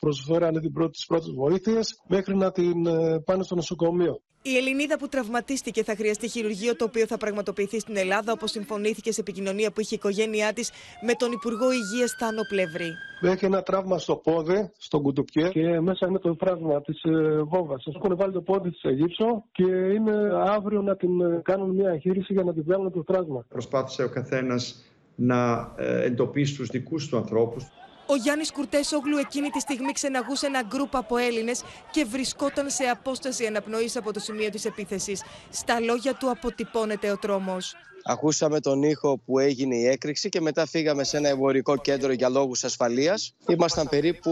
προσφέρανε 0.00 0.60
την 0.60 0.72
πρώτη, 0.72 0.90
τις 0.90 1.06
πρώτες 1.06 1.30
βοήθειες 1.30 2.02
μέχρι 2.08 2.36
να 2.36 2.50
την 2.50 2.86
ε, 2.86 3.20
πάνε 3.20 3.42
στο 3.42 3.54
νοσοκομείο. 3.54 4.22
Η 4.44 4.56
Ελληνίδα 4.56 4.98
που 4.98 5.08
τραυματίστηκε 5.08 5.82
θα 5.84 5.94
χρειαστεί 5.96 6.28
χειρουργείο 6.28 6.76
το 6.76 6.84
οποίο 6.84 7.06
θα 7.06 7.16
πραγματοποιηθεί 7.16 7.80
στην 7.80 7.96
Ελλάδα, 7.96 8.32
όπως 8.32 8.50
συμφωνήθηκε 8.50 9.12
σε 9.12 9.20
επικοινωνία 9.20 9.70
που 9.72 9.80
είχε 9.80 9.94
η 9.94 9.98
οικογένειά 10.00 10.52
της 10.52 10.70
με 11.06 11.12
τον 11.12 11.32
Υπουργό 11.32 11.72
Υγείας 11.72 12.12
Θάνο 12.18 12.40
Πλεύρη. 12.48 12.90
Έχει 13.20 13.44
ένα 13.44 13.62
τραύμα 13.62 13.98
στο 13.98 14.16
πόδι, 14.16 14.70
στον 14.78 15.02
κουτουκιέ 15.02 15.48
και 15.48 15.80
μέσα 15.80 16.06
είναι 16.08 16.18
το 16.18 16.36
τραύμα 16.36 16.80
της 16.80 17.02
ε, 17.02 17.42
βόμβας. 17.42 17.84
Έχουν 17.94 18.16
βάλει 18.16 18.32
το 18.32 18.40
πόδι 18.42 18.70
της 18.70 18.80
σε 18.80 18.90
γύψο 18.90 19.44
και 19.52 19.66
είναι 19.66 20.14
αύριο 20.46 20.82
να 20.82 20.96
την 20.96 21.20
ε, 21.20 21.40
κάνουν 21.44 21.70
μια 21.70 21.90
εγχείρηση 21.90 22.32
για 22.32 22.42
να 22.42 22.52
την 22.52 22.62
βγάλουν 22.62 22.92
το 22.92 23.04
τραύμα. 23.04 23.44
Προσπάθησε 23.48 24.02
ο 24.02 24.08
καθένας 24.08 24.91
να 25.14 25.72
ε, 25.78 26.04
εντοπίσει 26.04 26.54
τους 26.54 26.68
δικούς 26.68 27.08
του 27.08 27.16
ανθρώπους. 27.16 27.64
Ο 28.06 28.16
Γιάννης 28.16 28.52
Κουρτέσογλου 28.52 29.16
εκείνη 29.16 29.48
τη 29.48 29.60
στιγμή 29.60 29.92
ξεναγούσε 29.92 30.46
ένα 30.46 30.62
γκρουπ 30.62 30.96
από 30.96 31.16
Έλληνες 31.16 31.62
και 31.90 32.04
βρισκόταν 32.04 32.70
σε 32.70 32.84
απόσταση 32.84 33.46
αναπνοής 33.46 33.96
από 33.96 34.12
το 34.12 34.20
σημείο 34.20 34.50
της 34.50 34.64
επίθεσης. 34.64 35.22
Στα 35.50 35.80
λόγια 35.80 36.14
του 36.14 36.30
αποτυπώνεται 36.30 37.10
ο 37.10 37.18
τρόμος. 37.18 37.74
Ακούσαμε 38.04 38.60
τον 38.60 38.82
ήχο 38.82 39.18
που 39.18 39.38
έγινε 39.38 39.76
η 39.76 39.86
έκρηξη 39.86 40.28
και 40.28 40.40
μετά 40.40 40.66
φύγαμε 40.66 41.04
σε 41.04 41.16
ένα 41.16 41.28
εμπορικό 41.28 41.76
κέντρο 41.76 42.12
για 42.12 42.28
λόγους 42.28 42.64
ασφαλείας. 42.64 43.34
Ήμασταν 43.48 43.88
περίπου 43.88 44.30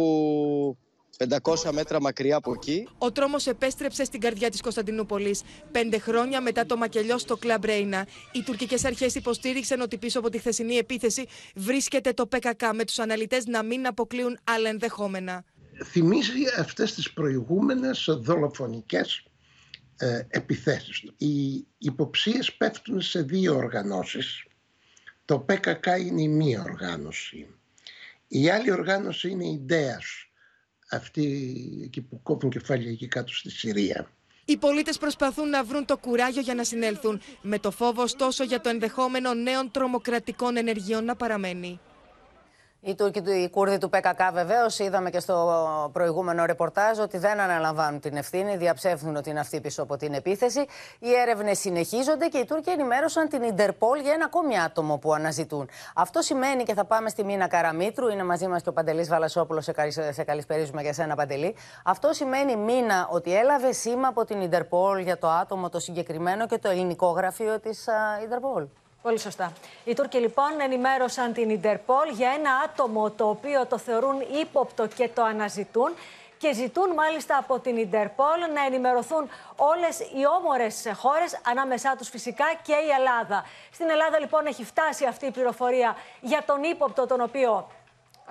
500 1.29 1.71
μέτρα 1.73 2.01
μακριά 2.01 2.37
από 2.37 2.53
εκεί. 2.53 2.89
Ο 2.99 3.13
τρόμος 3.13 3.47
επέστρεψε 3.47 4.05
στην 4.05 4.21
καρδιά 4.21 4.51
της 4.51 4.61
Κωνσταντινούπολης. 4.61 5.43
Πέντε 5.73 5.99
χρόνια 5.99 6.41
μετά 6.41 6.67
το 6.67 6.77
μακελιό 6.77 7.19
στο 7.19 7.37
Κλαμπ 7.37 7.65
Ρέινα. 7.65 8.07
Οι 8.33 8.43
τουρκικές 8.43 8.85
αρχές 8.85 9.15
υποστήριξαν 9.15 9.81
ότι 9.81 9.99
πίσω 9.99 10.19
από 10.19 10.31
τη 10.31 10.39
χθεσινή 10.39 10.75
επίθεση 10.75 11.27
βρίσκεται 11.55 12.13
το 12.13 12.27
ΠΚΚ, 12.27 12.63
με 12.75 12.85
τους 12.85 12.99
αναλυτές 12.99 13.47
να 13.47 13.63
μην 13.63 13.87
αποκλείουν 13.87 14.39
άλλα 14.45 14.69
ενδεχόμενα. 14.69 15.45
Θυμίζει 15.85 16.45
αυτές 16.59 16.95
τις 16.95 17.13
προηγούμενες 17.13 18.07
δολοφονικές 18.21 19.25
ε, 19.97 20.23
επιθέσεις. 20.29 21.03
Οι 21.17 21.67
υποψίες 21.79 22.53
πέφτουν 22.53 23.01
σε 23.01 23.23
δύο 23.23 23.57
οργανώσεις. 23.57 24.45
Το 25.25 25.39
ΠΚΚ 25.39 25.87
είναι 25.87 26.23
η 26.23 26.29
μία 26.29 26.63
οργάνωση. 26.63 27.47
Η 28.29 28.51
άλλη 28.51 28.73
οργάνωση 28.73 29.29
είναι 29.31 29.45
η 29.45 29.63
ΔΕΑΣ, 29.67 30.30
αυτοί 30.91 31.55
εκεί 31.85 32.01
που 32.01 32.23
κόβουν 32.23 32.51
κεφάλια 32.51 32.91
εκεί 32.91 33.09
κάτω 33.09 33.35
στη 33.35 33.51
Συρία. 33.51 34.11
Οι 34.45 34.57
πολίτες 34.57 34.99
προσπαθούν 34.99 35.49
να 35.49 35.65
βρουν 35.65 35.85
το 35.85 35.97
κουράγιο 35.97 36.41
για 36.41 36.55
να 36.55 36.65
συνέλθουν, 36.65 37.21
με 37.43 37.59
το 37.59 37.71
φόβος 37.71 38.05
ωστόσο 38.05 38.45
για 38.45 38.61
το 38.61 38.69
ενδεχόμενο 38.69 39.35
νέων 39.35 39.71
τρομοκρατικών 39.71 40.57
ενεργειών 40.57 41.05
να 41.05 41.17
παραμένει. 41.17 41.81
Οι 42.83 42.95
Τούρκοι, 42.95 43.23
οι 43.31 43.51
Κούρδοι 43.51 43.79
του 43.79 43.89
ΠΚΚ 43.91 44.21
βεβαίως, 44.33 44.79
είδαμε 44.79 45.11
και 45.11 45.21
στο 45.21 45.91
προηγούμενο 45.93 46.45
ρεπορτάζ 46.45 46.99
ότι 46.99 47.19
δεν 47.19 47.41
αναλαμβάνουν 47.41 48.01
την 48.01 48.17
ευθύνη, 48.17 48.57
διαψεύδουν 48.57 49.17
ότι 49.17 49.31
είναι 49.31 49.41
αυτοί 49.41 49.61
πίσω 49.61 49.83
από 49.83 49.97
την 49.97 50.15
επίθεση. 50.15 50.67
Οι 50.99 51.15
έρευνες 51.23 51.59
συνεχίζονται 51.59 52.27
και 52.27 52.39
οι 52.39 52.45
Τούρκοι 52.45 52.71
ενημέρωσαν 52.71 53.29
την 53.29 53.43
Ιντερπόλ 53.43 54.01
για 54.01 54.13
ένα 54.13 54.25
ακόμη 54.25 54.61
άτομο 54.61 54.99
που 54.99 55.15
αναζητούν. 55.15 55.69
Αυτό 55.95 56.23
σημαίνει 56.23 56.63
και 56.63 56.75
θα 56.75 56.85
πάμε 56.85 57.09
στη 57.09 57.25
Μίνα 57.25 57.49
Καραμίτρου, 57.49 58.09
είναι 58.09 58.25
μαζί 58.25 58.47
μας 58.47 58.63
και 58.63 58.69
ο 58.69 58.73
Παντελής 58.73 59.09
Βαλασόπουλος, 59.09 59.65
σε, 59.65 60.13
σε 60.13 60.25
καλησπερίζουμε 60.25 60.83
για 60.83 60.93
σένα, 60.93 61.15
Παντελή. 61.15 61.55
Αυτό 61.85 62.13
σημαίνει, 62.13 62.57
Μίνα, 62.57 63.09
ότι 63.11 63.37
έλαβε 63.37 63.73
σήμα 63.73 64.09
από 64.09 64.25
την 64.25 64.41
Ιντερπόλ 64.41 64.99
για 64.99 65.19
το 65.19 65.29
άτομο 65.29 65.69
το 65.69 65.79
συγκεκριμένο 65.79 66.47
και 66.47 66.59
το 66.59 66.69
ελληνικό 66.69 67.11
γραφείο 67.11 67.61
της 67.61 67.87
Ιντερπόλ. 68.25 68.67
Πολύ 69.03 69.19
σωστά. 69.19 69.53
Οι 69.85 69.95
Τούρκοι 69.95 70.19
λοιπόν 70.19 70.61
ενημέρωσαν 70.61 71.33
την 71.33 71.51
Ιντερπόλ 71.51 72.09
για 72.11 72.31
ένα 72.39 72.51
άτομο 72.65 73.11
το 73.11 73.29
οποίο 73.29 73.67
το 73.67 73.79
θεωρούν 73.79 74.21
ύποπτο 74.41 74.87
και 74.87 75.09
το 75.09 75.23
αναζητούν 75.23 75.95
και 76.39 76.53
ζητούν 76.53 76.93
μάλιστα 76.93 77.37
από 77.37 77.59
την 77.59 77.77
Ιντερπόλ 77.77 78.39
να 78.55 78.65
ενημερωθούν 78.65 79.29
όλες 79.57 80.01
οι 80.01 80.27
όμορες 80.39 80.87
χώρες, 80.95 81.41
ανάμεσά 81.45 81.95
τους 81.99 82.09
φυσικά 82.09 82.45
και 82.63 82.73
η 82.73 82.91
Ελλάδα. 82.99 83.45
Στην 83.73 83.91
Ελλάδα 83.91 84.19
λοιπόν 84.19 84.47
έχει 84.47 84.65
φτάσει 84.65 85.05
αυτή 85.05 85.27
η 85.27 85.31
πληροφορία 85.31 85.97
για 86.21 86.43
τον 86.47 86.63
ύποπτο 86.63 87.07
τον 87.07 87.21
οποίο 87.21 87.67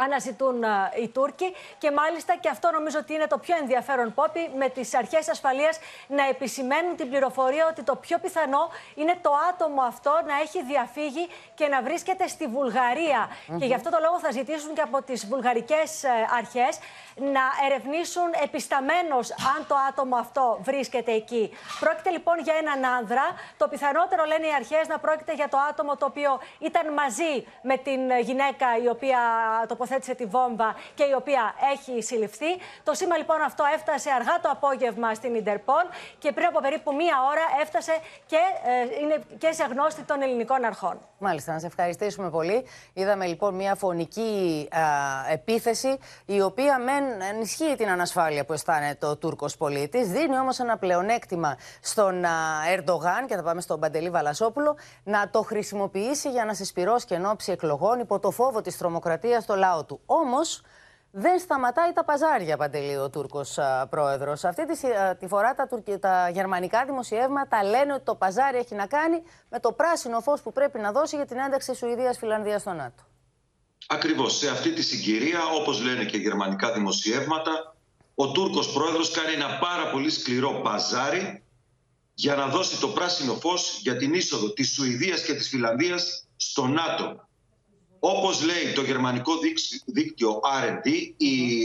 αναζητούν 0.06 0.64
οι 1.02 1.08
Τούρκοι. 1.08 1.56
Και 1.78 1.92
μάλιστα 1.92 2.36
και 2.36 2.50
αυτό 2.50 2.72
νομίζω 2.72 2.98
ότι 3.00 3.14
είναι 3.14 3.28
το 3.28 3.38
πιο 3.38 3.56
ενδιαφέρον 3.62 4.14
πόπι 4.14 4.52
με 4.58 4.70
τις 4.70 4.96
αρχές 4.96 5.30
ασφαλείας 5.30 5.80
να 6.08 6.28
επισημαίνουν 6.28 6.96
την 6.96 7.10
πληροφορία 7.10 7.68
ότι 7.72 7.84
το 7.84 7.96
πιο 7.96 8.18
πιθανό 8.18 8.70
είναι 8.96 9.16
το 9.22 9.32
άτομο 9.50 9.82
αυτό 9.82 10.12
να 10.28 10.36
έχει 10.44 10.64
διαφύγει 10.64 11.28
και 11.56 11.68
να 11.68 11.82
βρίσκεται 11.82 12.28
στη 12.28 12.48
Βουλγαρία. 12.48 13.30
Και 13.60 13.66
γι' 13.66 13.74
αυτό 13.74 13.90
το 13.90 13.98
λόγο 14.02 14.20
θα 14.20 14.32
ζητήσουν 14.32 14.74
και 14.74 14.82
από 14.82 15.02
τις 15.02 15.28
βουλγαρικές 15.28 16.04
ε, 16.04 16.10
αρχές 16.38 16.80
να 17.16 17.44
ερευνήσουν 17.66 18.30
επισταμένως 18.44 19.32
αν 19.32 19.66
το 19.68 19.76
άτομο 19.90 20.16
αυτό 20.16 20.60
βρίσκεται 20.62 21.12
εκεί. 21.12 21.58
Πρόκειται 21.80 22.10
λοιπόν 22.10 22.40
για 22.40 22.54
έναν 22.62 22.92
άνδρα. 22.98 23.26
Το 23.58 23.68
πιθανότερο 23.68 24.26
λένε 24.26 24.48
οι 24.48 24.54
αρχές 24.54 24.88
να 24.88 25.00
πρόκειται 25.00 25.34
για 25.34 25.50
το 25.50 25.58
άτομο 25.70 25.96
το 25.98 26.06
οποίο 26.06 26.40
ήταν 26.60 26.94
μαζί 26.94 27.48
με 27.62 27.78
την 27.78 28.02
γυναίκα 28.20 28.68
η 28.84 28.88
οποία 28.88 29.20
τοποθέτησε 29.89 30.15
τη 30.15 30.25
βόμβα 30.25 30.75
και 30.93 31.04
η 31.04 31.13
οποία 31.17 31.54
έχει 31.73 32.02
συλληφθεί. 32.02 32.52
Το 32.84 32.93
σήμα 32.93 33.17
λοιπόν 33.17 33.41
αυτό 33.41 33.63
έφτασε 33.75 34.10
αργά 34.12 34.39
το 34.41 34.49
απόγευμα 34.52 35.13
στην 35.13 35.36
Ιντερπόλ 35.36 35.86
και 36.17 36.32
πριν 36.32 36.45
από 36.47 36.60
περίπου 36.60 36.95
μία 36.95 37.15
ώρα 37.32 37.62
έφτασε 37.62 37.91
και 38.25 38.39
ε, 38.65 39.02
είναι 39.02 39.23
και 39.38 39.52
σε 39.52 39.63
γνώστη 39.71 40.02
των 40.02 40.21
ελληνικών 40.21 40.65
αρχών. 40.65 40.99
Μάλιστα, 41.17 41.54
να 41.54 41.60
σε 41.60 41.65
ευχαριστήσουμε 41.65 42.30
πολύ. 42.30 42.65
Είδαμε 42.93 43.25
λοιπόν 43.25 43.56
μια 43.56 43.75
φωνική 43.75 44.67
επίθεση 45.32 45.97
η 46.25 46.41
οποία 46.41 46.80
μεν 46.80 47.04
ενισχύει 47.34 47.75
την 47.78 47.89
ανασφάλεια 47.89 48.45
που 48.45 48.54
αισθάνεται 48.54 49.06
ο 49.06 49.17
Τούρκος 49.17 49.58
πολίτης, 49.58 50.08
δίνει 50.08 50.38
όμως 50.39 50.60
ένα 50.60 50.78
πλεονέκτημα 50.78 51.58
στον 51.82 52.23
Ερντογάν, 52.73 53.25
και 53.28 53.36
θα 53.36 53.43
πάμε 53.43 53.62
στον 53.62 53.80
Παντελή 53.80 54.10
Βαλασόπουλο, 54.10 54.75
να 55.04 55.30
το 55.30 55.41
χρησιμοποιήσει 55.41 56.30
για 56.30 56.45
να 56.45 56.54
συσπηρώσει 56.54 57.06
και 57.06 57.15
ενόψει 57.15 57.52
εκλογών 57.52 57.99
υπό 57.99 58.19
το 58.19 58.32
φόβο 58.32 58.62
της 58.62 58.78
τρομοκρατίας 58.78 59.43
στο 59.43 59.56
λαό 59.56 59.79
του. 59.86 60.00
Όμως 60.06 60.62
δεν 61.12 61.39
σταματάει 61.39 61.94
τα 61.94 62.04
παζάρια, 62.04 62.58
Παντελή, 62.58 62.98
ο 62.98 63.10
Τούρκος 63.10 63.58
πρόεδρος. 63.89 64.44
Αυτή 64.44 64.65
τη, 64.65 64.80
τη 65.20 65.28
φορά 65.28 65.54
τα, 65.54 65.68
τα 66.00 66.30
γερμανικά 66.30 66.86
δημοσιεύματα 66.86 67.63
λένε 67.63 67.94
ότι 67.94 68.04
το 68.04 68.15
παζάρι 68.15 68.58
έχει 68.58 68.76
να 68.76 68.88
κάνει 68.88 69.22
με 69.50 69.60
το 69.60 69.72
πράσινο 69.72 70.20
φως 70.20 70.42
που 70.42 70.52
πρέπει 70.52 70.80
να 70.80 70.92
δώσει 70.92 71.15
για 71.15 71.26
την 71.26 71.38
ένταξη 71.38 71.74
Σουηδία-Φιλανδία 71.74 72.60
στο 72.60 72.74
ΝΑΤΟ. 72.74 73.04
Ακριβώς. 73.88 74.38
Σε 74.38 74.50
αυτή 74.50 74.74
τη 74.74 74.82
συγκυρία, 74.82 75.39
όπως 75.60 75.82
λένε 75.82 76.06
και 76.06 76.18
γερμανικά 76.18 76.72
δημοσιεύματα, 76.72 77.76
ο 78.15 78.32
Τούρκος 78.32 78.74
πρόεδρος 78.74 79.12
κάνει 79.12 79.34
ένα 79.34 79.58
πάρα 79.60 79.92
πολύ 79.92 80.10
σκληρό 80.10 80.52
παζάρι 80.63 81.44
για 82.13 82.36
να 82.36 82.48
δώσει 82.48 82.80
το 82.80 82.88
πράσινο 82.88 83.34
φως 83.34 83.80
για 83.82 83.98
την 83.98 84.13
είσοδο 84.13 84.54
της 84.54 84.74
Σουηδίας 84.74 85.22
και 85.22 85.34
της 85.34 85.50
Φιλανδίας 85.50 86.28
στο 86.36 86.68
ΝΑΤΟ. 86.68 87.29
Όπως 88.00 88.44
λέει 88.44 88.74
το 88.76 88.82
γερμανικό 88.82 89.34
δίκτυο 89.86 90.40
R&D, 90.64 90.90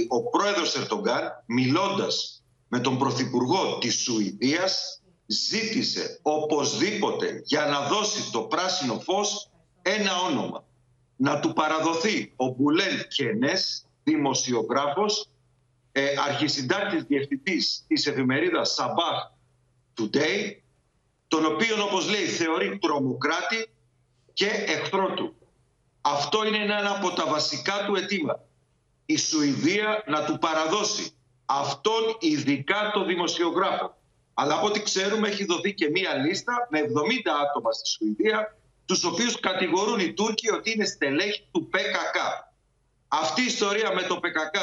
ο 0.09 0.29
πρόεδρος 0.29 0.75
Ερτογκάν, 0.75 1.45
μιλώντας 1.47 2.43
με 2.69 2.81
τον 2.81 2.99
πρωθυπουργό 2.99 3.79
της 3.79 3.95
Σουηδίας, 3.95 5.03
ζήτησε 5.27 6.19
οπωσδήποτε 6.23 7.43
για 7.45 7.67
να 7.67 7.81
δώσει 7.89 8.33
το 8.33 8.41
πράσινο 8.41 9.01
φως 9.01 9.51
ένα 9.83 10.21
όνομα. 10.21 10.65
Να 11.17 11.41
του 11.41 11.53
παραδοθεί 11.53 12.33
ο 12.37 12.47
Μπουλέν 12.47 13.09
Κενές, 13.09 13.87
δημοσιογράφος, 14.05 15.29
ε, 15.93 16.15
αρχισυντάκτης 16.29 17.03
διευθυντής 17.03 17.85
της 17.87 18.07
εφημερίδας 18.07 18.77
Sabah 18.79 19.33
Today, 20.01 20.57
τον 21.29 21.45
οποίον 21.45 21.81
όπως 21.81 22.11
λέει 22.11 22.25
θεωρεί 22.25 22.79
τρομοκράτη 22.79 23.69
και 24.33 24.47
εχθρό 24.47 25.15
του. 25.15 25.35
Αυτό 26.07 26.47
είναι 26.47 26.57
ένα 26.57 26.91
από 26.91 27.11
τα 27.11 27.27
βασικά 27.27 27.85
του 27.87 27.95
αιτήματα. 27.95 28.47
Η 29.07 29.17
Σουηδία 29.17 30.03
να 30.07 30.25
του 30.25 30.39
παραδώσει 30.39 31.15
αυτόν 31.45 32.17
ειδικά 32.19 32.91
το 32.93 33.05
δημοσιογράφο. 33.05 33.97
Αλλά 34.35 34.55
από 34.55 34.67
ό,τι 34.67 34.83
ξέρουμε 34.83 35.29
έχει 35.29 35.45
δοθεί 35.45 35.75
και 35.75 35.91
μία 35.91 36.15
λίστα 36.15 36.69
με 36.71 36.81
70 36.81 36.85
άτομα 37.49 37.73
στη 37.73 37.89
Σουηδία 37.89 38.57
τους 38.85 39.05
οποίους 39.05 39.41
κατηγορούν 39.41 39.99
οι 39.99 40.13
Τούρκοι 40.13 40.51
ότι 40.51 40.73
είναι 40.73 40.85
στελέχη 40.85 41.49
του 41.51 41.69
ΠΚΚ. 41.69 42.17
Αυτή 43.09 43.43
η 43.43 43.45
ιστορία 43.45 43.95
με 43.95 44.03
το 44.03 44.17
ΠΚΚ 44.17 44.57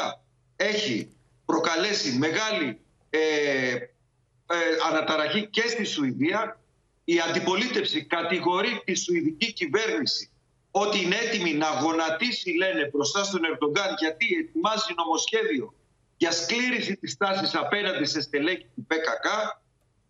έχει 0.56 1.16
προκαλέσει 1.44 2.12
μεγάλη 2.12 2.80
ε, 3.10 3.18
ε, 3.18 4.56
αναταραχή 4.90 5.46
και 5.46 5.68
στη 5.68 5.84
Σουηδία. 5.84 6.60
Η 7.04 7.20
αντιπολίτευση 7.20 8.04
κατηγορεί 8.04 8.82
τη 8.84 8.94
Σουηδική 8.94 9.52
κυβέρνηση 9.52 10.31
ότι 10.72 11.02
είναι 11.02 11.16
έτοιμη 11.16 11.54
να 11.54 11.68
γονατίσει, 11.82 12.50
λένε, 12.50 12.90
μπροστά 12.92 13.24
στον 13.24 13.44
Ερντογκάν 13.44 13.94
γιατί 13.98 14.26
ετοιμάζει 14.34 14.94
νομοσχέδιο 14.96 15.74
για 16.16 16.32
σκλήρηση 16.32 16.96
της 16.96 17.16
τάσης 17.16 17.54
απέναντι 17.54 18.04
σε 18.04 18.20
στελέχη 18.20 18.66
του 18.74 18.86
ΠΚΚ 18.86 19.26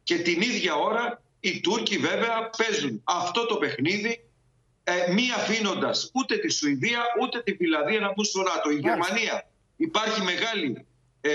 και 0.03 0.19
την 0.19 0.41
ίδια 0.41 0.75
ώρα 0.75 1.23
οι 1.41 1.61
Τούρκοι 1.61 1.99
βέβαια 1.99 2.51
παίζουν 2.57 3.01
αυτό 3.05 3.47
το 3.47 3.57
παιχνίδι 3.57 4.25
ε, 4.85 5.13
μη 5.13 5.31
αφήνοντας 5.37 6.11
ούτε 6.15 6.37
τη 6.37 6.53
Σουηδία 6.53 7.01
ούτε 7.23 7.43
τη 7.43 7.55
Φιλανδία 7.57 8.01
να 8.01 8.13
μπουν 8.13 8.25
στο 8.25 8.43
ΝΑΤΟ. 8.43 8.71
Η 8.71 8.79
Γερμανία 8.79 9.49
υπάρχει 9.77 10.23
μεγάλη 10.23 10.87
ε, 11.21 11.33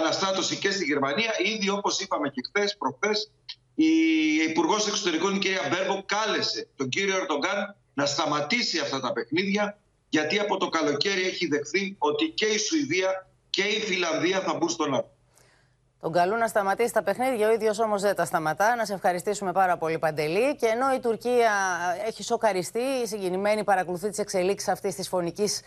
αναστάτωση 0.00 0.56
και 0.56 0.70
στη 0.70 0.84
Γερμανία. 0.84 1.32
Ήδη 1.54 1.68
όπως 1.68 2.00
είπαμε 2.00 2.28
και 2.28 2.42
χθες, 2.48 2.76
προχθές, 2.76 3.30
η 3.74 3.86
Υπουργός 4.48 4.86
Εξωτερικών 4.86 5.34
η 5.34 5.38
κυρία 5.38 5.68
Μπέρμπο 5.70 6.02
κάλεσε 6.06 6.68
τον 6.76 6.88
κύριο 6.88 7.16
Ερντογκάν 7.16 7.76
να 7.94 8.06
σταματήσει 8.06 8.78
αυτά 8.78 9.00
τα 9.00 9.12
παιχνίδια 9.12 9.78
γιατί 10.08 10.38
από 10.38 10.56
το 10.56 10.68
καλοκαίρι 10.68 11.22
έχει 11.22 11.46
δεχθεί 11.46 11.94
ότι 11.98 12.28
και 12.28 12.46
η 12.46 12.58
Σουηδία 12.58 13.30
και 13.50 13.62
η 13.62 13.80
Φιλανδία 13.80 14.40
θα 14.40 14.54
μπουν 14.54 14.68
στο 14.68 14.86
ΝΑΤΟ. 14.86 15.13
Τον 16.04 16.12
καλούν 16.12 16.38
να 16.38 16.46
σταματήσει 16.46 16.92
τα 16.92 17.02
παιχνίδια, 17.02 17.48
ο 17.48 17.52
ίδιος 17.52 17.78
όμως 17.78 18.02
δεν 18.02 18.14
τα 18.14 18.24
σταματά. 18.24 18.76
Να 18.76 18.84
σε 18.84 18.92
ευχαριστήσουμε 18.94 19.52
πάρα 19.52 19.76
πολύ, 19.76 19.98
Παντελή. 19.98 20.56
Και 20.56 20.66
ενώ 20.66 20.92
η 20.94 20.98
Τουρκία 21.00 21.52
έχει 22.06 22.22
σοκαριστεί, 22.22 22.78
η 22.78 23.06
συγκινημένη 23.06 23.64
παρακολουθεί 23.64 24.08
τις 24.08 24.18
εξελίξεις 24.18 24.68
αυτής 24.68 24.94
της 24.94 25.08
φωνικής 25.08 25.60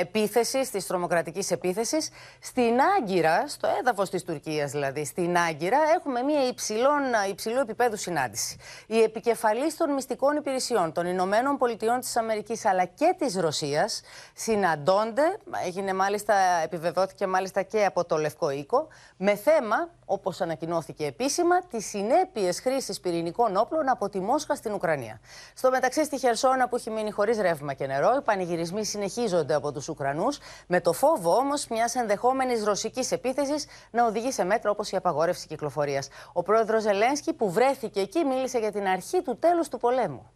επίθεσης, 0.00 0.70
της 0.70 0.86
τρομοκρατικής 0.86 1.50
επίθεσης, 1.50 2.10
στην 2.40 2.80
Άγκυρα, 2.98 3.48
στο 3.48 3.68
έδαφος 3.80 4.10
της 4.10 4.24
Τουρκίας 4.24 4.70
δηλαδή, 4.70 5.04
στην 5.04 5.36
Άγκυρα, 5.36 5.78
έχουμε 5.96 6.22
μια 6.22 6.46
υψηλών, 6.46 7.02
υψηλού 7.30 7.60
επίπεδου 7.60 7.96
συνάντηση. 7.96 8.56
Οι 8.86 9.02
επικεφαλεί 9.02 9.72
των 9.72 9.92
μυστικών 9.92 10.36
υπηρεσιών 10.36 10.92
των 10.92 11.06
Ηνωμένων 11.06 11.56
Πολιτειών 11.56 12.00
της 12.00 12.16
Αμερικής 12.16 12.64
αλλά 12.64 12.84
και 12.84 13.14
της 13.18 13.36
Ρωσίας 13.36 14.02
συναντώνται, 14.34 15.38
έγινε 15.66 15.92
μάλιστα, 15.92 16.34
επιβεβαιώθηκε 16.64 17.26
μάλιστα 17.26 17.62
και 17.62 17.84
από 17.84 18.04
το 18.04 18.16
Λευκό 18.16 18.50
Οίκο, 18.50 18.88
με 19.16 19.34
θέμα 19.34 19.79
όπως 20.04 20.40
ανακοινώθηκε 20.40 21.04
επίσημα, 21.06 21.62
τις 21.62 21.86
συνέπειες 21.86 22.60
χρήσης 22.60 23.00
πυρηνικών 23.00 23.56
όπλων 23.56 23.88
από 23.88 24.08
τη 24.08 24.20
Μόσχα 24.20 24.54
στην 24.54 24.72
Ουκρανία. 24.72 25.20
Στο 25.54 25.70
μεταξύ, 25.70 26.04
στη 26.04 26.18
Χερσόνα 26.18 26.68
που 26.68 26.76
έχει 26.76 26.90
μείνει 26.90 27.10
χωρίς 27.10 27.38
ρεύμα 27.38 27.72
και 27.72 27.86
νερό, 27.86 28.14
οι 28.18 28.22
πανηγυρισμοί 28.22 28.84
συνεχίζονται 28.84 29.54
από 29.54 29.72
τους 29.72 29.88
Ουκρανούς, 29.88 30.38
με 30.66 30.80
το 30.80 30.92
φόβο 30.92 31.34
όμως 31.34 31.66
μιας 31.66 31.94
ενδεχόμενης 31.94 32.64
ρωσικής 32.64 33.12
επίθεσης 33.12 33.66
να 33.90 34.06
οδηγεί 34.06 34.32
σε 34.32 34.44
μέτρα 34.44 34.70
όπως 34.70 34.90
η 34.90 34.96
απαγόρευση 34.96 35.46
κυκλοφορίας. 35.46 36.08
Ο 36.32 36.42
πρόεδρος 36.42 36.82
Ζελένσκι, 36.82 37.32
που 37.32 37.50
βρέθηκε 37.50 38.00
εκεί, 38.00 38.24
μίλησε 38.24 38.58
για 38.58 38.72
την 38.72 38.86
αρχή 38.86 39.22
του 39.22 39.38
τέλους 39.38 39.68
του 39.68 39.78
πολέμου. 39.78 40.30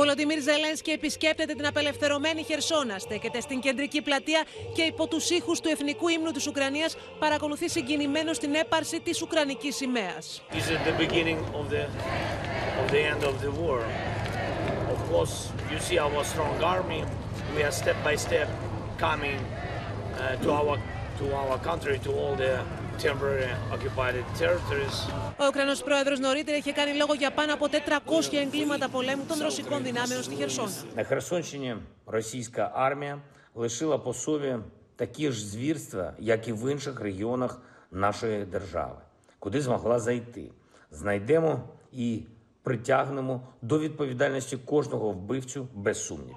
Ο 0.00 0.02
Βολοντιμίρ 0.02 0.42
Ζελένσκι 0.42 0.90
επισκέπτεται 0.90 1.54
την 1.54 1.66
απελευθερωμένη 1.66 2.42
Χερσόνα, 2.42 2.98
στέκεται 2.98 3.40
στην 3.40 3.60
κεντρική 3.60 4.02
πλατεία 4.02 4.42
και 4.74 4.82
υπό 4.82 5.06
τους 5.06 5.30
ήχους 5.30 5.60
του 5.60 5.68
εθνικού 5.68 6.08
ύμνου 6.08 6.30
της 6.30 6.46
Ουκρανίας 6.46 6.96
παρακολουθεί 7.18 7.68
συγκινημένο 7.68 8.30
την 8.30 8.54
έπαρση 8.54 9.00
της 9.00 9.22
Ουκρανικής 9.22 9.76
σημαίας. 9.76 10.42
Ο 25.39 25.45
Ουκρανό 25.47 25.73
πρόεδρο 25.85 26.15
νωρίτερα 26.15 26.57
είχε 26.57 26.71
κάνει 26.71 26.97
λόγο 26.97 27.13
για 27.13 27.31
πάνω 27.31 27.53
από 27.53 27.67
400 27.67 28.37
εγκλήματα 28.45 28.89
πολέμου 28.89 29.23
των 29.27 29.39
ρωσικών 29.41 29.83
δυνάμεων 29.83 30.23
στη 30.23 30.35
Χερσόνα. 30.35 30.71
На 30.95 31.03
Херсонщині 31.03 31.75
російська 32.05 32.71
армія 32.75 33.17
лишила 33.55 33.97
по 33.97 34.13
собі 34.13 34.55
такі 34.95 35.31
ж 35.31 35.47
звірства, 35.47 36.13
як 36.19 36.47
і 36.47 36.53
в 36.53 36.71
інших 36.71 36.99
регіонах 36.99 37.61
нашої 37.91 38.45
держави, 38.45 38.95
куди 39.39 39.61
змогла 39.61 39.99
зайти. 39.99 40.51
Знайдемо 40.91 41.59
і 41.91 42.23
притягнемо 42.63 43.41
до 43.61 43.79
відповідальності 43.79 44.57
кожного 44.57 45.11
вбивцю 45.11 45.67
без 45.73 46.05
сумнівів. 46.05 46.35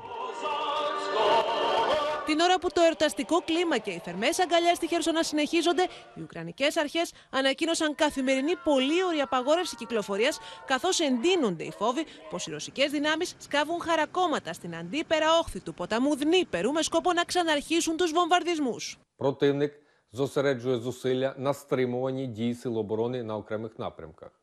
Την 2.27 2.41
ώρα 2.41 2.59
που 2.59 2.69
το 2.73 2.81
εορταστικό 2.81 3.43
κλίμα 3.45 3.79
και 3.79 3.91
οι 3.91 3.99
θερμέ 4.05 4.29
αγκαλιά 4.43 4.75
στη 4.75 4.87
Χερσόνα 4.87 5.23
συνεχίζονται, 5.23 5.83
οι 6.15 6.21
Ουκρανικέ 6.23 6.67
αρχέ 6.81 7.01
ανακοίνωσαν 7.31 7.95
καθημερινή 7.95 8.57
πολύωρη 8.65 9.21
απαγόρευση 9.21 9.77
κυκλοφορία, 9.77 10.33
καθώ 10.67 10.89
εντείνονται 11.07 11.65
οι 11.65 11.71
φόβοι 11.71 12.05
πω 12.31 12.39
οι 12.47 12.51
ρωσικέ 12.51 12.89
δυνάμει 12.89 13.25
σκάβουν 13.39 13.81
χαρακόμματα 13.81 14.53
στην 14.53 14.77
αντίπερα 14.77 15.39
όχθη 15.39 15.61
του 15.61 15.75
ποταμού 15.75 16.17
Δνήπερου 16.17 16.73
με 16.73 16.83
σκοπό 16.83 17.13
να 17.13 17.25
ξαναρχίσουν 17.25 17.97
του 17.97 18.07
βομβαρδισμού. 18.15 18.77
Противник 19.17 19.73
зосереджує 20.13 20.79
зусилля 20.79 21.35
на 21.39 21.55
стримуванні 21.55 22.27
дій 22.27 22.55
Сил 22.55 22.79
оборони 22.79 23.23
на 23.23 23.37
окремих 23.37 23.79
напрямках. 23.79 24.41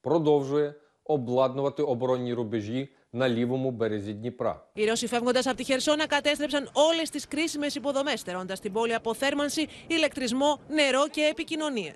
Продовжує 0.00 0.74
обладнувати 1.04 1.82
оборонні 1.82 2.34
рубежі 2.34 2.88
на 3.10 3.28
лівому 3.28 3.70
березі 3.70 4.12
Дніпра. 4.12 4.62
Οι 4.72 4.84
Ρώσοι 4.84 5.06
φεύγοντα 5.06 5.40
από 5.44 5.54
τη 5.54 5.64
Χερσόνα 5.64 6.06
κατέστρεψαν 6.06 6.70
όλε 6.72 7.02
τι 7.02 7.28
κρίσιμε 7.28 7.66
υποδομέ, 7.74 8.16
στερώντα 8.16 8.54
την 8.54 8.72
πόλη 8.72 8.94
από 8.94 9.14
θέρμανση, 9.14 9.66
ηλεκτρισμό, 9.86 10.60
νερό 10.68 11.08
και 11.10 11.28
επικοινωνίε. 11.30 11.92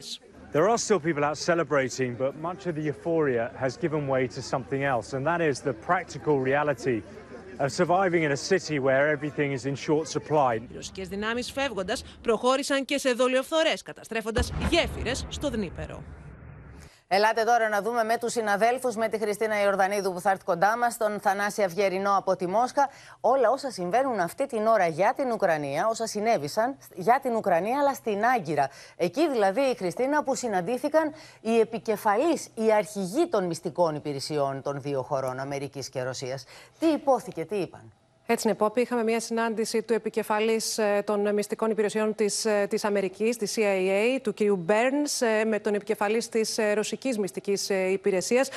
There 0.52 0.68
are 0.68 0.78
still 0.78 0.98
people 0.98 1.24
out 1.24 1.38
celebrating, 1.38 2.16
but 2.16 2.32
much 2.48 2.66
of 2.66 2.74
the 2.74 2.82
euphoria 2.92 3.52
has 3.64 3.76
given 3.76 4.08
way 4.08 4.26
to 4.36 4.42
something 4.42 4.82
else, 4.82 5.08
and 5.14 5.22
that 5.30 5.40
is 5.40 5.56
the 5.60 5.74
practical 5.90 6.36
reality 6.50 7.02
of 7.62 7.68
surviving 7.80 8.22
in 8.26 8.32
a 8.32 8.40
city 8.50 8.76
where 8.86 9.04
everything 9.16 9.52
is 9.52 9.64
in 9.66 9.74
short 9.86 10.08
supply. 10.08 10.54
Οι 10.54 10.74
ρωσικέ 10.74 11.04
δυνάμει 11.04 11.42
φεύγοντα 11.42 11.96
προχώρησαν 12.22 12.84
και 12.84 12.98
σε 12.98 13.12
δολιοφθορέ, 13.12 13.72
καταστρέφοντα 13.84 14.42
γέφυρε 14.70 15.12
στο 15.28 15.50
Δνήπερο. 15.50 16.02
Ελάτε 17.07 17.43
τώρα 17.43 17.69
να 17.69 17.81
δούμε 17.81 18.03
με 18.03 18.17
τους 18.17 18.31
συναδέλφους, 18.31 18.95
με 18.95 19.07
τη 19.07 19.17
Χριστίνα 19.17 19.61
Ιορδανίδου 19.61 20.13
που 20.13 20.19
θα 20.19 20.29
έρθει 20.29 20.43
κοντά 20.43 20.77
μας, 20.77 20.97
τον 20.97 21.19
Θανάση 21.19 21.63
Αυγερινό 21.63 22.17
από 22.17 22.35
τη 22.35 22.47
Μόσχα. 22.47 22.89
Όλα 23.21 23.49
όσα 23.49 23.71
συμβαίνουν 23.71 24.19
αυτή 24.19 24.45
την 24.45 24.67
ώρα 24.67 24.87
για 24.87 25.13
την 25.15 25.31
Ουκρανία, 25.31 25.87
όσα 25.87 26.07
συνέβησαν 26.07 26.77
για 26.95 27.19
την 27.21 27.35
Ουκρανία, 27.35 27.79
αλλά 27.79 27.93
στην 27.93 28.25
Άγκυρα. 28.25 28.69
Εκεί 28.95 29.29
δηλαδή 29.29 29.61
η 29.61 29.75
Χριστίνα 29.75 30.23
που 30.23 30.35
συναντήθηκαν 30.35 31.13
οι 31.41 31.59
επικεφαλεί, 31.59 32.41
οι 32.53 32.73
αρχηγοί 32.73 33.27
των 33.27 33.45
μυστικών 33.45 33.95
υπηρεσιών 33.95 34.61
των 34.61 34.81
δύο 34.81 35.01
χωρών, 35.01 35.39
Αμερικής 35.39 35.89
και 35.89 36.03
Ρωσίας. 36.03 36.43
Τι 36.79 36.87
υπόθηκε, 36.87 37.45
τι 37.45 37.55
είπαν; 37.55 37.91
Έτσι 38.27 38.47
είναι, 38.47 38.57
Πόπη. 38.57 38.81
Είχαμε 38.81 39.03
μια 39.03 39.19
συνάντηση 39.19 39.81
του 39.81 39.93
επικεφαλής 39.93 40.79
των 41.03 41.33
μυστικών 41.33 41.71
υπηρεσιών 41.71 42.15
της 42.15 42.47
της 42.69 42.85
Αμερικής, 42.85 43.37
της 43.37 43.55
CIA, 43.57 44.19
του 44.21 44.33
κ. 44.33 44.37
Μπέρνς, 44.57 45.19
με 45.47 45.59
τον 45.59 45.73
επικεφαλής 45.73 46.29
της 46.29 46.59
ρωσικής 46.73 47.17
μυστικής 47.17 47.69
υπηρεσίας, 47.69 48.49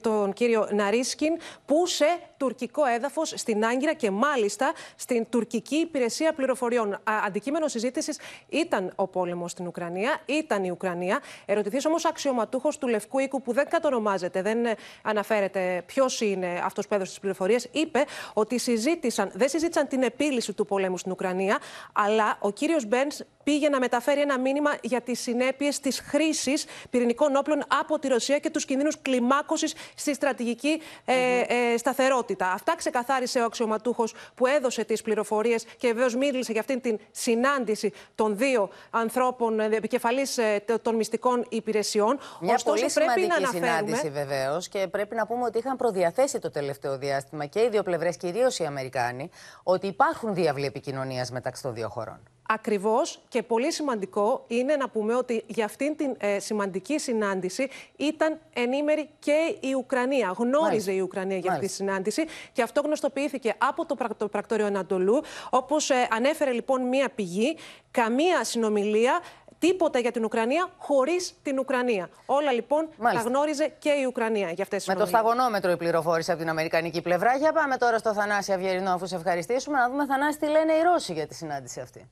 τον 0.00 0.32
κύριο 0.32 0.68
Ναρίσκιν, 0.72 1.32
που 1.66 1.86
σε 1.86 2.04
τουρκικό 2.36 2.84
έδαφος 2.84 3.32
στην 3.36 3.64
Άγκυρα 3.64 3.92
και 3.92 4.10
μάλιστα 4.10 4.72
στην 4.96 5.26
τουρκική 5.30 5.76
υπηρεσία 5.76 6.32
πληροφοριών. 6.32 7.00
Αντικείμενο 7.26 7.68
συζήτησης 7.68 8.18
ήταν 8.48 8.92
ο 8.96 9.06
πόλεμος 9.06 9.50
στην 9.50 9.66
Ουκρανία, 9.66 10.20
ήταν 10.26 10.64
η 10.64 10.70
Ουκρανία. 10.70 11.20
Ερωτηθείς 11.46 11.86
όμως 11.86 12.04
αξιωματούχος 12.04 12.78
του 12.78 12.88
Λευκού 12.88 13.18
Οίκου, 13.18 13.42
που 13.42 13.52
δεν 13.52 13.68
κατονομάζεται, 13.68 14.42
δεν 14.42 14.58
αναφέρεται 15.02 15.82
ποιος 15.86 16.20
είναι 16.20 16.60
αυτός 16.64 16.86
που 16.86 16.94
έδωσε 16.94 17.10
τις 17.10 17.20
πληροφορίες, 17.20 17.68
είπε 17.72 18.04
ότι 18.32 18.58
συζήτησαν, 19.00 19.30
δεν 19.34 19.48
συζήτησαν 19.48 19.88
την 19.88 20.02
επίλυση 20.02 20.52
του 20.52 20.66
πολέμου 20.66 20.98
στην 20.98 21.12
Ουκρανία, 21.12 21.58
αλλά 21.92 22.36
ο 22.40 22.50
κύριος 22.50 22.86
Μπέρνς 22.86 23.20
πήγε 23.46 23.68
να 23.68 23.78
μεταφέρει 23.78 24.20
ένα 24.20 24.38
μήνυμα 24.38 24.70
για 24.82 25.00
τις 25.00 25.20
συνέπειες 25.20 25.80
της 25.80 26.00
χρήσης 26.00 26.64
πυρηνικών 26.90 27.36
όπλων 27.36 27.62
από 27.80 27.98
τη 27.98 28.08
Ρωσία 28.08 28.38
και 28.38 28.50
τους 28.50 28.64
κινδύνους 28.64 29.02
κλιμάκωσης 29.02 29.74
στη 29.94 30.14
στρατηγική 30.14 30.82
ε, 31.04 31.14
ε, 31.40 31.76
σταθερότητα. 31.76 32.50
Αυτά 32.52 32.76
ξεκαθάρισε 32.76 33.40
ο 33.40 33.44
αξιωματούχος 33.44 34.14
που 34.34 34.46
έδωσε 34.46 34.84
τις 34.84 35.02
πληροφορίες 35.02 35.64
και 35.76 35.92
βεβαίως 35.92 36.14
μίλησε 36.16 36.52
για 36.52 36.60
αυτήν 36.60 36.80
την 36.80 36.98
συνάντηση 37.10 37.92
των 38.14 38.36
δύο 38.36 38.68
ανθρώπων 38.90 39.60
ε, 39.60 39.64
επικεφαλής 39.64 40.38
ε, 40.38 40.64
των 40.82 40.94
μυστικών 40.94 41.46
υπηρεσιών. 41.48 42.18
Μια 42.40 42.54
Ωστόσο, 42.54 42.64
πολύ 42.64 42.92
πρέπει 42.94 43.20
σημαντική 43.20 43.42
να 43.42 43.48
συνάντηση 43.48 44.10
βεβαίως 44.10 44.68
και 44.68 44.86
πρέπει 44.86 45.14
να 45.14 45.26
πούμε 45.26 45.44
ότι 45.44 45.58
είχαν 45.58 45.76
προδιαθέσει 45.76 46.38
το 46.38 46.50
τελευταίο 46.50 46.98
διάστημα 46.98 47.46
και 47.46 47.60
οι 47.60 47.68
δύο 47.68 47.82
πλευρές, 47.82 48.16
κυρίω 48.16 48.48
οι 48.58 48.64
Αμερικάνοι, 48.86 49.30
ότι 49.62 49.86
υπάρχουν 49.86 50.34
διάβλοι 50.34 50.64
επικοινωνίας 50.64 51.30
μεταξύ 51.30 51.62
των 51.62 51.74
δύο 51.74 51.88
χωρών. 51.88 52.18
Ακριβώς 52.48 53.22
και 53.28 53.42
πολύ 53.42 53.72
σημαντικό 53.72 54.44
είναι 54.46 54.76
να 54.76 54.88
πούμε 54.88 55.14
ότι 55.14 55.44
για 55.46 55.64
αυτήν 55.64 55.96
την 55.96 56.14
ε, 56.18 56.38
σημαντική 56.38 56.98
συνάντηση 56.98 57.68
ήταν 57.96 58.38
ενήμερη 58.52 59.08
και 59.18 59.56
η 59.60 59.74
Ουκρανία. 59.74 60.34
Γνώριζε 60.36 60.92
η 60.92 61.00
Ουκρανία 61.00 61.36
για 61.36 61.52
αυτή 61.52 61.66
τη 61.66 61.72
συνάντηση 61.72 62.24
και 62.52 62.62
αυτό 62.62 62.80
γνωστοποιήθηκε 62.80 63.54
από 63.58 63.86
το, 63.86 63.96
το 64.16 64.28
πρακτόριο 64.28 64.66
Ανατολού. 64.66 65.22
Όπως 65.50 65.90
ε, 65.90 66.08
ανέφερε 66.10 66.50
λοιπόν 66.50 66.82
μία 66.82 67.08
πηγή, 67.14 67.56
καμία 67.90 68.44
συνομιλία 68.44 69.20
τίποτα 69.58 69.98
για 69.98 70.10
την 70.10 70.24
Ουκρανία 70.24 70.68
χωρίς 70.78 71.34
την 71.42 71.58
Ουκρανία. 71.58 72.08
Όλα 72.26 72.52
λοιπόν 72.52 72.88
Μάλιστα. 72.98 73.24
τα 73.24 73.30
γνώριζε 73.30 73.74
και 73.78 73.90
η 73.90 74.04
Ουκρανία 74.06 74.50
για 74.50 74.62
αυτές 74.62 74.84
τις 74.84 74.94
Με 74.94 75.00
το 75.00 75.06
σταγονόμετρο 75.06 75.70
η 75.70 75.76
πληροφόρηση 75.76 76.30
από 76.30 76.40
την 76.40 76.48
Αμερικανική 76.48 77.02
πλευρά. 77.02 77.36
Για 77.36 77.52
πάμε 77.52 77.76
τώρα 77.76 77.98
στο 77.98 78.12
Θανάση 78.14 78.52
Αυγερινό, 78.52 78.90
αφού 78.90 79.06
σε 79.06 79.16
ευχαριστήσουμε, 79.16 79.78
να 79.78 79.90
δούμε 79.90 80.06
Θανάση 80.06 80.38
τι 80.38 80.46
λένε 80.46 80.72
οι 80.72 80.82
Ρώσοι 80.82 81.12
για 81.12 81.26
τη 81.26 81.34
συνάντηση 81.34 81.80
αυτή. 81.80 82.10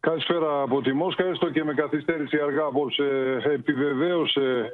Καλησπέρα 0.00 0.62
από 0.62 0.82
τη 0.82 0.92
Μόσχα, 0.92 1.24
έστω 1.24 1.50
και 1.50 1.64
με 1.64 1.74
καθυστέρηση 1.74 2.38
αργά 2.38 2.64
απόψε 2.64 3.04
επιβεβαίωσε 3.44 4.72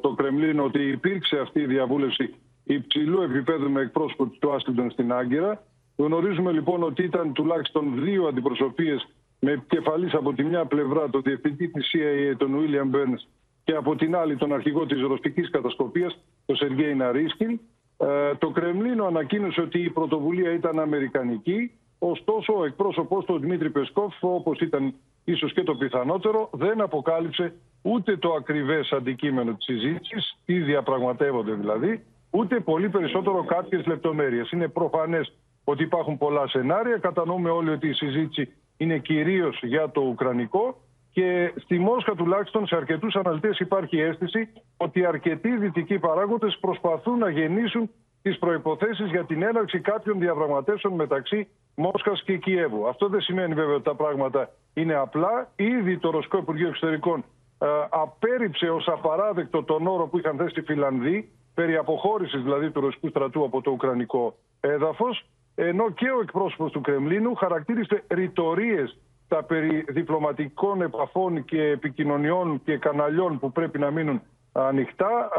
το 0.00 0.14
Κρεμλίνο 0.14 0.64
ότι 0.64 0.82
υπήρξε 0.88 1.38
αυτή 1.38 1.60
η 1.60 1.66
διαβούλευση 1.66 2.34
υψηλού 2.64 3.22
επίπεδου 3.22 3.70
με 3.70 3.80
εκπρόσωπο 3.80 4.26
του 4.26 4.52
Άστιντον 4.52 4.90
στην 4.90 5.12
Άγκυρα. 5.12 5.62
Γνωρίζουμε 5.96 6.52
λοιπόν 6.52 6.82
ότι 6.82 7.02
ήταν 7.02 7.32
τουλάχιστον 7.32 8.02
δύο 8.04 8.26
αντιπροσωπείες 8.26 9.08
με 9.44 9.52
επικεφαλής 9.52 10.14
από 10.14 10.32
τη 10.32 10.42
μια 10.44 10.64
πλευρά 10.64 11.10
τον 11.10 11.22
διευθυντή 11.22 11.68
της 11.68 11.90
CIA, 11.92 12.34
τον 12.36 12.58
Βίλιαμ 12.58 12.88
Μπέρν, 12.88 13.20
και 13.64 13.72
από 13.72 13.96
την 13.96 14.16
άλλη 14.16 14.36
τον 14.36 14.52
αρχηγό 14.52 14.86
της 14.86 15.00
ρωσική 15.00 15.50
κατασκοπίας, 15.50 16.18
τον 16.46 16.56
Σεργέη 16.56 16.94
Ναρίσκιν. 16.94 17.60
Ε, 17.98 18.34
το 18.34 18.50
Κρεμλίνο 18.50 19.04
ανακοίνωσε 19.04 19.60
ότι 19.60 19.78
η 19.78 19.90
πρωτοβουλία 19.90 20.52
ήταν 20.52 20.78
αμερικανική. 20.78 21.70
Ωστόσο, 21.98 22.58
ο 22.58 22.64
εκπρόσωπό 22.64 23.22
του, 23.22 23.38
Δημήτρη 23.38 23.70
Πεσκόφ, 23.70 24.14
όπως 24.20 24.60
ήταν 24.60 24.94
ίσως 25.24 25.52
και 25.52 25.62
το 25.62 25.74
πιθανότερο, 25.74 26.50
δεν 26.52 26.80
αποκάλυψε 26.80 27.54
ούτε 27.82 28.16
το 28.16 28.32
ακριβές 28.32 28.92
αντικείμενο 28.92 29.54
της 29.54 29.64
συζήτησης, 29.64 30.38
τι 30.44 30.58
διαπραγματεύονται 30.58 31.52
δηλαδή, 31.52 32.04
ούτε 32.30 32.60
πολύ 32.60 32.88
περισσότερο 32.88 33.44
κάποιες 33.44 33.86
λεπτομέρειες. 33.86 34.50
Είναι 34.50 34.68
προφανές 34.68 35.32
ότι 35.64 35.82
υπάρχουν 35.82 36.18
πολλά 36.18 36.48
σενάρια. 36.48 36.96
Κατανοούμε 36.96 37.50
όλοι 37.50 37.70
ότι 37.70 37.88
η 37.88 37.92
συζήτηση 37.92 38.52
είναι 38.76 38.98
κυρίως 38.98 39.60
για 39.62 39.90
το 39.90 40.00
Ουκρανικό. 40.00 40.80
Και 41.12 41.52
στη 41.56 41.78
Μόσχα 41.78 42.14
τουλάχιστον 42.14 42.66
σε 42.66 42.76
αρκετούς 42.76 43.14
αναλυτές 43.14 43.58
υπάρχει 43.58 44.00
αίσθηση 44.00 44.48
ότι 44.76 45.04
αρκετοί 45.04 45.56
δυτικοί 45.56 45.98
παράγοντες 45.98 46.58
προσπαθούν 46.60 47.18
να 47.18 47.30
γεννήσουν 47.30 47.90
τις 48.22 48.38
προποθέσει 48.38 49.04
για 49.04 49.24
την 49.24 49.42
έναρξη 49.42 49.80
κάποιων 49.80 50.18
διαπραγματεύσεων 50.18 50.94
μεταξύ 50.94 51.48
Μόσχας 51.74 52.22
και 52.22 52.36
Κιέβου. 52.36 52.88
Αυτό 52.88 53.08
δεν 53.08 53.20
σημαίνει 53.20 53.54
βέβαια 53.54 53.74
ότι 53.74 53.84
τα 53.84 53.94
πράγματα 53.94 54.50
είναι 54.74 54.94
απλά. 54.94 55.52
Ήδη 55.56 55.98
το 55.98 56.10
Ρωσικό 56.10 56.38
Υπουργείο 56.38 56.68
Εξωτερικών 56.68 57.24
ε, 57.58 57.66
απέρριψε 57.90 58.68
ως 58.68 58.88
απαράδεκτο 58.88 59.62
τον 59.62 59.86
όρο 59.86 60.06
που 60.06 60.18
είχαν 60.18 60.36
θέσει 60.36 60.60
οι 60.60 60.62
Φιλανδοί 60.62 61.32
περί 61.54 61.76
αποχώρησης 61.76 62.42
δηλαδή 62.42 62.70
του 62.70 62.80
ρωσικού 62.80 63.08
στρατού 63.08 63.44
από 63.44 63.60
το 63.60 63.70
Ουκρανικό 63.70 64.36
έδαφος 64.60 65.26
ενώ 65.54 65.90
και 65.90 66.10
ο 66.10 66.20
εκπρόσωπος 66.22 66.72
του 66.72 66.80
Κρεμλίνου 66.80 67.34
χαρακτήρισε 67.34 68.04
ρητορίες 68.08 68.98
τα 69.28 69.42
περί 69.42 69.84
διπλωματικών 69.88 70.82
επαφών 70.82 71.44
και 71.44 71.62
επικοινωνιών 71.62 72.60
και 72.64 72.76
καναλιών 72.76 73.38
που 73.38 73.52
πρέπει 73.52 73.78
να 73.78 73.90
μείνουν 73.90 74.22
ανοιχτά, 74.52 75.30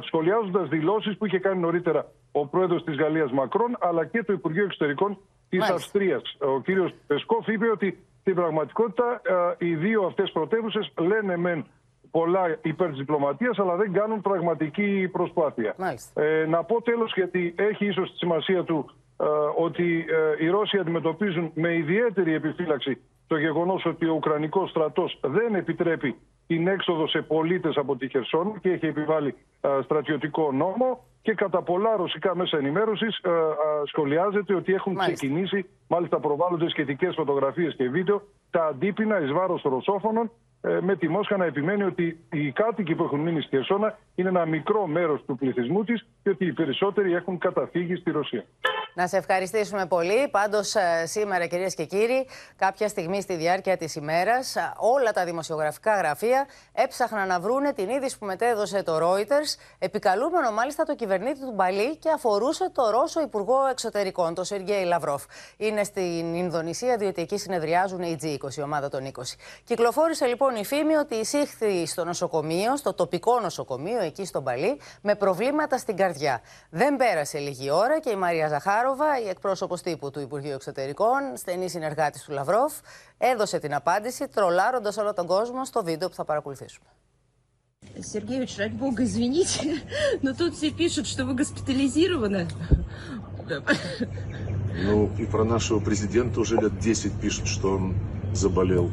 σχολιάζοντας 0.00 0.68
δηλώσεις 0.68 1.16
που 1.16 1.26
είχε 1.26 1.38
κάνει 1.38 1.60
νωρίτερα 1.60 2.06
ο 2.32 2.46
πρόεδρος 2.46 2.84
της 2.84 2.96
Γαλλίας 2.96 3.32
Μακρόν, 3.32 3.76
αλλά 3.80 4.04
και 4.04 4.22
το 4.22 4.32
Υπουργείο 4.32 4.64
Εξωτερικών 4.64 5.18
της 5.48 5.70
Αυστρίας. 5.70 6.36
Ο 6.40 6.60
κύριος 6.60 6.94
Πεσκόφ 7.06 7.46
είπε 7.46 7.70
ότι 7.70 7.98
στην 8.20 8.34
πραγματικότητα 8.34 9.22
οι 9.58 9.74
δύο 9.74 10.02
αυτές 10.02 10.30
πρωτεύουσες 10.32 10.92
λένε 10.98 11.36
μεν 11.36 11.66
πολλά 12.10 12.58
υπέρ 12.62 12.88
της 12.88 12.98
διπλωματίας, 12.98 13.58
αλλά 13.58 13.76
δεν 13.76 13.92
κάνουν 13.92 14.20
πραγματική 14.20 15.08
προσπάθεια. 15.12 15.74
Ε, 16.14 16.46
να 16.46 16.64
πω 16.64 16.82
τέλος, 16.82 17.12
γιατί 17.14 17.54
έχει 17.56 17.86
ίσως 17.86 18.10
τη 18.10 18.16
σημασία 18.16 18.64
του 18.64 18.86
ε, 18.86 19.03
ότι 19.56 20.04
ε, 20.38 20.44
οι 20.44 20.48
Ρώσοι 20.48 20.78
αντιμετωπίζουν 20.78 21.50
με 21.54 21.74
ιδιαίτερη 21.74 22.34
επιφύλαξη 22.34 22.98
το 23.26 23.36
γεγονός 23.36 23.84
ότι 23.84 24.06
ο 24.06 24.14
Ουκρανικός 24.14 24.70
στρατός 24.70 25.18
δεν 25.22 25.54
επιτρέπει 25.54 26.16
την 26.46 26.66
έξοδο 26.66 27.08
σε 27.08 27.22
πολίτες 27.22 27.76
από 27.76 27.96
τη 27.96 28.08
Χερσόν 28.08 28.60
και 28.60 28.70
έχει 28.70 28.86
επιβάλει 28.86 29.34
ε, 29.60 29.68
στρατιωτικό 29.82 30.52
νόμο 30.52 31.04
και 31.22 31.34
κατά 31.34 31.62
πολλά 31.62 31.96
ρωσικά 31.96 32.36
μέσα 32.36 32.56
ενημέρωσης 32.56 33.20
σχολιάζεται 33.84 34.54
ότι 34.54 34.74
έχουν 34.74 34.96
ξεκινήσει, 34.96 35.66
μάλιστα 35.88 36.20
προβάλλονται 36.20 36.68
σχετικές 36.68 37.14
φωτογραφίες 37.14 37.74
και 37.74 37.88
βίντεο, 37.88 38.22
τα 38.50 38.66
αντίπεινα 38.66 39.20
εις 39.20 39.32
βάρος 39.32 39.62
ρωσόφωνων 39.62 40.30
με 40.80 40.96
τη 40.96 41.08
Μόσχα 41.08 41.36
να 41.36 41.44
επιμένει 41.44 41.82
ότι 41.82 42.18
οι 42.32 42.52
κάτοικοι 42.52 42.94
που 42.94 43.04
έχουν 43.04 43.20
μείνει 43.20 43.40
στη 43.40 43.56
Χερσόνα 43.56 43.98
είναι 44.14 44.28
ένα 44.28 44.46
μικρό 44.46 44.86
μέρος 44.86 45.24
του 45.26 45.36
πληθυσμού 45.36 45.84
της 45.84 46.06
και 46.22 46.30
ότι 46.30 46.46
οι 46.46 46.52
περισσότεροι 46.52 47.12
έχουν 47.12 47.38
καταφύγει 47.38 47.94
στη 47.94 48.10
Ρωσία. 48.10 48.44
Να 48.96 49.06
σε 49.06 49.16
ευχαριστήσουμε 49.16 49.86
πολύ. 49.86 50.28
Πάντως, 50.28 50.74
ε, 50.74 51.06
σήμερα, 51.06 51.46
κυρίες 51.46 51.74
και 51.74 51.84
κύριοι, 51.84 52.26
κάποια 52.56 52.88
στιγμή 52.88 53.20
στη 53.20 53.34
διάρκεια 53.34 53.76
της 53.76 53.94
ημέρας, 53.94 54.56
ε, 54.56 54.72
όλα 54.76 55.12
τα 55.12 55.24
δημοσιογραφικά 55.24 55.96
γραφεία 55.96 56.46
έψαχναν 56.72 57.28
να 57.28 57.40
βρούνε 57.40 57.72
την 57.72 57.88
είδηση 57.88 58.18
που 58.18 58.26
μετέδωσε 58.26 58.82
το 58.82 58.98
Reuters, 58.98 59.58
επικαλούμενο 59.78 60.50
μάλιστα 60.50 60.84
το 60.84 60.94
κυβερνήτη 60.94 61.40
του 61.40 61.52
Μπαλί 61.54 61.96
και 61.96 62.10
αφορούσε 62.10 62.70
το 62.70 62.90
Ρώσο 62.90 63.20
Υπουργό 63.20 63.66
Εξωτερικών, 63.70 64.34
τον 64.34 64.44
Σεργέη 64.44 64.84
Λαυρόφ. 64.84 65.24
Είναι 65.56 65.84
στην 65.84 66.34
Ινδονησία, 66.34 66.96
διότι 66.96 67.22
εκεί 67.22 67.38
συνεδριάζουν 67.38 68.02
οι 68.02 68.18
G20, 68.22 68.56
η 68.56 68.62
ομάδα 68.62 68.88
των 68.88 69.04
20. 69.04 69.22
Κυκλοφόρησε 69.64 70.26
λοιπόν 70.26 70.54
η 70.54 70.64
φήμη 70.64 70.94
ότι 70.94 71.14
εισήχθη 71.14 71.86
στο 71.86 72.04
νοσοκομείο, 72.04 72.76
στο 72.76 72.92
τοπικό 72.94 73.40
νοσοκομείο 73.40 74.00
εκεί 74.02 74.24
στον 74.24 74.42
Μπαλί, 74.42 74.80
με 75.00 75.14
προβλήματα 75.14 75.78
στην 75.78 75.96
καρδιά. 75.96 76.40
Δεν 76.70 76.96
πέρασε 76.96 77.38
λίγη 77.38 77.70
ώρα 77.70 78.00
και 78.00 78.10
η 78.10 78.16
Μαρία 78.16 78.48
Ζαχάρα 78.48 78.82
Ζαχάροβα, 78.83 79.21
η 79.25 79.27
εκπρόσωπο 79.27 79.75
τύπου 79.79 80.11
του 80.11 80.19
Υπουργείου 80.19 80.53
Εξωτερικών, 80.53 81.19
στενή 81.35 81.69
συνεργάτη 81.69 82.19
του 82.25 82.31
Λαυρόφ, 82.31 82.73
έδωσε 83.17 83.59
την 83.59 83.73
απάντηση 83.73 84.27
τρολάροντα 84.27 84.93
όλο 84.99 85.13
τον 85.13 85.25
κόσμο 85.25 85.65
στο 85.65 85.83
βίντεο 85.83 86.09
που 86.09 86.15
θα 86.15 86.25
παρακολουθήσουμε. 86.25 86.85
Сергеевич, 87.99 88.57
ради 88.57 88.75
бога, 88.83 89.03
извините, 89.03 89.61
но 90.23 90.33
тут 90.39 90.51
все 90.57 90.69
пишут, 90.81 91.05
что 91.11 91.21
вы 91.27 91.33
госпитализированы. 91.41 92.47
Ну, 94.87 95.09
и 95.21 95.25
про 95.25 95.43
нашего 95.43 95.79
президента 95.79 96.39
уже 96.39 96.55
лет 96.63 96.73
10 96.79 97.13
пишут, 97.23 97.47
что 97.47 97.67
он 97.77 97.95
заболел. 98.33 98.91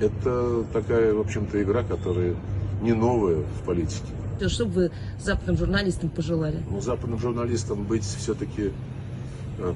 Это 0.00 0.64
такая, 0.72 1.12
в 1.12 1.20
общем-то, 1.20 1.62
игра, 1.62 1.82
которая 1.82 2.34
не 2.80 2.92
новая 2.92 3.38
в 3.56 3.60
политике. 3.66 4.12
Что 4.48 4.64
бы 4.66 4.72
вы 4.72 4.90
западным 5.18 5.56
журналистам 5.56 6.08
пожелали? 6.08 6.58
Ну, 6.70 6.80
западным 6.80 7.18
журналистам 7.18 7.84
быть 7.84 8.04
все-таки 8.04 8.62
Э, 8.70 8.93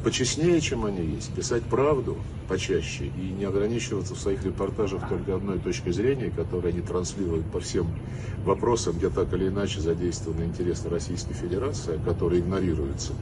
почестнее, 0.04 0.60
чем 0.62 0.86
они 0.86 1.06
есть, 1.06 1.32
писать 1.34 1.64
правду 1.64 2.18
почаще 2.48 3.06
и 3.06 3.32
не 3.38 3.46
ограничиваться 3.46 4.16
в 4.16 4.20
своих 4.20 4.44
репортажах 4.44 5.08
только 5.08 5.36
одной 5.36 5.60
точкой 5.60 5.92
зрения, 5.92 6.32
которую 6.32 6.74
они 6.74 6.82
транслируют 6.82 7.46
по 7.52 7.60
всем 7.60 7.94
вопросам, 8.44 8.98
где 8.98 9.10
так 9.10 9.32
или 9.34 9.48
иначе 9.48 9.82
задействованы 9.82 10.44
интересы 10.44 10.90
Российской 10.90 11.34
Федерации, 11.34 12.00
которые 12.04 12.42
игнорируются. 12.42 13.14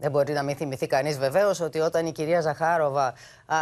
Δεν 0.00 0.10
μπορεί 0.10 0.32
να 0.32 0.42
μην 0.42 0.56
θυμηθεί 0.56 0.86
κανείς 0.86 1.18
βεβαίως 1.18 1.60
ότι 1.60 1.80
όταν 1.80 2.06
η 2.06 2.12
κυρία 2.12 2.40
Ζαχάροβα 2.40 3.06
α, 3.46 3.56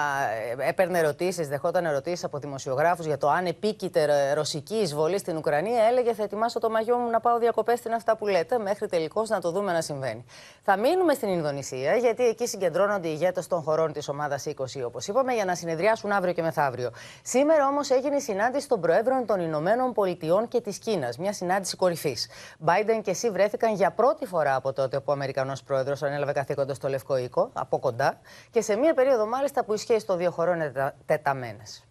έπαιρνε 0.69 0.99
ερωτήσεις, 0.99 1.49
δεχόταν 1.49 1.85
ερωτήσεις 1.85 2.25
από 2.25 2.39
δημοσιογράφους 2.39 3.07
για 3.07 3.19
το 3.19 3.29
αν 3.29 3.47
επίκειται 3.47 4.33
ρωσική 4.33 4.75
εισβολή 4.75 5.19
στην 5.19 5.37
Ουκρανία, 5.37 5.85
έλεγε 5.85 6.15
Θα 6.15 6.23
ετοιμάσω 6.23 6.59
το 6.59 6.71
μαγιό 6.71 6.97
μου 6.97 7.11
να 7.11 7.21
πάω 7.21 7.39
διακοπές 7.39 7.79
στην 7.79 7.93
αυτά 7.93 8.17
που 8.17 8.27
λέτε, 8.27 8.59
μέχρι 8.59 8.89
τελικώς 8.89 9.29
να 9.29 9.41
το 9.41 9.51
δούμε 9.51 9.73
να 9.73 9.81
συμβαίνει. 9.81 10.25
Θα 10.63 10.77
μείνουμε 10.77 11.15
στην 11.15 11.29
Ινδονησία, 11.29 11.95
γιατί 11.95 12.27
εκεί 12.27 12.47
συγκεντρώνονται 12.47 13.09
οι 13.09 13.13
ηγέτες 13.15 13.47
των 13.47 13.63
χωρών 13.63 13.93
της 13.93 14.09
ομάδας 14.09 14.47
20, 14.47 14.83
όπως 14.85 15.07
είπαμε, 15.07 15.33
για 15.33 15.45
να 15.45 15.55
συνεδριάσουν 15.55 16.13
αύριο 16.13 16.33
και 16.33 16.43
μεθαύριο. 16.43 16.91
Σήμερα 17.23 17.67
όμως 17.67 17.91
έγινε 17.91 18.17
η 18.17 18.21
συνάντηση 18.21 18.69
των 18.69 18.81
Προέδρων 18.81 19.27
των 19.27 19.41
Ηνωμένων 19.41 19.93
Πολιτειών 19.93 20.49
και 20.49 20.61
της 20.61 20.79
Κίνας, 20.79 21.19
μια 21.19 21.33
συνάντηση 21.33 21.77
κορυφής. 21.77 22.29
Biden 22.67 23.01
και 23.03 23.11
εσύ 23.11 23.31
βρέθηκαν 23.31 23.75
για 23.75 23.91
πρώτη 23.91 24.27
φορά 24.27 24.55
από 24.55 24.73
τότε 24.73 24.97
που 24.97 25.05
ο 25.07 25.13
Αμερικανός 25.13 25.63
Πρόεδρος 25.63 26.03
ανέλαβε 26.03 26.28
ανέλαβε 26.29 26.33
καθήκοντα 26.33 26.75
στο 26.75 26.89
Λευκό 26.89 27.17
Οίκο, 27.17 27.51
από 27.53 27.79
κοντά, 27.79 28.21
και 28.51 28.61
σε 28.61 28.77
μία 28.77 28.95
περίοδο 28.95 29.27
μάλιστα 29.27 29.65
που 29.65 29.75
οι 29.75 29.77
σχέσει 29.77 30.07
των 30.07 30.19
δύο 30.19 30.31
χωρών 30.31 30.55
είναι 30.55 30.95
τεταμένες. 31.07 31.83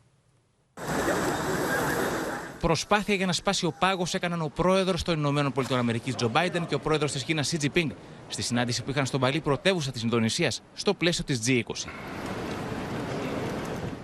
Προσπάθεια 2.59 3.15
για 3.15 3.25
να 3.25 3.33
σπάσει 3.33 3.65
ο 3.65 3.73
πάγος 3.79 4.13
έκαναν 4.13 4.41
ο 4.41 4.51
πρόεδρος 4.55 5.03
των 5.03 5.17
Ηνωμένων 5.17 5.51
Πολιτειών 5.51 5.79
Αμερικής 5.79 6.15
Τζο 6.15 6.27
Μπάιντεν 6.27 6.65
και 6.65 6.75
ο 6.75 6.79
πρόεδρος 6.79 7.11
της 7.11 7.23
Κίνα 7.23 7.43
Σι 7.43 7.57
Τζιπίνγκ 7.57 7.91
στη 8.27 8.41
συνάντηση 8.41 8.83
που 8.83 8.89
είχαν 8.89 9.05
στον 9.05 9.19
Παλί 9.19 9.39
πρωτεύουσα 9.39 9.91
της 9.91 10.03
Ινδονησίας 10.03 10.61
στο 10.73 10.93
πλαίσιο 10.93 11.23
της 11.23 11.41
G20. 11.47 11.89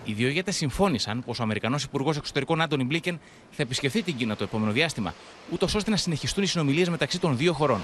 Οι 0.05 0.13
δύο 0.13 0.27
ηγέτες 0.27 0.55
συμφώνησαν 0.55 1.23
πως 1.25 1.39
ο 1.39 1.43
Αμερικανός 1.43 1.83
Υπουργός 1.83 2.17
Εξωτερικών 2.17 2.61
Άντωνι 2.61 2.83
Μπλίκεν 2.83 3.19
θα 3.51 3.61
επισκεφθεί 3.61 4.03
την 4.03 4.17
Κίνα 4.17 4.35
το 4.35 4.43
επόμενο 4.43 4.71
διάστημα, 4.71 5.13
ούτως 5.51 5.75
ώστε 5.75 5.89
να 5.89 5.97
συνεχιστούν 5.97 6.43
οι 6.43 6.47
συνομιλίες 6.47 6.89
μεταξύ 6.89 7.19
των 7.19 7.37
δύο 7.37 7.53
χωρών. 7.53 7.81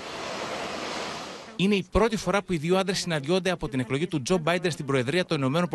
Είναι 1.62 1.76
η 1.76 1.86
πρώτη 1.91 2.16
φορά 2.16 2.43
που 2.43 2.53
οι 2.53 2.57
δύο 2.57 2.78
άντρε 2.78 2.93
συναντιόνται 2.93 3.49
από 3.49 3.70
την 3.70 3.80
εκλογή 3.80 4.07
του 4.07 4.22
Τζο 4.22 4.38
Μπάιντερ 4.38 4.72
στην 4.72 4.86
Προεδρία 4.86 5.26
των 5.26 5.43
ΗΠΑ. 5.43 5.68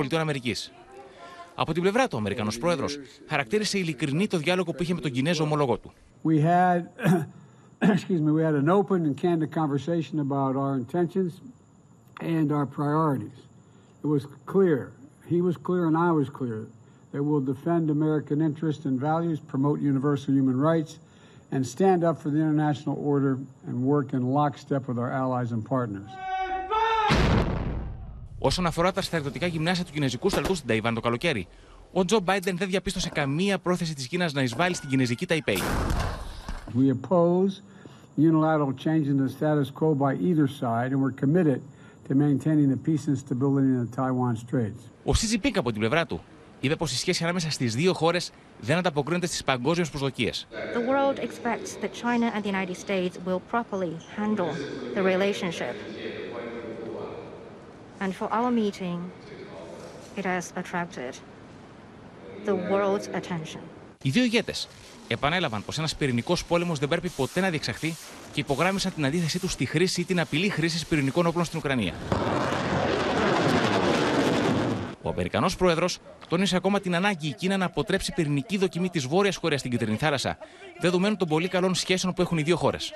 Από 1.54 1.72
την 1.72 1.82
πλευρά 1.82 2.02
του, 2.04 2.10
ο 2.14 2.16
Αμερικανό 2.16 2.50
πρόεδρο 2.60 2.86
χαρακτήρισε 3.28 3.78
ειλικρινή 3.78 4.26
το 4.26 4.38
διάλογο 4.38 4.72
που 4.72 4.82
είχε 4.82 4.94
με 4.94 5.00
τον 5.00 5.10
Κινέζο 5.10 5.44
ομόλογό 5.44 5.78
του. 5.78 5.92
We 6.24 6.38
had, 6.40 6.80
excuse 7.80 8.20
me, 8.20 8.30
we 8.32 8.42
had 8.42 8.54
an 8.54 8.68
open 8.68 8.98
and 9.06 9.16
candid 9.24 9.50
conversation 9.60 10.18
about 10.28 10.56
our 10.56 10.74
intentions 10.82 11.32
and 12.36 12.46
our 12.56 12.66
priorities. 12.66 13.38
It 14.04 14.10
was 14.16 14.24
clear, 14.54 14.80
he 15.32 15.40
was 15.48 15.56
clear 15.68 15.84
and 15.90 15.96
I 16.08 16.10
was 16.20 16.28
clear, 16.40 16.60
that 17.12 17.22
we'll 17.26 17.46
defend 17.54 17.82
American 17.98 18.38
interests 18.48 18.84
and 18.88 18.96
values, 19.10 19.38
promote 19.54 19.76
universal 19.92 20.30
human 20.38 20.58
rights, 20.70 20.92
and 21.52 21.66
stand 21.66 22.00
up 22.08 22.16
for 22.22 22.30
the 22.30 22.40
international 22.46 22.96
order 23.12 23.32
and 23.68 23.76
work 23.92 24.12
in 24.12 24.22
lockstep 24.40 24.82
with 24.88 24.98
our 24.98 25.12
allies 25.22 25.50
and 25.52 25.62
partners. 25.64 26.10
Όσον 28.38 28.66
αφορά 28.66 28.92
τα 28.92 29.02
στρατιωτικά 29.02 29.46
γυμνάσια 29.46 29.84
του 29.84 29.92
Κινέζικου 29.92 30.28
στρατού 30.28 30.54
στην 30.54 30.68
Ταϊβάν 30.68 30.94
το 30.94 31.00
καλοκαίρι, 31.00 31.46
ο 31.92 32.04
Τζο 32.04 32.20
Μπάιντεν 32.20 32.56
δεν 32.56 32.68
διαπίστωσε 32.68 33.08
καμία 33.08 33.58
πρόθεση 33.58 33.94
της 33.94 34.06
Κίνας 34.08 34.32
να 34.32 34.42
εισβάλλει 34.42 34.74
στην 34.74 34.88
Κινέζικη 34.88 35.26
Ταϊπέη. 35.26 35.58
We 36.74 36.90
oppose 36.90 37.60
unilateral 38.16 38.72
change 38.84 39.06
in 39.12 39.16
the 39.16 39.28
status 39.28 39.70
quo 39.78 39.94
by 39.94 40.12
either 40.28 40.46
side 40.60 40.88
and 40.92 41.00
we're 41.02 41.18
committed 41.24 41.60
to 42.08 42.14
maintaining 42.14 42.68
the 42.74 42.80
peace 42.88 43.04
and 43.10 43.16
stability 43.24 43.68
in 43.76 43.80
the 43.86 43.96
Taiwan 43.96 44.36
Straits. 44.36 44.90
Ο 45.04 45.14
Σι 45.14 45.26
Τζιπίνγκ 45.26 45.56
από 45.58 45.70
την 45.70 45.80
πλευρά 45.80 46.06
του 46.06 46.22
είπε 46.60 46.76
πως 46.76 46.92
η 46.92 46.96
σχέση 46.96 47.22
ανάμεσα 47.24 47.50
στις 47.50 47.74
δύο 47.74 47.92
χώρες 47.92 48.30
δεν 48.64 48.76
ανταποκρίνεται 48.76 49.26
στις 49.26 49.44
παγκόσμιες 49.44 49.88
προσδοκίες. 49.88 50.46
The 50.74 50.88
world 50.90 51.18
expects 51.18 51.70
that 51.82 51.92
China 52.02 52.26
and 52.34 52.42
the 52.44 52.50
United 52.56 52.76
States 52.86 53.14
will 53.26 53.40
properly 53.52 53.94
handle 54.16 54.52
the 54.94 55.02
relationship. 55.12 55.74
And 58.02 58.10
for 58.20 58.28
our 58.38 58.50
meeting, 58.62 58.98
it 60.18 60.24
has 60.32 60.44
attracted 60.60 61.12
the 62.46 62.54
world's 62.70 63.08
attention. 63.18 63.60
Οι 64.02 64.10
δύο 64.10 64.22
ηγέτες 64.22 64.68
επανέλαβαν 65.08 65.64
πως 65.64 65.78
ένας 65.78 65.94
πυρηνικός 65.96 66.44
πόλεμος 66.44 66.78
δεν 66.78 66.88
πρέπει 66.88 67.08
ποτέ 67.08 67.40
να 67.40 67.50
διεξαχθεί 67.50 67.94
και 68.32 68.40
υπογράμμισαν 68.40 68.94
την 68.94 69.06
αντίθεσή 69.06 69.38
τους 69.38 69.52
στη 69.52 69.64
χρήση 69.64 70.00
ή 70.00 70.04
την 70.04 70.20
απειλή 70.20 70.48
χρήσης 70.48 70.86
πυρηνικών 70.86 71.26
όπλων 71.26 71.44
στην 71.44 71.58
Ουκρανία. 71.58 71.94
Ο 75.04 75.08
Αμερικανός 75.08 75.56
πρόεδρος 75.56 75.98
τόνισε 76.28 76.56
ακόμα 76.56 76.80
την 76.80 76.94
ανάγκη 76.94 77.28
η 77.28 77.32
Κίνα 77.32 77.56
να 77.56 77.64
αποτρέψει 77.64 78.12
πυρηνική 78.12 78.56
δοκιμή 78.56 78.90
της 78.90 79.06
Βόρειας 79.06 79.38
Κορέα 79.38 79.58
στην 79.58 79.70
Κεντρινή 79.70 79.96
Θάλασσα, 79.96 80.38
δεδομένου 80.80 81.16
των 81.16 81.28
πολύ 81.28 81.48
καλών 81.48 81.74
σχέσεων 81.74 82.12
που 82.12 82.22
έχουν 82.22 82.38
οι 82.38 82.42
δύο 82.42 82.56
χώρες. 82.56 82.92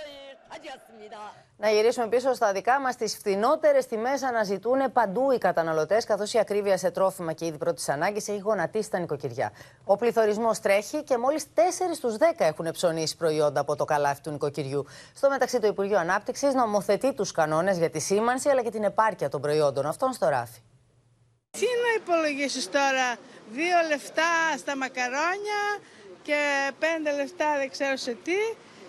Να 1.61 1.71
γυρίσουμε 1.71 2.09
πίσω 2.09 2.35
στα 2.35 2.53
δικά 2.53 2.81
μας. 2.81 2.97
Τι 2.97 3.07
φθηνότερε 3.07 3.79
τιμές 3.79 4.23
αναζητούν 4.23 4.93
παντού 4.93 5.31
οι 5.31 5.39
καταναλωτές, 5.39 6.05
καθώς 6.05 6.33
η 6.33 6.39
ακρίβεια 6.39 6.77
σε 6.77 6.91
τρόφιμα 6.91 7.33
και 7.33 7.47
είδη 7.47 7.59
πρώτης 7.59 7.89
ανάγκης 7.89 8.29
έχει 8.29 8.39
γονατίσει 8.39 8.91
τα 8.91 8.99
νοικοκυριά. 8.99 9.53
Ο 9.85 9.97
πληθωρισμός 9.97 10.61
τρέχει 10.61 11.03
και 11.03 11.19
μόλις 11.19 11.45
4 11.55 11.95
στους 11.95 12.17
10 12.17 12.45
έχουν 12.45 12.71
ψωνίσει 12.71 13.17
προϊόντα 13.17 13.61
από 13.61 13.77
το 13.77 13.85
καλάθι 13.85 14.21
του 14.21 14.31
νοικοκυριού. 14.31 14.87
Στο 15.15 15.29
μεταξύ, 15.29 15.61
το 15.61 15.67
Υπουργείο 15.67 15.99
Ανάπτυξης 15.99 16.55
νομοθετεί 16.55 17.15
τους 17.15 17.33
κανόνες 17.33 17.79
για 17.79 17.91
τη 17.91 17.99
σήμανση 17.99 18.49
αλλά 18.49 18.63
και 18.63 18.71
την 18.71 18.85
επάρκεια 18.85 19.29
των 19.29 19.41
προϊόντων 19.41 19.87
αυτών 19.87 20.13
στο 20.13 20.29
ράφι. 20.29 20.61
Τι 21.59 21.67
να 21.85 21.91
υπολογίσεις 22.03 22.71
τώρα, 22.71 23.17
δύο 23.53 23.77
λεφτά 23.89 24.33
στα 24.59 24.77
μακαρόνια 24.77 25.63
και 26.23 26.41
πέντε 26.79 27.17
λεφτά 27.17 27.57
δεν 27.59 27.71
ξέρω 27.71 27.97
σε 27.97 28.17
τι 28.25 28.39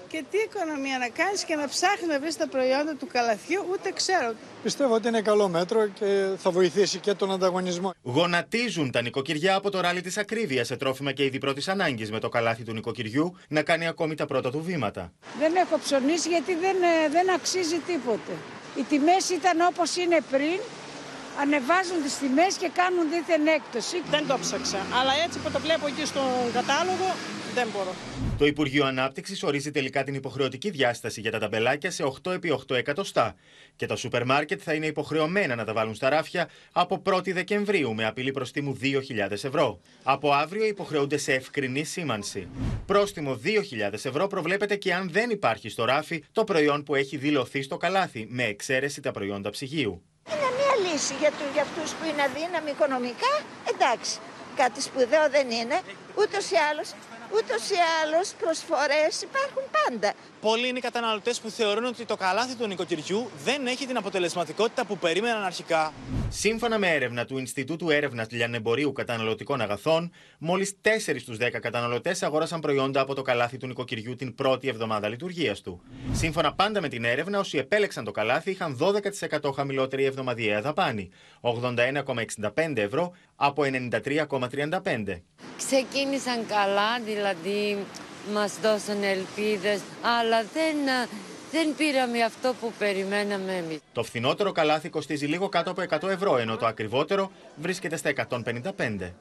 και 0.07 0.23
τι 0.31 0.37
οικονομία 0.37 0.97
να 0.97 1.09
κάνεις 1.09 1.43
και 1.43 1.55
να 1.55 1.67
ψάχνεις 1.67 2.07
να 2.07 2.19
βρεις 2.19 2.37
τα 2.37 2.47
προϊόντα 2.47 2.95
του 2.99 3.07
καλαθιού, 3.07 3.65
ούτε 3.71 3.91
ξέρω. 3.91 4.33
Πιστεύω 4.63 4.93
ότι 4.93 5.07
είναι 5.07 5.21
καλό 5.21 5.47
μέτρο 5.47 5.87
και 5.87 6.29
θα 6.37 6.51
βοηθήσει 6.51 6.97
και 6.99 7.13
τον 7.13 7.31
ανταγωνισμό. 7.31 7.93
Γονατίζουν 8.03 8.91
τα 8.91 9.01
νοικοκυριά 9.01 9.55
από 9.55 9.69
το 9.69 9.79
ράλι 9.79 10.01
της 10.01 10.17
ακρίβειας 10.17 10.67
σε 10.67 10.75
τρόφιμα 10.75 11.11
και 11.11 11.23
είδη 11.23 11.37
πρώτης 11.37 11.67
ανάγκης 11.67 12.11
με 12.11 12.19
το 12.19 12.29
καλάθι 12.29 12.63
του 12.63 12.73
νοικοκυριού 12.73 13.37
να 13.47 13.61
κάνει 13.63 13.87
ακόμη 13.87 14.15
τα 14.15 14.25
πρώτα 14.25 14.51
του 14.51 14.61
βήματα. 14.63 15.11
Δεν 15.39 15.55
έχω 15.55 15.77
ψωνίσει 15.77 16.29
γιατί 16.29 16.55
δεν, 16.55 16.75
ε, 16.75 17.09
δεν 17.09 17.33
αξίζει 17.33 17.77
τίποτε. 17.77 18.31
Οι 18.75 18.83
τιμές 18.83 19.29
ήταν 19.29 19.57
όπως 19.69 19.95
είναι 19.95 20.17
πριν, 20.31 20.59
ανεβάζουν 21.41 21.99
τις 22.03 22.17
τιμές 22.17 22.53
και 22.61 22.69
κάνουν 22.79 23.03
δίθεν 23.11 23.47
έκπτωση. 23.47 23.97
Δεν 24.13 24.27
το 24.27 24.37
ψάξα, 24.43 24.79
αλλά 24.99 25.13
έτσι 25.25 25.37
που 25.39 25.49
το 25.51 25.59
βλέπω 25.59 25.87
εκεί 25.87 26.05
στον 26.05 26.29
κατάλογο 26.53 27.07
δεν 27.53 27.67
μπορώ. 27.73 27.93
Το 28.37 28.45
Υπουργείο 28.45 28.85
Ανάπτυξης 28.85 29.43
ορίζει 29.43 29.71
τελικά 29.71 30.03
την 30.03 30.13
υποχρεωτική 30.13 30.69
διάσταση 30.69 31.21
για 31.21 31.31
τα 31.31 31.39
ταμπελάκια 31.39 31.91
σε 31.91 32.03
8 32.23 32.31
επί 32.31 32.59
8 32.69 32.75
εκατοστά. 32.75 33.35
Και 33.75 33.85
τα 33.85 33.95
σούπερ 33.95 34.25
μάρκετ 34.25 34.61
θα 34.63 34.73
είναι 34.73 34.85
υποχρεωμένα 34.85 35.55
να 35.55 35.63
τα 35.63 35.73
βάλουν 35.73 35.95
στα 35.95 36.09
ράφια 36.09 36.49
από 36.71 37.01
1η 37.05 37.33
Δεκεμβρίου 37.33 37.93
με 37.95 38.05
απειλή 38.05 38.31
προστίμου 38.31 38.77
2.000 38.81 39.31
ευρώ. 39.31 39.79
Από 40.03 40.31
αύριο 40.31 40.65
υποχρεούνται 40.65 41.17
σε 41.17 41.33
ευκρινή 41.33 41.83
σήμανση. 41.83 42.47
Πρόστιμο 42.85 43.39
2.000 43.43 43.93
ευρώ 43.93 44.27
προβλέπεται 44.27 44.75
και 44.75 44.93
αν 44.93 45.09
δεν 45.11 45.29
υπάρχει 45.29 45.69
στο 45.69 45.85
ράφι 45.85 46.23
το 46.31 46.43
προϊόν 46.43 46.83
που 46.83 46.95
έχει 46.95 47.17
δηλωθεί 47.17 47.61
στο 47.61 47.77
καλάθι, 47.77 48.27
με 48.29 48.43
εξαίρεση 48.43 49.01
τα 49.01 49.11
προϊόντα 49.11 49.49
ψυγείου. 49.49 50.03
Είναι 50.99 51.07
μια 51.07 51.11
λύση 51.11 51.13
για, 51.19 51.31
του, 51.31 51.45
για 51.53 51.61
αυτούς 51.61 51.91
που 51.91 52.03
είναι 52.09 52.23
αδύναμοι 52.23 52.71
οικονομικά. 52.71 53.33
Εντάξει, 53.71 54.19
κάτι 54.55 54.81
σπουδαίο 54.81 55.29
δεν 55.29 55.49
είναι. 55.51 55.81
Ούτως 56.15 56.51
ή 56.51 56.55
άλλως 56.69 56.87
Ούτως 57.33 57.69
ή 57.69 57.79
άλλως 58.03 58.33
προσφορές 58.39 59.21
υπάρχουν 59.21 59.63
πάντα. 59.71 60.13
Πολλοί 60.41 60.67
είναι 60.67 60.77
οι 60.77 60.81
καταναλωτές 60.81 61.39
που 61.39 61.49
θεωρούν 61.49 61.85
ότι 61.85 62.05
το 62.05 62.15
καλάθι 62.15 62.55
του 62.55 62.67
νοικοκυριού 62.67 63.29
δεν 63.43 63.67
έχει 63.67 63.85
την 63.85 63.97
αποτελεσματικότητα 63.97 64.85
που 64.85 64.97
περίμεναν 64.97 65.43
αρχικά. 65.43 65.93
Σύμφωνα 66.29 66.77
με 66.77 66.87
έρευνα 66.89 67.25
του 67.25 67.37
Ινστιτούτου 67.37 67.89
Έρευνας 67.89 68.27
Λιανεμπορίου 68.31 68.91
Καταναλωτικών 68.91 69.61
Αγαθών, 69.61 70.11
μόλις 70.37 70.75
4 70.81 71.19
στους 71.19 71.37
10 71.37 71.59
καταναλωτές 71.61 72.23
αγόρασαν 72.23 72.59
προϊόντα 72.59 73.01
από 73.01 73.15
το 73.15 73.21
καλάθι 73.21 73.57
του 73.57 73.67
νοικοκυριού 73.67 74.15
την 74.15 74.35
πρώτη 74.35 74.67
εβδομάδα 74.67 75.07
λειτουργίας 75.07 75.61
του. 75.61 75.81
Σύμφωνα 76.11 76.53
πάντα 76.53 76.81
με 76.81 76.87
την 76.87 77.03
έρευνα, 77.03 77.39
όσοι 77.39 77.57
επέλεξαν 77.57 78.03
το 78.03 78.11
καλάθι 78.11 78.51
είχαν 78.51 78.77
12% 79.41 79.51
χαμηλότερη 79.55 80.03
εβδομαδιαία 80.03 80.61
δαπάνη, 80.61 81.09
81,65 81.41 82.77
ευρώ 82.77 83.11
από 83.35 83.63
93,35. 83.63 85.21
Ξεκίνησαν 85.57 86.45
καλά, 86.47 86.99
δηλαδή 87.05 87.18
μας 88.33 88.53
δώσαν 88.61 89.03
ελπίδες, 89.03 89.79
αλλά 90.01 90.43
δεν, 90.53 90.75
δεν 91.51 91.75
πήραμε 91.77 92.23
αυτό 92.23 92.53
που 92.61 92.73
περιμέναμε 92.79 93.55
εμείς. 93.55 93.79
Το 93.93 94.03
φθηνότερο 94.03 94.51
καλάθι 94.51 94.89
κοστίζει 94.89 95.25
λίγο 95.25 95.49
κάτω 95.49 95.71
από 95.71 95.83
100 95.89 96.09
ευρώ, 96.09 96.37
ενώ 96.37 96.57
το 96.57 96.65
ακριβότερο 96.65 97.31
βρίσκεται 97.55 97.97
στα 97.97 98.11
155. 98.29 99.11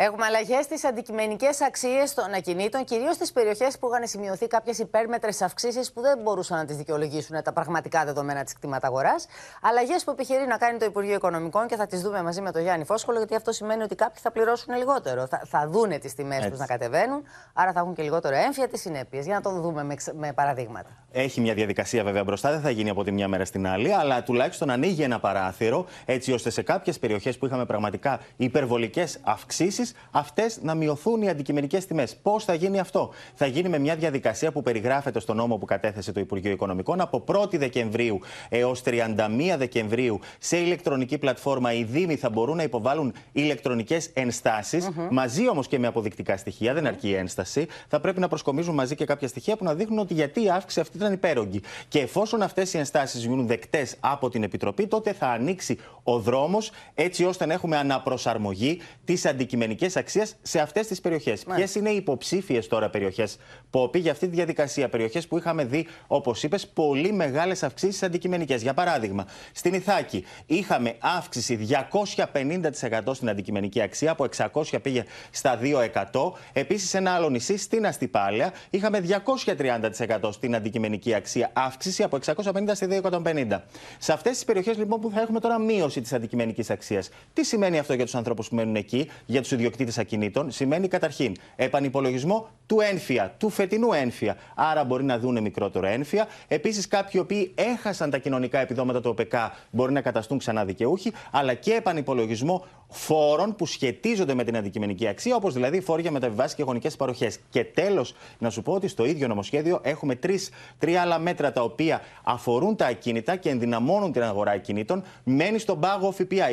Έχουμε 0.00 0.24
αλλαγές 0.24 0.64
στις 0.64 0.84
αντικειμενικές 0.84 1.60
αξίες 1.60 2.14
των 2.14 2.32
ακινήτων, 2.32 2.84
κυρίως 2.84 3.14
στις 3.14 3.32
περιοχές 3.32 3.78
που 3.78 3.88
είχαν 3.88 4.06
σημειωθεί 4.06 4.46
κάποιες 4.46 4.78
υπέρμετρες 4.78 5.42
αυξήσεις 5.42 5.92
που 5.92 6.00
δεν 6.00 6.18
μπορούσαν 6.22 6.58
να 6.58 6.64
τις 6.64 6.76
δικαιολογήσουν 6.76 7.42
τα 7.42 7.52
πραγματικά 7.52 8.04
δεδομένα 8.04 8.44
της 8.44 8.54
κτηματαγορά. 8.54 9.14
Αλλαγές 9.62 10.04
που 10.04 10.10
επιχειρεί 10.10 10.46
να 10.46 10.56
κάνει 10.56 10.78
το 10.78 10.84
Υπουργείο 10.84 11.14
Οικονομικών 11.14 11.66
και 11.66 11.76
θα 11.76 11.86
τις 11.86 12.02
δούμε 12.02 12.22
μαζί 12.22 12.40
με 12.40 12.52
τον 12.52 12.62
Γιάννη 12.62 12.84
Φόσκολο, 12.84 13.18
γιατί 13.18 13.34
αυτό 13.34 13.52
σημαίνει 13.52 13.82
ότι 13.82 13.94
κάποιοι 13.94 14.20
θα 14.22 14.30
πληρώσουν 14.30 14.76
λιγότερο. 14.76 15.26
Θα, 15.26 15.42
θα 15.46 15.68
δούνε 15.68 15.98
τις 15.98 16.14
τιμές 16.14 16.48
τους 16.48 16.58
να 16.58 16.66
κατεβαίνουν, 16.66 17.22
άρα 17.52 17.72
θα 17.72 17.80
έχουν 17.80 17.94
και 17.94 18.02
λιγότερο 18.02 18.36
έμφυα 18.36 18.68
τις 18.68 18.80
συνέπειες. 18.80 19.24
Για 19.24 19.34
να 19.34 19.40
το 19.40 19.50
δούμε 19.50 19.84
με, 19.84 19.94
με 20.14 20.32
παραδείγματα. 20.32 20.88
Έχει 21.12 21.40
μια 21.40 21.54
διαδικασία 21.54 22.04
βέβαια 22.04 22.24
μπροστά, 22.24 22.50
δεν 22.50 22.60
θα 22.60 22.70
γίνει 22.70 22.90
από 22.90 23.04
τη 23.04 23.12
μια 23.12 23.28
μέρα 23.28 23.44
στην 23.44 23.66
άλλη, 23.66 23.92
αλλά 23.92 24.22
τουλάχιστον 24.22 24.70
ανοίγει 24.70 25.02
ένα 25.02 25.20
παράθυρο 25.20 25.86
έτσι 26.04 26.32
ώστε 26.32 26.50
σε 26.50 26.62
κάποιες 26.62 26.98
περιοχές 26.98 27.38
που 27.38 27.46
είχαμε 27.46 27.66
πραγματικά 27.66 28.20
υπερβολικές 28.36 29.18
αυξήσεις 29.22 29.87
αυτές 30.10 30.58
να 30.62 30.74
μειωθούν 30.74 31.22
οι 31.22 31.28
αντικειμενικές 31.28 31.86
τιμές. 31.86 32.16
Πώς 32.16 32.44
θα 32.44 32.54
γίνει 32.54 32.78
αυτό, 32.78 33.12
Θα 33.34 33.46
γίνει 33.46 33.68
με 33.68 33.78
μια 33.78 33.96
διαδικασία 33.96 34.52
που 34.52 34.62
περιγράφεται 34.62 35.20
στο 35.20 35.34
νόμο 35.34 35.56
που 35.56 35.66
κατέθεσε 35.66 36.12
το 36.12 36.20
Υπουργείο 36.20 36.50
Οικονομικών 36.50 37.00
από 37.00 37.24
1η 37.26 37.58
Δεκεμβρίου 37.58 38.20
έως 38.48 38.82
31 38.84 39.54
Δεκεμβρίου 39.58 40.20
σε 40.38 40.56
ηλεκτρονική 40.56 41.18
πλατφόρμα 41.18 41.72
οι 41.72 41.84
Δήμοι 41.84 42.16
θα 42.16 42.30
μπορούν 42.30 42.56
να 42.56 42.62
υποβάλουν 42.62 43.12
ηλεκτρονικές 43.32 44.10
ενστάσεις, 44.14 44.88
μαζί 45.10 45.48
όμως 45.48 45.66
και 45.66 45.78
με 45.78 45.86
αποδεικτικά 45.86 46.36
στοιχεία, 46.36 46.74
δεν 46.74 46.86
αρκεί 46.86 47.08
η 47.08 47.14
ένσταση. 47.14 47.66
Θα 47.88 48.00
πρέπει 48.00 48.20
να 48.20 48.28
προσκομίζουν 48.28 48.74
μαζί 48.74 48.94
και 48.94 49.04
κάποια 49.04 49.28
στοιχεία 49.28 49.56
που 49.56 49.64
να 49.64 49.74
δείχνουν 49.74 49.98
ότι 49.98 50.14
γιατί 50.14 50.42
η 50.42 50.50
αύξηση 50.50 50.80
αυτή 50.80 50.96
ήταν 50.96 51.12
υπέρογγη. 51.12 51.60
Και 51.88 51.98
εφόσον 51.98 52.42
αυτές 52.42 52.74
οι 52.74 52.78
ενστάσεις 52.78 53.24
γίνουν 53.24 53.46
δεκτές 53.46 53.96
από 54.00 54.28
την 54.28 54.42
Επιτροπή, 54.42 54.86
τότε 54.86 55.12
θα 55.12 55.26
ανοίξει 55.26 55.78
ο 56.10 56.18
δρόμος 56.18 56.70
έτσι 56.94 57.24
ώστε 57.24 57.46
να 57.46 57.52
έχουμε 57.52 57.76
αναπροσαρμογή 57.76 58.80
της 59.04 59.26
αντικειμενικής 59.26 59.96
αξίας 59.96 60.36
σε 60.42 60.60
αυτές 60.60 60.86
τις 60.86 61.00
περιοχές. 61.00 61.44
Ποιες 61.54 61.74
είναι 61.74 61.90
οι 61.90 61.96
υποψήφιες 61.96 62.66
τώρα 62.66 62.90
περιοχές 62.90 63.36
Πόπη 63.70 63.98
για 63.98 64.12
αυτή 64.12 64.28
τη 64.28 64.34
διαδικασία; 64.34 64.88
Περιοχές 64.88 65.26
που 65.26 65.38
είχαμε 65.38 65.64
δει, 65.64 65.86
όπως 66.06 66.42
είπες, 66.42 66.66
πολύ 66.66 67.12
μεγάλες 67.12 67.62
αυξήσεις 67.62 68.02
αντικειμενικές. 68.02 68.62
Για 68.62 68.74
παράδειγμα, 68.74 69.26
στην 69.52 69.74
Ιθάκη 69.74 70.24
είχαμε 70.46 70.96
αύξηση 70.98 71.56
250% 71.56 73.14
στην 73.14 73.28
αντικειμενική 73.28 73.80
αξία, 73.80 74.10
από 74.10 74.24
600 74.24 74.78
πήγε 74.82 75.04
στα 75.30 75.56
2%. 75.56 76.32
Επίσης, 76.52 76.94
ένα 76.94 77.10
άλλο 77.10 77.30
νησί, 77.30 77.56
στην 77.56 77.86
Αστυπάλαια, 77.86 78.52
είχαμε 78.70 79.00
230% 79.00 80.32
στην 80.32 80.54
αντικειμενική 80.54 81.14
αξία 81.14 81.50
αύξηση 81.52 82.02
από 82.02 82.16
650 82.16 82.74
στη 82.74 82.86
250. 82.86 83.62
Σε 83.98 84.12
αυτές 84.12 84.32
τις 84.32 84.44
περιοχές 84.44 84.76
λοιπόν 84.76 85.00
που 85.00 85.10
θα 85.10 85.20
έχουμε 85.20 85.40
τώρα 85.40 85.58
μείωση 85.58 85.97
της 86.00 86.12
αντικειμενικής 86.12 86.70
αξίας. 86.70 87.08
Τι 87.32 87.44
σημαίνει 87.44 87.78
αυτό 87.78 87.94
για 87.94 88.04
τους 88.04 88.14
ανθρώπους 88.14 88.48
που 88.48 88.54
μένουν 88.54 88.76
εκεί, 88.76 89.10
για 89.26 89.40
τους 89.40 89.50
ιδιοκτήτες 89.50 89.98
ακινήτων, 89.98 90.50
σημαίνει 90.50 90.88
καταρχήν 90.88 91.36
επανυπολογισμό 91.56 92.48
του 92.66 92.80
ένφια, 92.80 93.34
του 93.38 93.48
φετινού 93.50 93.92
ένφια. 93.92 94.36
Άρα 94.54 94.84
μπορεί 94.84 95.04
να 95.04 95.18
δουν 95.18 95.42
μικρότερο 95.42 95.86
ένφια. 95.86 96.26
Επίσης, 96.48 96.88
κάποιοι 96.88 97.20
οποίοι 97.24 97.52
έχασαν 97.54 98.10
τα 98.10 98.18
κοινωνικά 98.18 98.58
επιδόματα 98.58 99.00
του 99.00 99.10
ΟΠΕΚΑ 99.10 99.56
μπορεί 99.70 99.92
να 99.92 100.00
καταστούν 100.00 100.38
ξανά 100.38 100.64
δικαιούχοι, 100.64 101.12
αλλά 101.30 101.54
και 101.54 101.72
επανυπολογισμό 101.72 102.64
φόρων 102.90 103.54
που 103.54 103.66
σχετίζονται 103.66 104.34
με 104.34 104.44
την 104.44 104.56
αντικειμενική 104.56 105.06
αξία, 105.06 105.36
όπως 105.36 105.54
δηλαδή 105.54 105.80
φόροι 105.80 106.02
για 106.02 106.10
μεταβιβάσεις 106.10 106.54
και 106.54 106.62
γονικές 106.62 106.96
παροχές. 106.96 107.38
Και 107.50 107.64
τέλος, 107.64 108.14
να 108.38 108.50
σου 108.50 108.62
πω 108.62 108.72
ότι 108.72 108.88
στο 108.88 109.04
ίδιο 109.04 109.28
νομοσχέδιο 109.28 109.80
έχουμε 109.82 110.14
τρεις, 110.14 110.50
τρία 110.78 111.00
άλλα 111.00 111.18
μέτρα 111.18 111.52
τα 111.52 111.62
οποία 111.62 112.00
αφορούν 112.24 112.76
τα 112.76 112.86
ακίνητα 112.86 113.36
και 113.36 113.50
ενδυναμώνουν 113.50 114.12
την 114.12 114.22
αγορά 114.22 114.50
ακινήτων. 114.50 115.02
Μένει 115.24 115.58
στον 115.58 115.80
πάγο 115.80 116.10
ΦΠΑ 116.10 116.50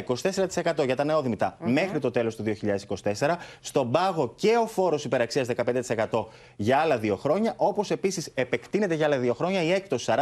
24% 0.81 0.85
για 0.85 0.95
τα 0.95 1.03
νεόδημητα 1.03 1.57
μέχρι 1.59 1.99
το 1.99 2.11
τέλος 2.11 2.35
του 2.35 2.43
2024. 2.43 3.37
Στον 3.59 3.91
πάγο 3.91 4.33
και 4.35 4.57
ο 4.63 4.67
φόρος 4.67 5.05
υπεραξίας 5.05 5.47
15% 6.09 6.25
για 6.55 6.77
άλλα 6.77 6.97
δύο 6.97 7.15
χρόνια. 7.15 7.53
Όπως 7.57 7.91
επίσης 7.91 8.31
επεκτείνεται 8.33 8.93
για 8.93 9.05
άλλα 9.05 9.17
δύο 9.17 9.33
χρόνια 9.33 9.63
η 9.63 9.71
έκπτωση 9.71 10.13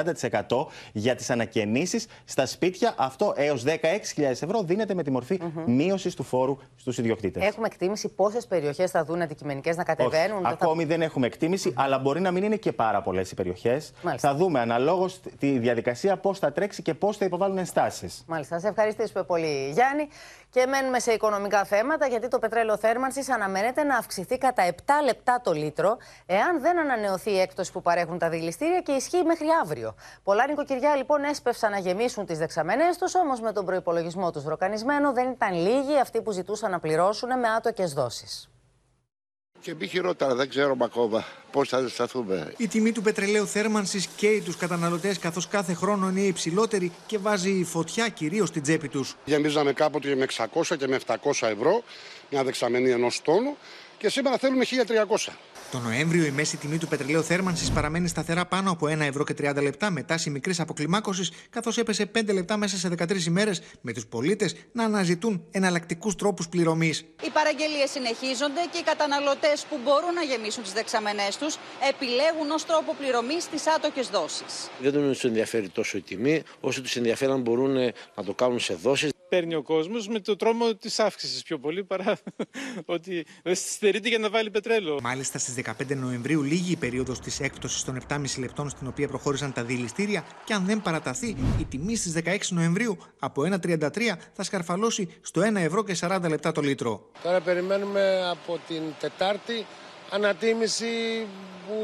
40% 0.47 0.67
για 0.91 1.15
τις 1.15 1.29
ανακαινήσεις 1.29 2.07
στα 2.25 2.45
σπίτια. 2.45 2.93
Αυτό 2.97 3.33
έως 3.35 3.63
16.000 3.65 3.71
ευρώ 4.23 4.63
δίνεται 4.63 4.93
με 4.93 5.03
τη 5.03 5.11
μορφή 5.11 5.39
μείωσης 5.65 6.02
του 6.09 6.23
φόρου 6.23 6.57
στους 6.75 6.97
ιδιοκτήτες. 6.97 7.43
Έχουμε 7.43 7.65
εκτίμηση 7.65 8.09
πόσες 8.09 8.47
περιοχές 8.47 8.91
θα 8.91 9.03
δουν 9.03 9.21
αντικειμενικές 9.21 9.77
να 9.77 9.83
κατεβαίνουν. 9.83 10.45
Όχι, 10.45 10.53
ακόμη 10.53 10.85
δεν 10.85 11.01
έχουμε 11.01 11.25
εκτίμηση, 11.25 11.73
αλλά 11.75 11.99
μπορεί 11.99 12.21
να 12.21 12.31
μην 12.31 12.43
είναι 12.43 12.55
και 12.55 12.71
πάρα 12.71 13.01
πολλές 13.01 13.31
οι 13.31 13.35
περιοχές. 13.35 13.93
Θα 14.17 14.35
δούμε 14.35 14.59
αναλόγως 14.59 15.19
τη 15.39 15.57
διαδικασία 15.57 16.17
πώς 16.17 16.39
θα 16.39 16.51
τρέξει 16.51 16.81
και 16.81 16.93
πώς 16.93 17.17
θα 17.17 17.25
υποβάλουν 17.25 17.57
ενστάσεις. 17.57 18.23
Μάλιστα. 18.27 18.59
Σε 18.59 18.67
ευχαριστήσουμε 18.67 19.23
πολύ, 19.23 19.69
Γιάννη. 19.73 20.07
Και 20.49 20.65
μένουμε 20.65 20.99
σε 20.99 21.11
οικονομικά 21.11 21.63
θέματα, 21.63 22.07
γιατί 22.07 22.27
το 22.27 22.39
πετρέλαιο 22.39 22.77
θέρμανσης 22.77 23.29
αναμένεται 23.29 23.83
να 23.83 23.97
αυξηθεί 23.97 24.37
κατά 24.37 24.63
7 24.63 24.71
λεπτά 25.03 25.41
το 25.43 25.51
λίτρο, 25.51 25.97
εάν 26.25 26.61
δεν 26.61 26.79
ανανεωθεί 26.79 27.31
η 27.31 27.39
έκπτωση 27.39 27.71
που 27.71 27.81
παρέχουν 27.81 28.17
τα 28.17 28.29
δηληστήρια 28.29 28.81
και 28.81 28.91
ισχύει 28.91 29.23
μέχρι 29.25 29.47
αύριο. 29.63 29.95
Πολλά 30.23 30.47
νοικοκυριά 30.47 30.95
λοιπόν 30.95 31.23
έσπευσαν 31.23 31.71
να 31.71 31.77
γεμίσουν 31.77 32.25
τις 32.25 32.37
δεξαμενές 32.37 32.97
τους, 32.97 33.15
όμως 33.15 33.39
με 33.39 33.51
τον 33.51 33.65
προπολογισμό 33.65 34.31
τους 34.31 34.43
ροκανισμένο 34.43 35.13
δεν 35.13 35.29
ήταν 35.29 35.53
λίγοι 35.53 35.92
αυτοί 35.99 36.21
που 36.21 36.31
ζητούσαν 36.31 36.71
να 36.71 36.79
πληρώσουν 36.79 37.39
με 37.39 37.47
άτοκες 37.47 37.93
δόσεις. 37.93 38.47
Και 39.63 39.75
μη 39.79 39.87
χειρότερα, 39.87 40.35
δεν 40.35 40.49
ξέρουμε 40.49 40.85
ακόμα 40.85 41.25
πώς 41.51 41.69
θα 41.69 41.79
ζεσταθούμε. 41.79 42.53
Η 42.57 42.67
τιμή 42.67 42.91
του 42.91 43.01
πετρελαίου 43.01 43.47
θέρμανσης 43.47 44.07
καίει 44.07 44.41
τους 44.41 44.57
καταναλωτές, 44.57 45.19
καθώς 45.19 45.47
κάθε 45.47 45.73
χρόνο 45.73 46.09
είναι 46.09 46.21
υψηλότερη 46.21 46.91
και 47.05 47.17
βάζει 47.17 47.63
φωτιά 47.63 48.09
κυρίως 48.09 48.47
στην 48.47 48.61
τσέπη 48.61 48.87
τους. 48.87 49.15
Γεμίζαμε 49.25 49.73
κάποτε 49.73 50.15
με 50.15 50.25
600 50.53 50.77
και 50.77 50.87
με 50.87 50.99
700 51.07 51.15
ευρώ 51.47 51.83
μια 52.29 52.43
δεξαμενή 52.43 52.89
ενός 52.91 53.21
τόνου 53.21 53.57
και 53.97 54.09
σήμερα 54.09 54.37
θέλουμε 54.37 54.65
1300. 54.65 55.31
Το 55.71 55.79
Νοέμβριο 55.79 56.25
η 56.25 56.31
μέση 56.31 56.57
τιμή 56.57 56.77
του 56.77 56.87
πετρελαίου 56.87 57.23
θέρμανσης 57.23 57.71
παραμένει 57.71 58.07
σταθερά 58.07 58.45
πάνω 58.45 58.71
από 58.71 58.87
1 58.87 58.99
ευρώ 58.99 59.23
και 59.23 59.33
30 59.37 59.61
λεπτά 59.61 59.89
με 59.89 60.03
τάση 60.03 60.29
μικρής 60.29 60.59
αποκλιμάκωσης, 60.59 61.31
καθώς 61.49 61.77
έπεσε 61.77 62.05
5 62.05 62.33
λεπτά 62.33 62.57
μέσα 62.57 62.77
σε 62.77 62.89
13 62.89 63.25
ημέρες, 63.25 63.61
με 63.81 63.93
τους 63.93 64.05
πολίτες 64.05 64.55
να 64.71 64.83
αναζητούν 64.83 65.45
εναλλακτικούς 65.51 66.15
τρόπους 66.15 66.47
πληρωμής. 66.49 66.99
Οι 66.99 67.29
παραγγελίες 67.33 67.89
συνεχίζονται 67.89 68.61
και 68.71 68.77
οι 68.77 68.83
καταναλωτές 68.83 69.65
που 69.69 69.79
μπορούν 69.83 70.13
να 70.13 70.21
γεμίσουν 70.21 70.63
τις 70.63 70.71
δεξαμενές 70.73 71.37
τους 71.37 71.57
επιλέγουν 71.89 72.51
ως 72.51 72.65
τρόπο 72.65 72.95
πληρωμής 72.99 73.49
τις 73.49 73.67
άτοκες 73.67 74.07
δόσεις. 74.07 74.69
Δεν 74.81 74.91
τους 74.91 75.23
ενδιαφέρει 75.23 75.69
τόσο 75.69 75.97
η 75.97 76.01
τιμή, 76.01 76.43
όσο 76.59 76.81
τους 76.81 76.95
ενδιαφέρει 76.95 77.31
αν 77.31 77.41
μπορούν 77.41 77.73
να 78.15 78.23
το 78.25 78.33
κάνουν 78.33 78.59
σε 78.59 78.73
δόσεις. 78.73 79.11
Παίρνει 79.29 79.55
ο 79.55 79.61
κόσμος 79.61 80.07
με 80.07 80.19
το 80.19 80.35
τρόμο 80.35 80.75
της 80.75 80.99
αύξησης 80.99 81.43
πιο 81.43 81.59
πολύ 81.59 81.83
παρά 81.83 82.17
ότι 82.85 83.25
στερείται 83.51 84.09
για 84.09 84.17
να 84.17 84.29
βάλει 84.29 84.49
πετρέλαιο. 84.49 84.99
Μάλιστα 85.01 85.37
στις 85.37 85.52
15 85.55 85.95
Νοεμβρίου 85.95 86.41
λίγη 86.43 86.71
η 86.71 86.75
περίοδος 86.75 87.19
της 87.19 87.39
έκπτωσης 87.39 87.83
των 87.83 87.97
7,5 88.09 88.17
λεπτών 88.37 88.69
στην 88.69 88.87
οποία 88.87 89.07
προχώρησαν 89.07 89.53
τα 89.53 89.63
δηληστήρια 89.63 90.23
και 90.43 90.53
αν 90.53 90.65
δεν 90.65 90.81
παραταθεί, 90.81 91.35
η 91.59 91.65
τιμή 91.69 91.95
στις 91.95 92.13
16 92.25 92.37
Νοεμβρίου 92.49 92.97
από 93.19 93.41
1,33 93.41 93.89
θα 94.33 94.43
σκαρφαλώσει 94.43 95.09
στο 95.21 95.41
1 95.41 95.55
ευρώ 95.55 95.83
και 95.83 95.97
40 95.99 96.19
λεπτά 96.27 96.51
το 96.51 96.61
λίτρο. 96.61 97.09
Τώρα 97.23 97.41
περιμένουμε 97.41 98.29
από 98.31 98.59
την 98.67 98.81
Τετάρτη 98.99 99.65
ανατίμηση 100.09 100.85
που 101.67 101.75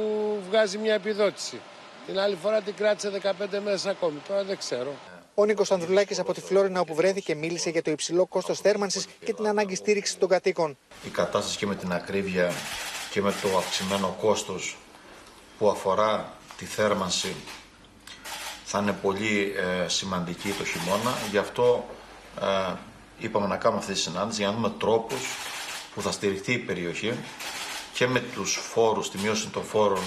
βγάζει 0.49 0.77
μια 0.77 0.93
επιδότηση. 0.93 1.59
Την 2.05 2.19
άλλη 2.19 2.35
φορά 2.41 2.61
την 2.61 2.73
κράτησε 2.75 3.11
15 3.23 3.59
μέρες 3.63 3.85
ακόμη. 3.85 4.19
Τώρα 4.27 4.43
δεν 4.43 4.57
ξέρω. 4.57 4.95
Ο 5.33 5.45
Νίκος 5.45 5.71
Ανδρουλάκης 5.71 6.19
από 6.19 6.33
τη 6.33 6.41
Φλόρινα, 6.41 6.79
όπου 6.79 6.95
βρέθηκε, 6.95 7.35
μίλησε 7.35 7.69
για 7.69 7.81
το 7.81 7.91
υψηλό 7.91 8.25
κόστος 8.25 8.59
θέρμανσης 8.59 9.05
και 9.25 9.33
την 9.33 9.47
ανάγκη 9.47 9.75
στήριξης 9.75 10.17
των 10.17 10.29
κατοίκων. 10.29 10.77
Η 11.05 11.09
κατάσταση 11.09 11.57
και 11.57 11.65
με 11.65 11.75
την 11.75 11.91
ακρίβεια 11.91 12.51
και 13.09 13.21
με 13.21 13.33
το 13.41 13.57
αυξημένο 13.57 14.15
κόστος 14.21 14.77
που 15.57 15.69
αφορά 15.69 16.33
τη 16.57 16.65
θέρμανση 16.65 17.35
θα 18.65 18.79
είναι 18.79 18.93
πολύ 18.93 19.53
ε, 19.57 19.87
σημαντική 19.87 20.49
το 20.49 20.63
χειμώνα. 20.65 21.17
Γι' 21.31 21.37
αυτό 21.37 21.85
ε, 22.41 22.73
είπαμε 23.19 23.47
να 23.47 23.57
κάνουμε 23.57 23.81
αυτή 23.81 23.93
τη 23.93 23.99
συνάντηση 23.99 24.41
για 24.41 24.49
να 24.49 24.55
δούμε 24.55 24.69
τρόπους 24.77 25.21
που 25.93 26.01
θα 26.01 26.11
στηριχθεί 26.11 26.53
η 26.53 26.57
περιοχή 26.57 27.13
και 27.93 28.07
με 28.07 28.19
τους 28.19 28.59
φόρους, 28.73 29.09
τη 29.09 29.17
μείωση 29.17 29.47
των 29.47 29.63
φόρων 29.63 30.03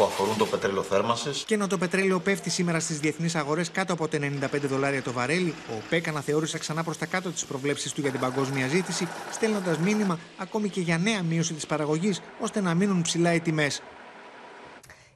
που 0.00 0.06
αφορούν 0.06 0.36
το 0.36 0.46
πετρέλαιο 0.46 0.82
θέρμανσης. 0.82 1.44
Και 1.44 1.54
ενώ 1.54 1.66
το 1.66 1.78
πετρέλαιο 1.78 2.20
πέφτει 2.20 2.50
σήμερα 2.50 2.80
στις 2.80 2.98
διεθνείς 2.98 3.34
αγορές 3.34 3.70
κάτω 3.70 3.92
από 3.92 4.08
τα 4.08 4.18
95 4.18 4.68
δολάρια 4.68 5.02
το 5.02 5.12
βαρέλι, 5.12 5.54
ο 5.70 5.74
ΟΠΕΚ 5.84 6.08
αναθεώρησε 6.08 6.58
ξανά 6.58 6.84
προς 6.84 6.98
τα 6.98 7.06
κάτω 7.06 7.30
τις 7.30 7.44
προβλέψεις 7.44 7.92
του 7.92 8.00
για 8.00 8.10
την 8.10 8.20
παγκόσμια 8.20 8.68
ζήτηση, 8.68 9.08
στέλνοντας 9.30 9.78
μήνυμα 9.78 10.18
ακόμη 10.38 10.68
και 10.68 10.80
για 10.80 10.98
νέα 10.98 11.22
μείωση 11.22 11.54
της 11.54 11.66
παραγωγής, 11.66 12.20
ώστε 12.40 12.60
να 12.60 12.74
μείνουν 12.74 13.02
ψηλά 13.02 13.34
οι 13.34 13.40
τιμές. 13.40 13.82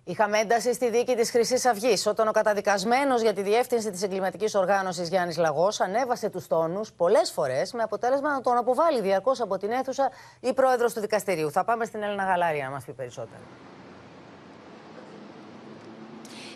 Είχαμε 0.05 0.39
ένταση 0.39 0.74
στη 0.74 0.91
δίκη 0.91 1.14
της 1.14 1.30
Χρυσής 1.30 1.64
Αυγής, 1.64 2.07
όταν 2.07 2.28
ο 2.28 2.30
καταδικασμένος 2.30 3.22
για 3.22 3.32
τη 3.32 3.43
διεύθυνση 3.43 3.91
της 3.91 4.03
εγκληματικής 4.03 4.55
οργάνωσης 4.55 5.09
Γιάννης 5.09 5.37
Λαγός 5.37 5.80
ανέβασε 5.80 6.28
τους 6.28 6.47
τόνους 6.47 6.93
πολλές 6.93 7.30
φορές, 7.30 7.72
με 7.72 7.82
αποτέλεσμα 7.82 8.32
να 8.32 8.41
τον 8.41 8.57
αποβάλει 8.57 9.01
διαρκώς 9.01 9.41
από 9.41 9.57
την 9.59 9.70
αίθουσα 9.70 10.11
η 10.41 10.53
πρόεδρος 10.53 10.93
του 10.93 11.01
δικαστηρίου. 11.01 11.51
Θα 11.51 11.64
πάμε 11.64 11.85
στην 11.85 12.03
Έλληνα 12.03 12.24
Γαλάρια 12.24 12.64
να 12.64 12.70
μας 12.70 12.85
πει 12.85 12.93
περισσότερα. 12.93 13.41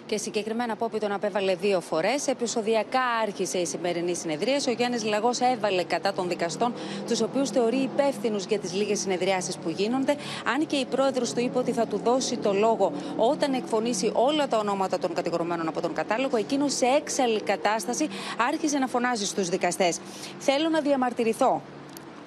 Και 0.08 0.16
συγκεκριμένα 0.16 0.76
Πόπη 0.76 0.98
τον 0.98 1.12
απέβαλε 1.12 1.54
δύο 1.54 1.80
φορές. 1.80 2.26
Επισοδιακά 2.26 3.00
άρχισε 3.22 3.58
η 3.58 3.66
σημερινή 3.66 4.14
συνεδρία. 4.14 4.60
Ο 4.68 4.70
Γιάννης 4.70 5.04
Λαγός 5.04 5.40
έβαλε 5.40 5.82
κατά 5.82 6.12
των 6.12 6.28
δικαστών, 6.28 6.72
τους 7.08 7.20
οποίους 7.20 7.50
θεωρεί 7.50 7.76
υπεύθυνους 7.76 8.44
για 8.44 8.58
τις 8.58 8.72
λίγες 8.74 8.98
συνεδριάσεις 8.98 9.56
που 9.56 9.70
γίνονται. 9.70 10.16
Αν 10.54 10.66
και 10.66 10.76
η 10.76 10.84
πρόεδρος 10.84 11.32
του 11.32 11.40
είπε 11.40 11.58
ότι 11.58 11.72
θα 11.72 11.86
του 11.86 12.00
δώσει 12.04 12.36
το 12.36 12.52
λόγο 12.52 12.92
όταν 13.16 13.52
εκφωνήσει 13.52 14.10
όλα 14.14 14.48
τα 14.48 14.58
ονόματα 14.58 14.98
των 14.98 15.14
κατηγορουμένων 15.14 15.68
από 15.68 15.80
τον 15.80 15.92
κατάλογο, 15.94 16.36
εκείνος 16.36 16.74
σε 16.74 16.86
έξαλλη 16.86 17.40
κατάσταση 17.40 18.08
άρχισε 18.48 18.78
να 18.78 18.86
φωνάζει 18.86 19.26
στους 19.26 19.48
δικαστές. 19.48 19.98
Θέλω 20.38 20.68
να 20.68 20.80
διαμαρτυρηθώ 20.80 21.62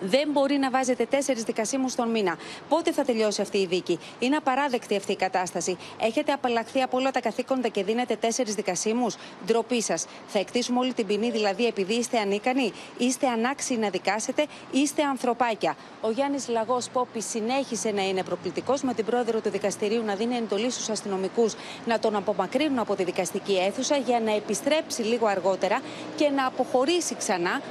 Δεν 0.04 0.30
μπορεί 0.32 0.58
να 0.58 0.70
βάζετε 0.70 1.06
τέσσερις 1.06 1.44
δικασίμους 1.44 1.96
τον 1.96 2.10
μήνα. 2.10 2.38
Πότε 2.70 2.92
θα 2.92 3.04
τελειώσει 3.04 3.42
αυτή 3.42 3.58
η 3.58 3.66
δίκη; 3.66 4.00
Είναι 4.20 4.36
απαράδεκτη 4.36 4.96
αυτή 4.96 5.12
η 5.12 5.16
κατάσταση. 5.16 5.78
Έχετε 6.00 6.32
απαλλαχθεί 6.32 6.82
από 6.82 6.98
όλα 6.98 7.12
τα 7.12 7.20
καθήκοντα 7.20 7.68
και 7.68 7.84
δίνετε 7.84 8.16
τέσσερις 8.16 8.56
δικασίμους; 8.56 9.16
Ντροπή 9.46 9.82
σας. 9.82 10.06
Θα 10.28 10.40
εκτίσουμε 10.40 10.80
όλη 10.80 10.94
την 10.94 11.06
ποινή 11.08 11.32
δηλαδή 11.32 11.66
επειδή 11.66 11.94
είστε 11.94 12.20
ανίκανοι, 12.20 12.72
είστε 12.98 13.28
ανάξιοι 13.28 13.78
να 13.78 13.90
δικάσετε, 13.90 14.46
είστε 14.72 15.04
ανθρωπάκια; 15.04 15.76
Ο 16.02 16.12
Γιάννης 16.12 16.48
Λαγός 16.48 16.90
Πόπη 16.90 17.22
συνέχισε 17.22 17.92
να 17.92 18.08
είναι 18.08 18.24
προκλητικός 18.24 18.82
με 18.82 18.94
την 18.94 19.06
πρόεδρο 19.06 19.40
του 19.42 19.50
δικαστηρίου 19.50 20.04
να 20.04 20.16
δίνει 20.16 20.36
εντολή 20.36 20.70
στους 20.70 20.90
αστυνομικούς 20.90 21.54
να 21.86 22.00
τον 22.00 22.16
απομακρύνουν 22.16 22.80
από 22.80 22.96
τη 22.96 23.04
δικαστική 23.04 23.58
αίθουσα 23.58 23.98
για 23.98 24.20
να 24.20 24.36
επιστρέψει 24.36 25.02
λίγο 25.02 25.28
αργότερα 25.28 25.82
και 26.16 26.30
να 26.30 26.46
αποχωρήσει 26.46 27.16
ξανά 27.16 27.62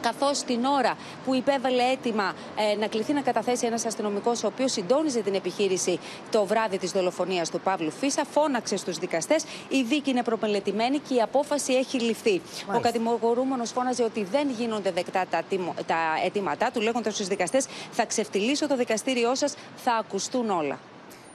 καθώς 0.00 0.42
την 0.42 0.64
ώρα 0.64 0.96
που 1.24 1.34
υπέβαλε 1.34 1.82
έτοιμα 1.82 2.34
ε, 2.72 2.76
να 2.76 2.86
κληθεί 2.86 3.12
να 3.12 3.20
καταθέσει 3.20 3.66
ένας 3.66 3.84
αστυνομικός, 3.84 4.44
ο 4.44 4.46
οποίος 4.46 4.72
συντόνιζε 4.72 5.20
την 5.20 5.34
επιχείρηση 5.34 5.98
το 6.30 6.44
βράδυ 6.44 6.78
της 6.78 6.90
δολοφονίας 6.90 7.50
του 7.50 7.60
Παύλου 7.60 7.90
Φίσα, 7.90 8.24
φώναξε 8.30 8.76
στους 8.76 8.98
δικαστές. 8.98 9.44
Η 9.68 9.82
δίκη 9.82 10.10
είναι 10.10 10.22
προμελετημένη 10.22 10.98
και 10.98 11.14
η 11.14 11.20
απόφαση 11.20 11.72
έχει 11.72 12.00
ληφθεί. 12.00 12.30
Μάλιστα. 12.30 12.76
Ο 12.76 12.80
κατηγορούμενο 12.80 13.64
φώναζε 13.64 14.02
ότι 14.02 14.24
δεν 14.24 14.50
γίνονται 14.50 14.90
δεκτά 14.90 15.24
τα, 15.30 15.42
τα 15.86 15.96
αιτήματά 16.24 16.70
του, 16.70 16.80
λέγοντας 16.80 17.14
στους 17.14 17.26
δικαστές: 17.26 17.66
Θα 17.90 18.06
ξεφτυλίσω 18.06 18.66
το 18.66 18.76
δικαστήριό 18.76 19.34
σας, 19.34 19.54
θα 19.76 19.92
ακουστούν 19.92 20.50
όλα. 20.50 20.78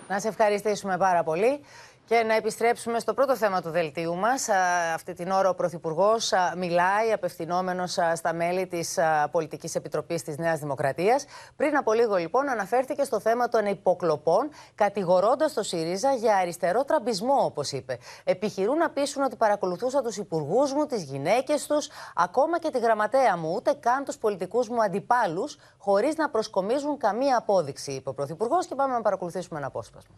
Να 0.08 0.20
σε 0.20 0.28
ευχαριστήσουμε 0.28 0.98
πάρα 0.98 1.24
πολύ. 1.24 1.60
Και 2.08 2.24
να 2.24 2.34
επιστρέψουμε 2.34 3.00
στο 3.00 3.14
πρώτο 3.14 3.36
θέμα 3.36 3.62
του 3.62 3.70
δελτίου 3.70 4.16
μας. 4.16 4.50
Αυτή 4.94 5.14
την 5.14 5.32
ώρα 5.32 5.50
ο 5.50 5.56
Πρωθυπουργός 5.56 6.32
μιλάει 6.58 7.12
απευθυνόμενος 7.12 7.98
στα 8.14 8.34
μέλη 8.34 8.68
της 8.68 9.00
Πολιτικής 9.32 9.76
Επιτροπής 9.76 10.24
της 10.24 10.38
Νέας 10.38 10.60
Δημοκρατίας. 10.60 11.26
Πριν 11.56 11.78
από 11.78 11.94
λίγο, 11.94 12.16
λοιπόν, 12.16 12.50
αναφέρθηκε 12.50 13.04
στο 13.04 13.20
θέμα 13.20 13.48
των 13.48 13.66
υποκλοπών, 13.66 14.50
κατηγορώντας 14.76 15.54
το 15.54 15.64
ΣΥΡΙΖΑ 15.64 16.14
για 16.14 16.36
αριστερό 16.36 16.84
τραμπισμό, 16.84 17.44
όπως 17.46 17.72
είπε. 17.72 17.98
Επιχειρούν 18.24 18.78
να 18.78 18.90
πείσουν 18.90 19.24
ότι 19.24 19.36
παρακολουθούσα 19.36 20.02
τους 20.02 20.18
υπουργούς 20.18 20.74
μου, 20.74 20.86
τις 20.86 21.04
γυναίκες 21.04 21.66
τους, 21.68 21.90
ακόμα 22.16 22.60
και 22.60 22.70
τη 22.70 22.80
γραμματέα 22.80 23.38
μου, 23.38 23.54
ούτε 23.56 23.74
καν 23.74 24.04
τους 24.04 24.18
πολιτικούς 24.18 24.70
μου 24.70 24.84
αντιπάλους, 24.84 25.58
χωρίς 25.78 26.16
να 26.16 26.30
προσκομίζουν 26.30 26.98
καμία 26.98 27.38
απόδειξη, 27.38 27.92
είπε 27.92 28.10
ο 28.10 28.14
Πρωθυπουργός. 28.14 28.66
Και 28.66 28.76
πάμε 28.76 28.94
να 28.94 29.02
παρακολουθήσουμε 29.02 29.58
ένα 29.58 29.68
απόσπασμα. 29.68 30.16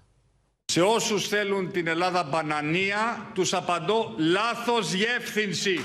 Σε 0.71 0.81
όσους 0.81 1.27
θέλουν 1.27 1.71
την 1.71 1.87
Ελλάδα 1.87 2.23
μπανανία, 2.23 3.29
τους 3.33 3.53
απαντώ 3.53 4.13
λάθος 4.17 4.93
γεύθυνση. 4.93 5.79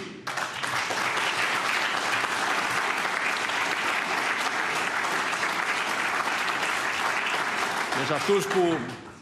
Και 7.98 8.06
σε 8.06 8.14
αυτούς 8.14 8.46
που 8.46 8.76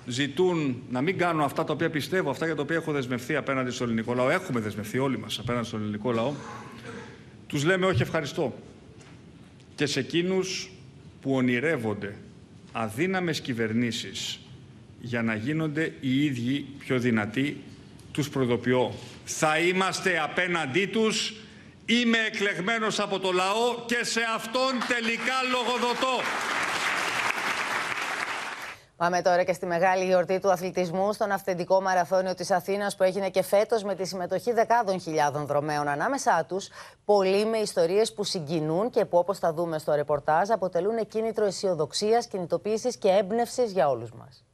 ζητούν 0.06 0.82
να 0.90 1.00
μην 1.00 1.18
κάνω 1.18 1.44
αυτά 1.44 1.64
τα 1.64 1.72
οποία 1.72 1.90
πιστεύω, 1.90 2.30
αυτά 2.30 2.46
για 2.46 2.54
τα 2.54 2.62
οποία 2.62 2.76
έχω 2.76 2.92
δεσμευθεί 2.92 3.36
απέναντι 3.36 3.70
στο 3.70 3.84
ελληνικό 3.84 4.14
λαό, 4.14 4.30
έχουμε 4.30 4.60
δεσμευθεί 4.60 4.98
όλοι 4.98 5.18
μας 5.18 5.38
απέναντι 5.38 5.66
στο 5.66 5.76
ελληνικό 5.76 6.12
λαό, 6.12 6.32
τους 7.46 7.64
λέμε 7.64 7.86
όχι 7.86 8.02
ευχαριστώ. 8.02 8.54
Και 9.74 9.86
σε 9.86 10.00
εκείνους 10.00 10.70
που 11.20 11.34
ονειρεύονται 11.34 12.16
αδύναμες 12.72 13.40
κυβερνήσεις 13.40 14.40
για 15.00 15.22
να 15.22 15.34
γίνονται 15.34 15.92
οι 16.00 16.24
ίδιοι 16.24 16.60
πιο 16.78 16.98
δυνατοί, 16.98 17.62
τους 18.12 18.28
προειδοποιώ. 18.30 18.92
Θα 19.24 19.58
είμαστε 19.58 20.20
απέναντί 20.22 20.86
τους, 20.86 21.34
είμαι 21.86 22.18
εκλεγμένος 22.26 23.00
από 23.00 23.18
το 23.18 23.32
λαό 23.32 23.84
και 23.86 24.04
σε 24.04 24.20
αυτόν 24.34 24.72
τελικά 24.88 25.34
λογοδοτώ. 25.50 26.22
Πάμε 28.96 29.22
τώρα 29.22 29.42
και 29.42 29.52
στη 29.52 29.66
μεγάλη 29.66 30.04
γιορτή 30.04 30.40
του 30.40 30.50
αθλητισμού 30.50 31.12
στον 31.12 31.30
αυθεντικό 31.30 31.80
μαραθώνιο 31.80 32.34
της 32.34 32.50
Αθήνας 32.50 32.96
που 32.96 33.02
έγινε 33.02 33.30
και 33.30 33.42
φέτος 33.42 33.82
με 33.82 33.94
τη 33.94 34.06
συμμετοχή 34.06 34.52
δεκάδων 34.52 35.00
χιλιάδων 35.00 35.46
δρομέων 35.46 35.88
ανάμεσά 35.88 36.44
τους. 36.48 36.68
Πολλοί 37.04 37.46
με 37.46 37.58
ιστορίες 37.58 38.12
που 38.14 38.24
συγκινούν 38.24 38.90
και 38.90 39.04
που 39.04 39.18
όπως 39.18 39.38
θα 39.38 39.52
δούμε 39.52 39.78
στο 39.78 39.94
ρεπορτάζ 39.94 40.50
αποτελούν 40.50 41.06
κίνητρο 41.08 41.44
αισιοδοξίας, 41.44 42.26
κινητοποίησης 42.26 42.96
και 42.96 43.08
έμπνευσης 43.08 43.72
για 43.72 43.88
όλους 43.88 44.12
μας. 44.12 44.44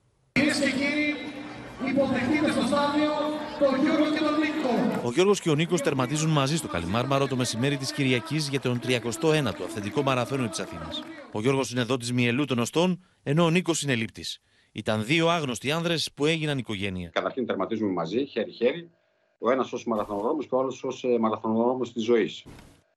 Κυρίε 1.87 2.05
και 2.05 2.19
κύριοι, 2.19 2.41
υποδεχτείτε 2.41 2.51
στο 2.51 2.67
στάδιο 2.67 3.11
τον 3.59 3.81
Γιώργο 3.83 4.05
και 4.15 4.19
τον 4.19 4.35
Νίκο. 4.43 5.01
Ο 5.07 5.11
Γιώργος 5.13 5.41
και 5.41 5.51
ο 5.51 5.55
Νίκος 5.55 5.81
τερματίζουν 5.81 6.31
μαζί 6.31 6.57
στο 6.57 6.69
Καλιμάρμαρο 6.69 7.27
το 7.27 7.37
μεσημέρι 7.37 7.77
της 7.77 7.93
Κυριακής 7.93 8.49
για 8.49 8.61
τον 8.61 8.81
31ο 8.87 9.65
αυθεντικό 9.65 10.03
μαραθώνιο 10.03 10.49
της 10.49 10.59
Αθήνας. 10.59 11.03
Ο 11.33 11.41
Γιώργος 11.41 11.71
είναι 11.71 11.81
εδώ 11.81 11.97
τη 11.97 12.13
Μιελού 12.13 12.45
των 12.45 12.59
Οστών, 12.59 13.05
ενώ 13.23 13.45
ο 13.45 13.51
Νίκος 13.51 13.83
είναι 13.83 13.95
λήπτης. 13.95 14.41
Ήταν 14.73 15.05
δύο 15.05 15.29
άγνωστοι 15.29 15.71
άνδρες 15.71 16.11
που 16.15 16.27
έγιναν 16.27 16.59
οικογένεια. 16.59 17.11
Καταρχήν 17.13 17.47
τερματίζουμε 17.47 17.93
μαζί, 17.93 18.25
χέρι-χέρι. 18.25 18.91
Ο 19.39 19.51
ένας 19.51 19.73
ως 19.73 19.85
μαραθωνοδρόμος 19.87 20.47
και 20.47 20.55
ο 20.55 20.59
άλλος 20.59 20.85
ως 20.85 21.05
ε, 21.05 21.19
μαραθωνοδρόμος 21.19 21.93
της 21.93 22.05
ζωής. 22.05 22.45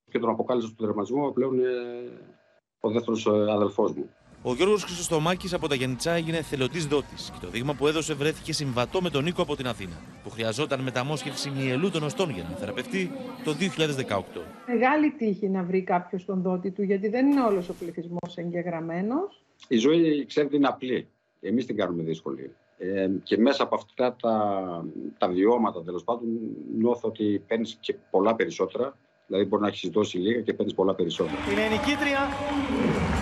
Και 0.10 0.20
τον 0.20 0.30
αποκάλυψα 0.30 0.70
του 0.70 0.84
τερματισμό 0.86 1.32
πλέον 1.32 1.60
ε, 1.60 1.64
ο 2.80 2.90
δεύτερος 2.90 3.26
ε, 3.26 3.52
αδελφός 3.52 3.94
μου. 3.94 4.10
Ο 4.42 4.54
Γιώργος 4.54 4.84
Χρυσοστομάκης 4.84 5.54
από 5.54 5.68
τα 5.68 5.76
Γιάννητσά 5.76 6.12
έγινε 6.12 6.38
εθελοντή 6.38 6.80
δότης 6.80 7.30
και 7.34 7.46
το 7.46 7.48
δείγμα 7.48 7.74
που 7.74 7.88
έδωσε 7.88 8.14
βρέθηκε 8.14 8.54
συμβατό 8.54 9.02
με 9.02 9.10
τον 9.10 9.24
Νίκο 9.24 9.42
από 9.42 9.56
την 9.56 9.68
Αθήνα, 9.68 10.02
που 10.24 10.30
χρειαζόταν 10.30 10.82
μεταμόσχευση 10.82 11.50
μυελού 11.50 11.92
των 11.92 12.04
οστών 12.04 12.30
για 12.30 12.44
να 12.50 12.56
θεραπευτεί 12.56 13.12
το 13.44 13.56
2018. 14.38 14.42
Μεγάλη 14.68 15.12
τύχη 15.12 15.50
να 15.50 15.64
βρει 15.64 15.84
κάποιος 15.84 16.26
τον 16.26 16.42
δότη 16.42 16.72
του, 16.72 16.84
γιατί 16.84 17.10
δεν 17.10 17.32
είναι 17.32 17.42
όλος 17.42 17.70
ο 17.70 17.74
πληθυσμός 17.74 18.36
εγγεγραμμένος. 18.36 19.44
Η 19.68 19.78
ζωή, 19.78 20.26
ξέρετε, 20.26 20.56
είναι 20.56 20.68
απλή. 20.68 21.08
Εμείς 21.42 21.66
την 21.66 21.76
κάνουμε 21.76 22.04
δύσκολη. 22.04 22.56
Ε, 22.78 23.10
και 23.24 23.38
μέσα 23.38 23.64
από 23.64 23.76
αυτά 23.76 24.16
τα, 24.22 24.86
τα 25.18 25.28
βιώματα, 25.28 25.84
τέλος 25.84 26.04
πάντων, 26.04 26.28
νιώθω 26.78 27.08
ότι 27.08 27.44
παίρνεις 27.48 27.78
και 27.80 27.96
πολλά 28.12 28.36
περισσότερα 28.36 28.98
Δηλαδή 29.30 29.48
μπορεί 29.48 29.62
να 29.62 29.68
έχεις 29.68 29.90
δώσει 29.90 30.18
λίγα 30.18 30.42
και 30.42 30.54
παίρνεις 30.54 30.74
πολλά 30.74 30.96
περισσότερα. 30.96 31.52
Είναι 31.52 31.62
η 31.62 31.70
νικήτρια 31.70 32.20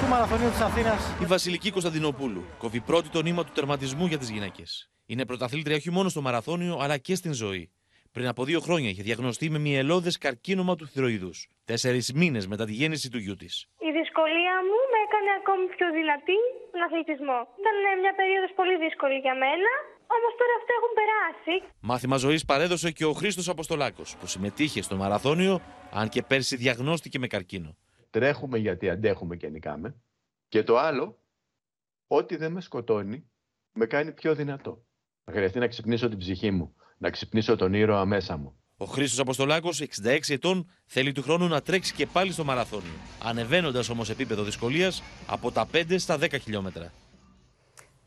του 0.02 0.08
Μαραθωνίου 0.10 0.50
της 0.50 0.60
Αθήνας. 0.60 1.16
Η 1.22 1.26
Βασιλική 1.26 1.72
Κωνσταντινοπούλου 1.72 2.44
κόβει 2.58 2.80
πρώτη 2.80 3.10
το 3.10 3.22
νήμα 3.22 3.44
του 3.44 3.52
τερματισμού 3.54 4.06
για 4.06 4.18
τις 4.18 4.30
γυναίκες. 4.30 4.90
Είναι 5.06 5.26
πρωταθλήτρια 5.26 5.76
όχι 5.76 5.92
μόνο 5.92 6.10
στο 6.10 6.22
μαραθώνιο 6.22 6.78
αλλά 6.82 6.98
και 6.98 7.16
στην 7.16 7.34
ζωή. 7.34 7.72
Πριν 8.12 8.28
από 8.28 8.44
δύο 8.44 8.60
χρόνια 8.60 8.90
είχε 8.90 9.04
διαγνωστεί 9.04 9.50
με 9.50 9.60
μυελώδες 9.60 10.18
καρκίνωμα 10.18 10.76
του 10.76 10.88
θηροειδούς. 10.88 11.48
Τέσσερις 11.66 12.14
μήνες 12.14 12.48
μετά 12.48 12.66
τη 12.66 12.74
γέννηση 12.74 13.10
του 13.10 13.18
γιού 13.18 13.36
της. 13.36 13.68
Η 13.88 13.92
δυσκολία 14.00 14.56
μου 14.68 14.78
με 14.87 14.87
έκανε 15.08 15.32
ακόμη 15.40 15.66
πιο 15.76 15.88
δυνατή 15.98 16.40
στον 16.70 16.82
αθλητισμό. 16.88 17.40
Ήταν 17.62 17.76
μια 18.04 18.14
περίοδος 18.20 18.52
πολύ 18.60 18.76
δύσκολη 18.84 19.18
για 19.26 19.36
μένα. 19.44 19.72
Όμως 20.16 20.32
τώρα 20.40 20.54
αυτά 20.60 20.72
έχουν 20.80 20.92
περάσει. 21.00 21.54
Μάθημα 21.90 22.18
ζωής 22.26 22.46
παρέδωσε 22.46 22.90
και 22.98 23.06
ο 23.06 23.14
Χρήστος 23.20 23.48
Αποστολάκος, 23.50 24.10
που 24.20 24.28
συμμετείχε 24.28 24.82
στο 24.82 24.96
μαραθώνιο, 24.96 25.56
αν 26.00 26.10
και 26.10 26.22
πέρσι 26.30 26.56
διαγνώστηκε 26.56 27.20
με 27.20 27.28
καρκίνο. 27.28 27.72
Τρέχουμε 28.10 28.58
γιατί 28.58 28.90
αντέχουμε 28.90 29.36
και 29.36 29.50
νικάμε. 29.50 29.96
Και 30.48 30.64
το 30.64 30.78
άλλο, 30.78 31.18
ό,τι 32.08 32.36
δεν 32.36 32.52
με 32.52 32.62
σκοτώνει, 32.62 33.30
με 33.74 33.86
κάνει 33.86 34.12
πιο 34.12 34.36
δυνατό. 34.36 34.86
Θα 35.24 35.32
χρειαστεί 35.32 35.60
να 35.60 35.68
ξυπνήσω 35.68 36.10
την 36.10 36.18
ψυχή 36.18 36.52
μου, 36.52 36.76
να 36.98 37.10
ξυπνήσω 37.10 37.56
τον 37.56 37.74
ήρωα 37.74 38.06
μέσα 38.06 38.38
μου. 38.38 38.60
Ο 38.80 38.86
Χρήστος 38.86 39.20
Αποστολάκος, 39.20 39.82
66 39.82 40.34
ετών, 40.34 40.70
θέλει 40.86 41.12
του 41.12 41.22
χρόνου 41.22 41.48
να 41.48 41.62
τρέξει 41.62 41.94
και 41.94 42.06
πάλι 42.06 42.32
στο 42.32 42.44
μαραθώνιο, 42.44 42.94
ανεβαίνοντας 43.24 43.90
όμως 43.90 44.10
επίπεδο 44.10 44.44
δυσκολίας 44.44 45.04
από 45.28 45.52
τα 45.52 45.68
5 45.72 45.98
στα 45.98 46.18
10 46.18 46.40
χιλιόμετρα. 46.42 46.92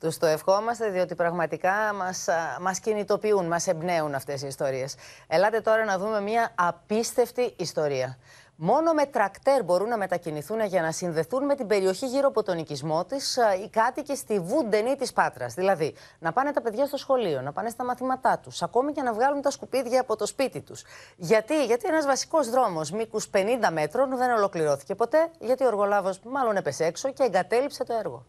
Τους 0.01 0.19
το 0.19 0.27
ευχόμαστε 0.27 0.91
διότι 0.91 1.15
πραγματικά 1.15 1.93
μας, 1.95 2.27
μας 2.61 2.81
κινητοποιούν, 2.81 3.47
μας 3.47 3.67
εμπνέουν 3.67 4.15
αυτές 4.15 4.43
οι 4.43 4.47
ιστορίες. 4.47 4.95
Ελάτε 5.27 5.61
τώρα 5.61 5.85
να 5.85 5.99
δούμε 5.99 6.21
μια 6.21 6.53
απίστευτη 6.55 7.53
ιστορία. 7.57 8.19
Μόνο 8.63 8.93
με 8.93 9.07
τρακτέρ 9.07 9.65
μπορούν 9.65 9.89
να 9.89 9.97
μετακινηθούν 9.97 10.61
για 10.61 10.83
να 10.83 10.93
συνδεθούν 10.93 11.45
με 11.45 11.55
την 11.55 11.67
περιοχή 11.67 12.07
γύρω 12.07 12.29
από 12.29 12.43
τον 12.43 12.59
οικισμό 12.59 13.05
της 13.05 13.39
οι 13.65 13.69
κάτοικοι 13.69 14.17
στη 14.17 14.41
Βούντενή 14.41 14.97
της 14.97 15.13
Πάτρας. 15.13 15.55
Δηλαδή, 15.55 15.95
να 16.19 16.33
πάνε 16.33 16.53
τα 16.53 16.61
παιδιά 16.61 16.87
στο 16.87 16.97
σχολείο, 16.97 17.41
να 17.41 17.53
πάνε 17.53 17.69
στα 17.69 17.85
μαθήματά 17.85 18.39
τους, 18.39 18.63
ακόμη 18.63 18.93
και 18.93 19.03
να 19.03 19.13
βγάλουν 19.13 19.43
τα 19.43 19.51
σκουπίδια 19.51 20.01
από 20.01 20.17
το 20.17 20.27
σπίτι 20.27 20.61
τους. 20.61 20.83
Γιατί, 21.17 21.65
γιατί 21.65 21.89
ένας 21.89 22.07
βασικός 22.07 22.51
δρόμος 22.51 22.91
μήκους 22.91 23.31
50 23.31 23.71
μέτρων 23.73 24.17
δεν 24.17 24.31
ολοκληρώθηκε 24.31 24.95
ποτέ, 24.95 25.31
γιατί 25.39 25.65
ο 25.65 25.67
εργολάβος 25.67 26.21
μάλλον 26.25 26.57
έπεσε 26.57 26.85
έξω 26.85 27.13
και 27.13 27.23
εγκατέλειψε 27.23 27.85
το 27.85 27.95
έργο. 27.99 28.25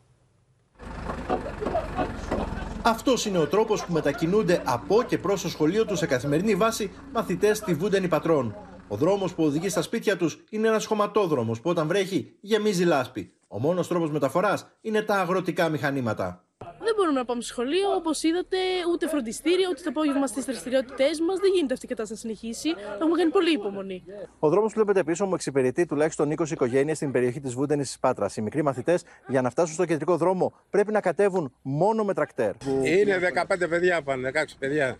Αυτός 2.83 3.25
είναι 3.25 3.37
ο 3.37 3.47
τρόπος 3.47 3.85
που 3.85 3.93
μετακινούνται 3.93 4.61
από 4.65 5.03
και 5.03 5.17
προς 5.17 5.41
το 5.41 5.49
σχολείο 5.49 5.85
τους 5.85 5.97
σε 5.97 6.05
καθημερινή 6.05 6.55
βάση 6.55 6.91
μαθητές 7.13 7.57
στη 7.57 7.73
Βούντενη 7.73 8.07
Πατρών. 8.07 8.55
Ο 8.91 8.95
δρόμος 8.95 9.33
που 9.33 9.43
οδηγεί 9.43 9.69
στα 9.69 9.81
σπίτια 9.81 10.17
τους 10.17 10.43
είναι 10.49 10.67
ένας 10.67 10.85
χωματόδρομος 10.85 11.61
που 11.61 11.69
όταν 11.69 11.87
βρέχει 11.87 12.35
γεμίζει 12.41 12.83
λάσπη. 12.83 13.33
Ο 13.47 13.59
μόνος 13.59 13.87
τρόπος 13.87 14.11
μεταφοράς 14.11 14.67
είναι 14.81 15.01
τα 15.01 15.15
αγροτικά 15.15 15.69
μηχανήματα. 15.69 16.45
Δεν 16.57 16.91
δεν 16.91 16.99
μπορούμε 16.99 17.19
να 17.19 17.25
πάμε 17.25 17.41
στο 17.41 17.53
σχολείο, 17.53 17.89
όπως 17.95 18.23
είδατε, 18.23 18.57
ούτε 18.91 19.07
φροντιστήριο, 19.07 19.67
ούτε 19.71 19.81
το 19.81 19.89
απόγευμα 19.89 20.27
στις 20.27 20.45
δραστηριότητές 20.45 21.19
μας. 21.19 21.39
Δεν 21.39 21.51
γίνεται 21.53 21.73
αυτή 21.73 21.85
η 21.85 21.89
κατάσταση 21.89 22.27
να 22.27 22.33
συνεχίσει. 22.33 22.69
Έχουμε 23.01 23.17
κάνει 23.17 23.31
πολύ 23.31 23.51
υπομονή. 23.53 24.03
Ο 24.39 24.49
δρόμος 24.49 24.73
που 24.73 24.75
βλέπετε 24.79 25.03
πίσω 25.03 25.25
μου 25.25 25.33
εξυπηρετεί 25.33 25.85
τουλάχιστον 25.85 26.31
20 26.31 26.51
οικογένειες 26.51 26.97
στην 26.97 27.11
περιοχή 27.11 27.39
της 27.39 27.53
Βούντενης 27.53 27.91
τη 27.91 27.97
Πάτρας. 27.99 28.37
Οι 28.37 28.41
μικροί 28.41 28.61
μαθητές 28.63 29.03
για 29.27 29.41
να 29.41 29.49
φτάσουν 29.49 29.73
στο 29.73 29.85
κεντρικό 29.85 30.17
δρόμο 30.17 30.53
πρέπει 30.69 30.91
να 30.91 31.01
κατέβουν 31.01 31.53
μόνο 31.61 32.03
με 32.03 32.13
τρακτέρ. 32.13 32.53
Είναι 32.83 33.17
15 33.17 33.69
παιδιά 33.69 34.01
πάνε, 34.01 34.31
16 34.33 34.55
παιδιά. 34.59 34.97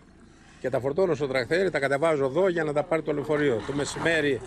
Και 0.62 0.70
τα 0.70 0.80
φορτώνω 0.80 1.14
στο 1.14 1.26
τρακτέρ, 1.26 1.70
τα 1.70 1.78
κατεβάζω 1.78 2.24
εδώ 2.24 2.48
για 2.48 2.64
να 2.64 2.72
τα 2.72 2.82
πάρει 2.82 3.02
το 3.02 3.12
λεωφορείο. 3.12 3.62
Το 3.66 3.72
μεσημέρι 3.72 4.40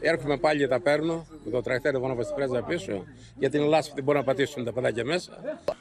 έρχομαι 0.00 0.36
πάλι 0.36 0.58
και 0.58 0.68
τα 0.68 0.80
παίρνω. 0.80 1.26
Με 1.44 1.50
το 1.50 1.62
τρακτέρ 1.62 1.94
εδώ 1.94 2.14
να 2.14 2.22
στη 2.22 2.32
πρέζα 2.34 2.62
πίσω. 2.62 3.04
Για 3.38 3.50
την 3.50 3.62
λάσπη 3.62 3.92
δεν 3.94 4.04
μπορούν 4.04 4.20
να 4.20 4.26
πατήσουν 4.26 4.64
τα 4.64 4.72
παιδάκια 4.72 5.04
μέσα. 5.04 5.32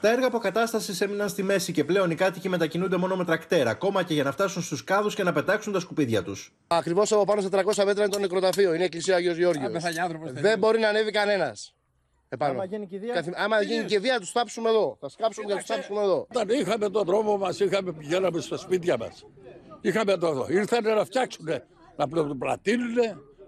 Τα 0.02 0.12
έργα 0.12 0.28
αποκατάστασης 0.28 1.02
έμειναν 1.02 1.30
στη 1.30 1.44
μέση 1.44 1.72
και 1.72 1.84
πλέον 1.84 2.12
οι 2.12 2.16
κάτοικοι 2.16 2.50
μετακινούνται 2.50 2.98
μόνο 2.98 3.16
με 3.16 3.26
τρακτέρ. 3.26 3.68
Ακόμα 3.68 4.04
και 4.04 4.14
για 4.14 4.24
να 4.24 4.32
φτάσουν 4.32 4.62
στους 4.62 4.84
κάδους 4.84 5.16
και 5.16 5.24
να 5.24 5.34
πετάξουν 5.34 5.74
τα 5.74 5.80
σκουπίδια 5.80 6.24
τους. 6.24 6.54
Ακριβώς 6.68 7.12
από 7.12 7.26
πάνω 7.26 7.42
στα 7.42 7.50
300 7.50 7.86
μέτρα 7.86 8.04
είναι 8.04 8.14
το 8.14 8.20
νεκροταφείο. 8.20 8.74
Είναι 8.74 8.82
η 8.82 8.86
εκκλησία 8.86 9.16
Αγιο 9.16 9.32
Γεώργιος. 9.32 9.72
Δεν 10.32 10.60
μπορεί 10.60 10.80
να 10.80 10.90
ανέβει 10.90 11.12
κανένας. 11.12 11.76
Επάνω. 12.30 12.52
Άμα 12.52 12.66
γίνει 12.66 12.88
κηδεία, 12.88 13.14
Καθη... 13.14 13.32
Άμα 13.36 13.62
γίνει 13.62 13.84
κηδεία, 13.84 14.14
θα 14.14 14.20
τους 14.20 14.32
τάψουμε 14.32 14.70
εδώ. 14.70 14.98
Θα 15.00 15.10
σκάψουμε 15.10 15.46
και 15.46 15.52
θα 15.54 15.58
τους 15.58 15.68
τάψουμε 15.68 16.02
εδώ. 16.02 16.28
Όταν 16.34 16.50
είχαμε 16.50 16.90
τον 16.90 17.06
δρόμο 17.06 17.38
μας, 17.38 17.60
είχαμε 17.60 17.92
πηγαίναμε 17.92 18.42
στα 18.42 18.58
σπίτια 18.58 18.98
μας. 18.98 19.26
Είχαμε 19.88 20.18
το 20.18 20.28
εδώ. 20.28 20.46
Ήρθανε 20.50 20.94
να 20.94 21.06
φτιάξουν, 21.06 21.46
να 21.96 22.08
πλατείνουν, 22.38 22.96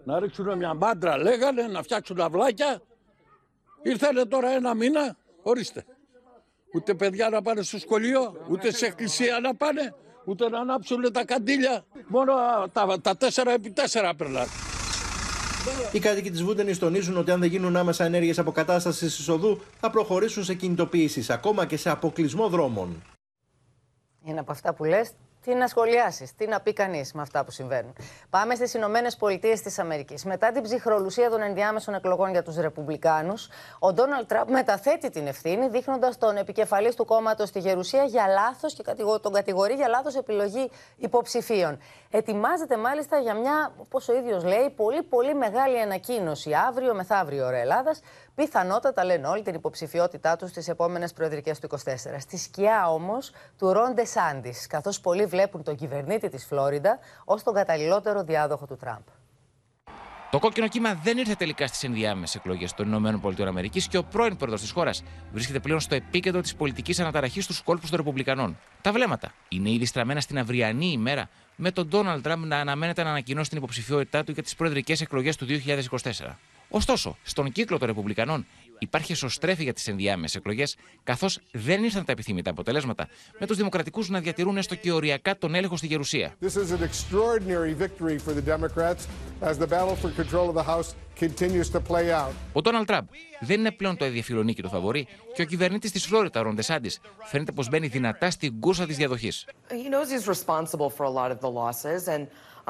να 0.04 0.20
ρίξουν 0.20 0.58
μια 0.58 0.74
μάντρα, 0.74 1.18
λέγανε, 1.18 1.68
να 1.68 1.84
φτιάξουν 1.84 2.22
αυλάκια. 2.22 2.82
Ήρθανε 3.82 4.26
τώρα 4.26 4.50
ένα 4.50 4.74
μήνα, 4.74 5.18
ορίστε. 5.42 5.86
Ούτε 6.74 6.94
παιδιά 6.94 7.30
να 7.30 7.42
πάνε 7.42 7.62
στο 7.62 7.80
σχολείο, 7.80 8.46
ούτε 8.50 8.72
σε 8.72 8.86
εκκλησία 8.86 9.40
να 9.40 9.56
πάνε, 9.56 9.96
ούτε 10.26 10.50
να 10.50 10.60
ανάψουν 10.60 11.12
τα 11.12 11.26
καντήλια. 11.26 11.86
Μόνο 12.08 12.34
τα, 12.74 13.00
τα 13.02 13.18
4x4 13.20 14.14
περνάνε. 14.18 14.48
Οι 15.92 16.00
κάτοικοι 16.00 16.32
της 16.32 16.44
Βούντενη 16.44 16.78
τονίζουν 16.78 17.18
ότι 17.18 17.32
αν 17.32 17.40
δεν 17.40 17.50
γίνουν 17.50 17.76
άμεσα 17.76 18.06
ενέργειες 18.06 18.40
αποκατάστασης 18.40 19.20
εισοδού, 19.20 19.62
θα 19.80 19.90
προχωρήσουν 19.90 20.44
σε 20.44 20.54
κινητοποίηση, 20.54 21.26
ακόμα 21.34 21.66
και 21.66 21.78
σε 21.78 21.90
αποκλεισμό 21.90 22.50
δρόμων. 22.50 23.04
Είναι 24.24 24.40
από 24.40 24.52
αυτά 24.52 24.74
που 24.74 24.84
λες 24.84 25.12
τι 25.44 25.54
να 25.54 25.68
σχολιάσεις, 25.68 26.36
τι 26.36 26.48
να 26.48 26.60
πει 26.60 26.74
κανείς 26.74 27.14
με 27.14 27.22
αυτά 27.22 27.44
που 27.44 27.52
συμβαίνουν. 27.52 27.96
Πάμε 28.30 28.56
στις 28.56 28.74
Ηνωμένες 28.74 29.16
Πολιτείες 29.16 29.62
της 29.62 29.80
Αμερικής. 29.80 30.26
Μετά 30.26 30.52
την 30.52 30.64
ψυχρολουσία 30.64 31.30
των 31.30 31.42
ενδιάμεσων 31.42 31.94
εκλογών 31.94 32.32
για 32.32 32.44
τους 32.44 32.56
Ρεπουμπλικάνους, 32.56 33.50
ο 33.80 33.94
Ντόναλτ 33.94 34.28
Τραμπ 34.28 34.50
μεταθέτει 34.50 35.10
την 35.10 35.28
ευθύνη, 35.28 35.70
δείχνοντας 35.70 36.18
τον 36.18 36.38
επικεφαλής 36.38 36.96
του 36.96 37.06
κόμματος 37.06 37.50
στη 37.50 37.60
Γερουσία 37.60 38.04
για 38.04 38.28
λάθος 38.28 38.74
και 38.74 38.84
τον 39.22 39.34
κατηγορεί 39.34 39.74
για 39.74 39.88
λάθος 39.88 40.16
επιλογή 40.16 40.72
υποψηφίων. 40.98 41.80
Ετοιμάζεται 42.12 42.78
μάλιστα 42.78 43.20
για 43.20 43.34
μια, 43.34 43.74
όπως 43.78 44.08
ο 44.10 44.16
ίδιος 44.16 44.44
λέει, 44.44 44.70
πολύ 44.70 45.04
πολύ 45.04 45.36
μεγάλη 45.36 45.82
ανακοίνωση 45.82 46.54
αύριο 46.68 46.94
μεθαύριο 46.94 47.46
ώρα 47.46 47.58
Ελλάδας. 47.58 48.02
Πιθανότατα 48.40 49.06
λένε 49.06 49.28
όλοι 49.28 49.42
την 49.42 49.54
υποψηφιότητά 49.54 50.36
τους 50.36 50.50
στις 50.50 50.68
επόμενες 50.68 51.14
προεδρικές 51.14 51.60
του 51.60 51.68
24. 51.68 51.78
Στη 52.20 52.38
σκιά 52.38 52.90
όμως 52.90 53.32
του 53.58 53.74
Ρόντε 53.74 54.06
Σάντι, 54.06 54.54
καθώς 54.70 55.00
πολλοί 55.00 55.26
βλέπουν 55.26 55.64
τον 55.64 55.76
κυβερνήτη 55.76 56.30
της 56.30 56.46
Φλόριντα 56.46 57.00
ως 57.26 57.44
τον 57.44 57.54
καταλληλότερο 57.54 58.24
διάδοχο 58.24 58.66
του 58.66 58.76
Τραμπ. 58.76 59.02
Το 60.32 60.40
κόκκινο 60.40 60.68
κύμα 60.68 60.94
δεν 61.04 61.18
ήρθε 61.18 61.36
τελικά 61.36 61.68
στις 61.68 61.84
ενδιάμεσες 61.84 62.36
εκλογές 62.36 62.74
των 62.74 62.94
ΗΠΑ 62.94 63.62
και 63.90 63.98
ο 63.98 64.04
πρώην 64.04 64.36
πρόεδρος 64.36 64.62
της 64.62 64.72
χώρας 64.72 65.04
βρίσκεται 65.32 65.60
πλέον 65.60 65.80
στο 65.80 65.96
επίκεντρο 65.96 66.42
της 66.42 66.56
πολιτικής 66.56 67.00
αναταραχής 67.00 67.44
στους 67.44 67.62
κόλπους 67.62 67.90
των 67.90 67.98
Ρεπουμπλικανών. 67.98 68.58
Τα 68.82 68.92
βλέμματα 68.92 69.32
είναι 69.50 69.70
ήδη 69.70 69.86
στραμμένα 69.86 70.20
στην 70.22 70.40
αυριανή 70.40 70.92
ημέρα 70.92 71.30
με 71.56 71.72
τον 71.72 71.88
Ντόναλντ 71.88 72.24
Τραμπ 72.24 72.44
να 72.44 72.58
αναμένεται 72.58 73.04
να 73.04 73.10
ανακοινώσει 73.10 73.50
την 73.50 73.58
υποψηφιότητά 73.58 74.24
του 74.24 74.32
για 74.32 74.44
τις 74.44 74.56
προεδρικές 74.56 75.02
εκλογές 75.02 75.36
του 75.36 75.46
2024. 75.46 76.36
Ωστόσο, 76.70 77.18
στον 77.24 77.52
κύκλο 77.52 77.78
των 77.78 77.88
Ρεπουμπλικανών 77.88 78.46
υπάρχει 78.80 79.12
εσωστρέφη 79.12 79.64
για 79.64 79.74
τις 79.74 79.88
ενδιάμεσες 79.88 80.36
εκλογές, 80.36 80.76
καθώς 81.04 81.40
δεν 81.52 81.84
ήρθαν 81.84 82.06
τα 82.06 82.12
επιθυμητά 82.12 82.50
αποτελέσματα, 82.50 83.08
με 83.40 83.46
τους 83.46 83.58
Δημοκρατικούς 83.58 84.10
να 84.10 84.20
διατηρούν 84.20 84.58
έστω 84.58 84.76
και 84.76 84.92
οριακά 84.92 85.38
τον 85.38 85.56
έλεγχο 85.56 85.78
στη 85.78 85.88
γερουσία. 85.88 86.36
Ο 92.54 92.62
Ντόναλτ 92.62 92.88
Τραμπ 92.88 93.08
δεν 93.40 93.60
είναι 93.60 93.72
πλέον 93.72 93.98
το 93.98 94.06
αδιαφιλονίκη 94.06 94.62
το 94.62 94.68
φαβορή 94.68 95.08
και 95.34 95.42
ο 95.42 95.46
κυβερνήτης 95.46 95.92
της 95.92 96.06
Φλόριτα, 96.06 96.42
Ρον 96.42 96.56
Ντεσάντης, 96.56 97.00
φαίνεται 97.24 97.52
πως 97.52 97.70
μπαίνει 97.70 97.88
δυνατά 97.88 98.30
στην 98.30 98.60
κούρσα 98.60 98.86
της 98.86 98.98
διαδοχής. 98.98 99.46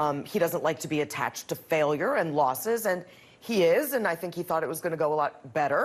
Um, 0.00 0.24
he 0.24 0.38
doesn't 0.38 0.62
like 0.62 0.80
to 0.80 0.88
be 0.88 1.00
attached 1.02 1.44
to 1.48 1.54
failure 1.54 2.14
and 2.20 2.28
losses, 2.34 2.86
and 2.86 3.04
he 3.48 3.56
is, 3.62 3.92
and 3.96 4.06
I 4.06 4.14
think 4.20 4.34
he 4.34 4.42
thought 4.42 4.62
it 4.62 4.70
was 4.74 4.80
going 4.80 4.94
to 4.98 5.02
go 5.04 5.12
a 5.16 5.18
lot 5.22 5.32
better. 5.60 5.82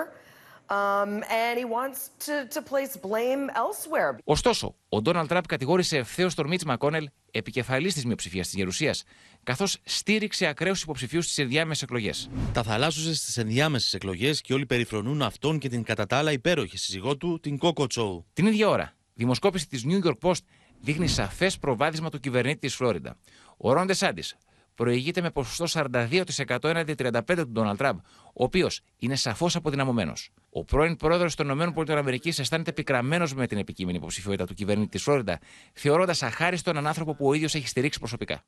Um, 0.70 1.12
and 1.44 1.60
he 1.62 1.66
wants 1.78 2.00
to, 2.26 2.36
to 2.56 2.62
place 2.62 2.98
blame 2.98 3.50
elsewhere. 3.56 4.18
Ωστόσο, 4.24 4.76
ο 4.90 5.02
Ντόναλτ 5.02 5.30
Τραμπ 5.30 5.44
κατηγόρησε 5.48 5.98
ευθέως 5.98 6.36
τον 6.36 6.48
Μίτ 6.48 6.64
Μακόνελ, 6.64 7.10
επικεφαλής 7.32 7.94
της 7.94 8.06
μειοψηφίας 8.06 8.48
της 8.48 8.56
Γερουσίας, 8.56 9.04
καθώς 9.44 9.78
στήριξε 9.84 10.46
ακραίους 10.46 10.82
υποψηφίους 10.82 11.26
στις 11.26 11.38
ενδιάμεσες 11.38 11.84
εκλογές. 11.84 12.30
Τα 12.54 12.64
θαλάσσουσε 12.64 13.16
στις 13.16 13.38
ενδιάμεσες 13.38 13.94
εκλογές 13.94 14.42
και 14.42 14.54
όλοι 14.54 14.66
περιφρονούν 14.66 15.22
αυτόν 15.22 15.60
και 15.60 15.70
την 15.70 15.84
κατά 15.84 16.06
τα 16.06 16.18
άλλα 16.18 16.32
υπέροχη 16.32 16.78
σύζυγό 16.78 17.18
του, 17.18 17.40
την 17.40 17.58
Κόκο 17.58 17.88
Τσόου. 17.88 18.26
Την 18.34 18.46
ίδια 18.46 18.70
ώρα, 18.70 18.94
δημοσκόπηση 19.14 19.68
της 19.68 19.86
New 19.88 20.06
York 20.06 20.30
Post 20.30 20.44
δείχνει 20.82 21.08
σαφές 21.08 21.58
προβάδισμα 21.58 22.10
του 22.10 22.20
κυβερνήτη 22.20 22.60
της 22.60 22.76
Φλόριντα. 22.76 23.18
Ο 23.58 23.74
Ρόντε 23.74 23.94
Σάντι 23.94 24.24
προηγείται 24.76 25.22
με 25.22 25.30
ποσοστό 25.30 25.82
42% 25.92 26.64
έναντι 26.64 26.96
35% 26.98 27.22
του 27.36 27.48
Ντόναλτ 27.48 27.78
Τραμπ, 27.78 27.98
ο 28.26 28.44
οποίος 28.44 28.82
είναι 28.98 29.16
σαφώς 29.16 29.56
αποδυναμωμένος. 29.56 30.30
Ο 30.50 30.64
πρώην 30.64 30.96
πρόεδρος 30.96 31.36
των 31.36 31.60
ΗΠΑ 31.60 32.20
αισθάνεται 32.24 32.72
πικραμένος 32.72 33.34
με 33.34 33.48
την 33.48 33.58
επικείμενη 33.58 33.98
υποψηφιότητα 33.98 34.46
του 34.46 34.54
κυβερνήτη 34.54 34.90
της 34.90 35.04
Φλόριντα, 35.04 35.40
θεωρώντας 35.74 36.24
αχάριστο 36.24 36.70
έναν 36.70 36.88
άνθρωπο 36.88 37.16
που 37.16 37.28
ο 37.28 37.34
ίδιος 37.34 37.56
έχει 37.56 37.68
στηρίξει 37.68 38.00
προσωπικά. 38.00 38.44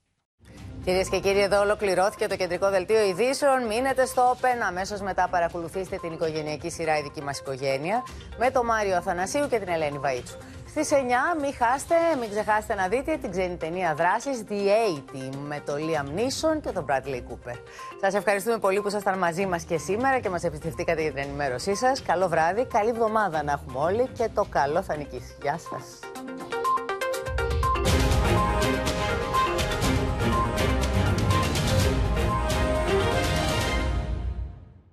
Κυρίες 0.87 1.09
και 1.09 1.19
κύριοι, 1.19 1.41
εδώ 1.41 1.61
ολοκληρώθηκε 1.61 2.27
το 2.27 2.35
κεντρικό 2.35 2.69
δελτίο 2.69 3.07
ειδήσεων. 3.07 3.65
Μείνετε 3.65 4.05
στο 4.05 4.37
Open. 4.41 4.61
Αμέσως 4.67 5.01
μετά 5.01 5.27
παρακολουθήστε 5.29 5.97
την 5.97 6.11
οικογενειακή 6.11 6.69
σειρά 6.69 6.97
Η 6.97 7.01
δική 7.01 7.21
μας 7.21 7.39
οικογένεια 7.39 8.03
με 8.37 8.51
τον 8.51 8.65
Μάριο 8.65 8.95
Αθανασίου 8.95 9.47
και 9.47 9.59
την 9.59 9.67
Ελένη 9.67 9.99
Βαΐτσου. 10.03 10.56
Στις 10.83 10.91
9 10.91 11.41
μην 11.41 11.53
χάστε, 11.53 11.95
μην 12.19 12.29
ξεχάσετε 12.29 12.75
να 12.75 12.87
δείτε 12.87 13.17
την 13.17 13.31
ξένη 13.31 13.55
ταινία 13.55 13.93
δράσης 13.95 14.43
The 14.49 14.53
80 14.53 15.35
με 15.47 15.61
τον 15.65 15.75
Liam 15.75 16.19
Neeson 16.19 16.61
και 16.61 16.71
τον 16.71 16.85
Bradley 16.89 17.21
Cooper. 17.31 17.55
Σας 18.01 18.13
ευχαριστούμε 18.13 18.57
πολύ 18.57 18.81
που 18.81 18.87
ήσασταν 18.87 19.17
μαζί 19.17 19.45
μας 19.45 19.63
και 19.63 19.77
σήμερα 19.77 20.19
και 20.19 20.29
μας 20.29 20.43
εμπιστευτήκατε 20.43 21.01
για 21.01 21.11
την 21.11 21.23
ενημέρωσή 21.23 21.75
σας. 21.75 22.01
Καλό 22.01 22.27
βράδυ, 22.27 22.65
καλή 22.65 22.89
εβδομάδα 22.89 23.43
να 23.43 23.51
έχουμε 23.51 23.79
όλοι 23.79 24.07
και 24.17 24.29
το 24.33 24.45
καλό 24.49 24.81
θα 24.81 24.95
νικήσει. 24.95 25.35
Γεια 25.41 25.57
σας. 25.57 25.99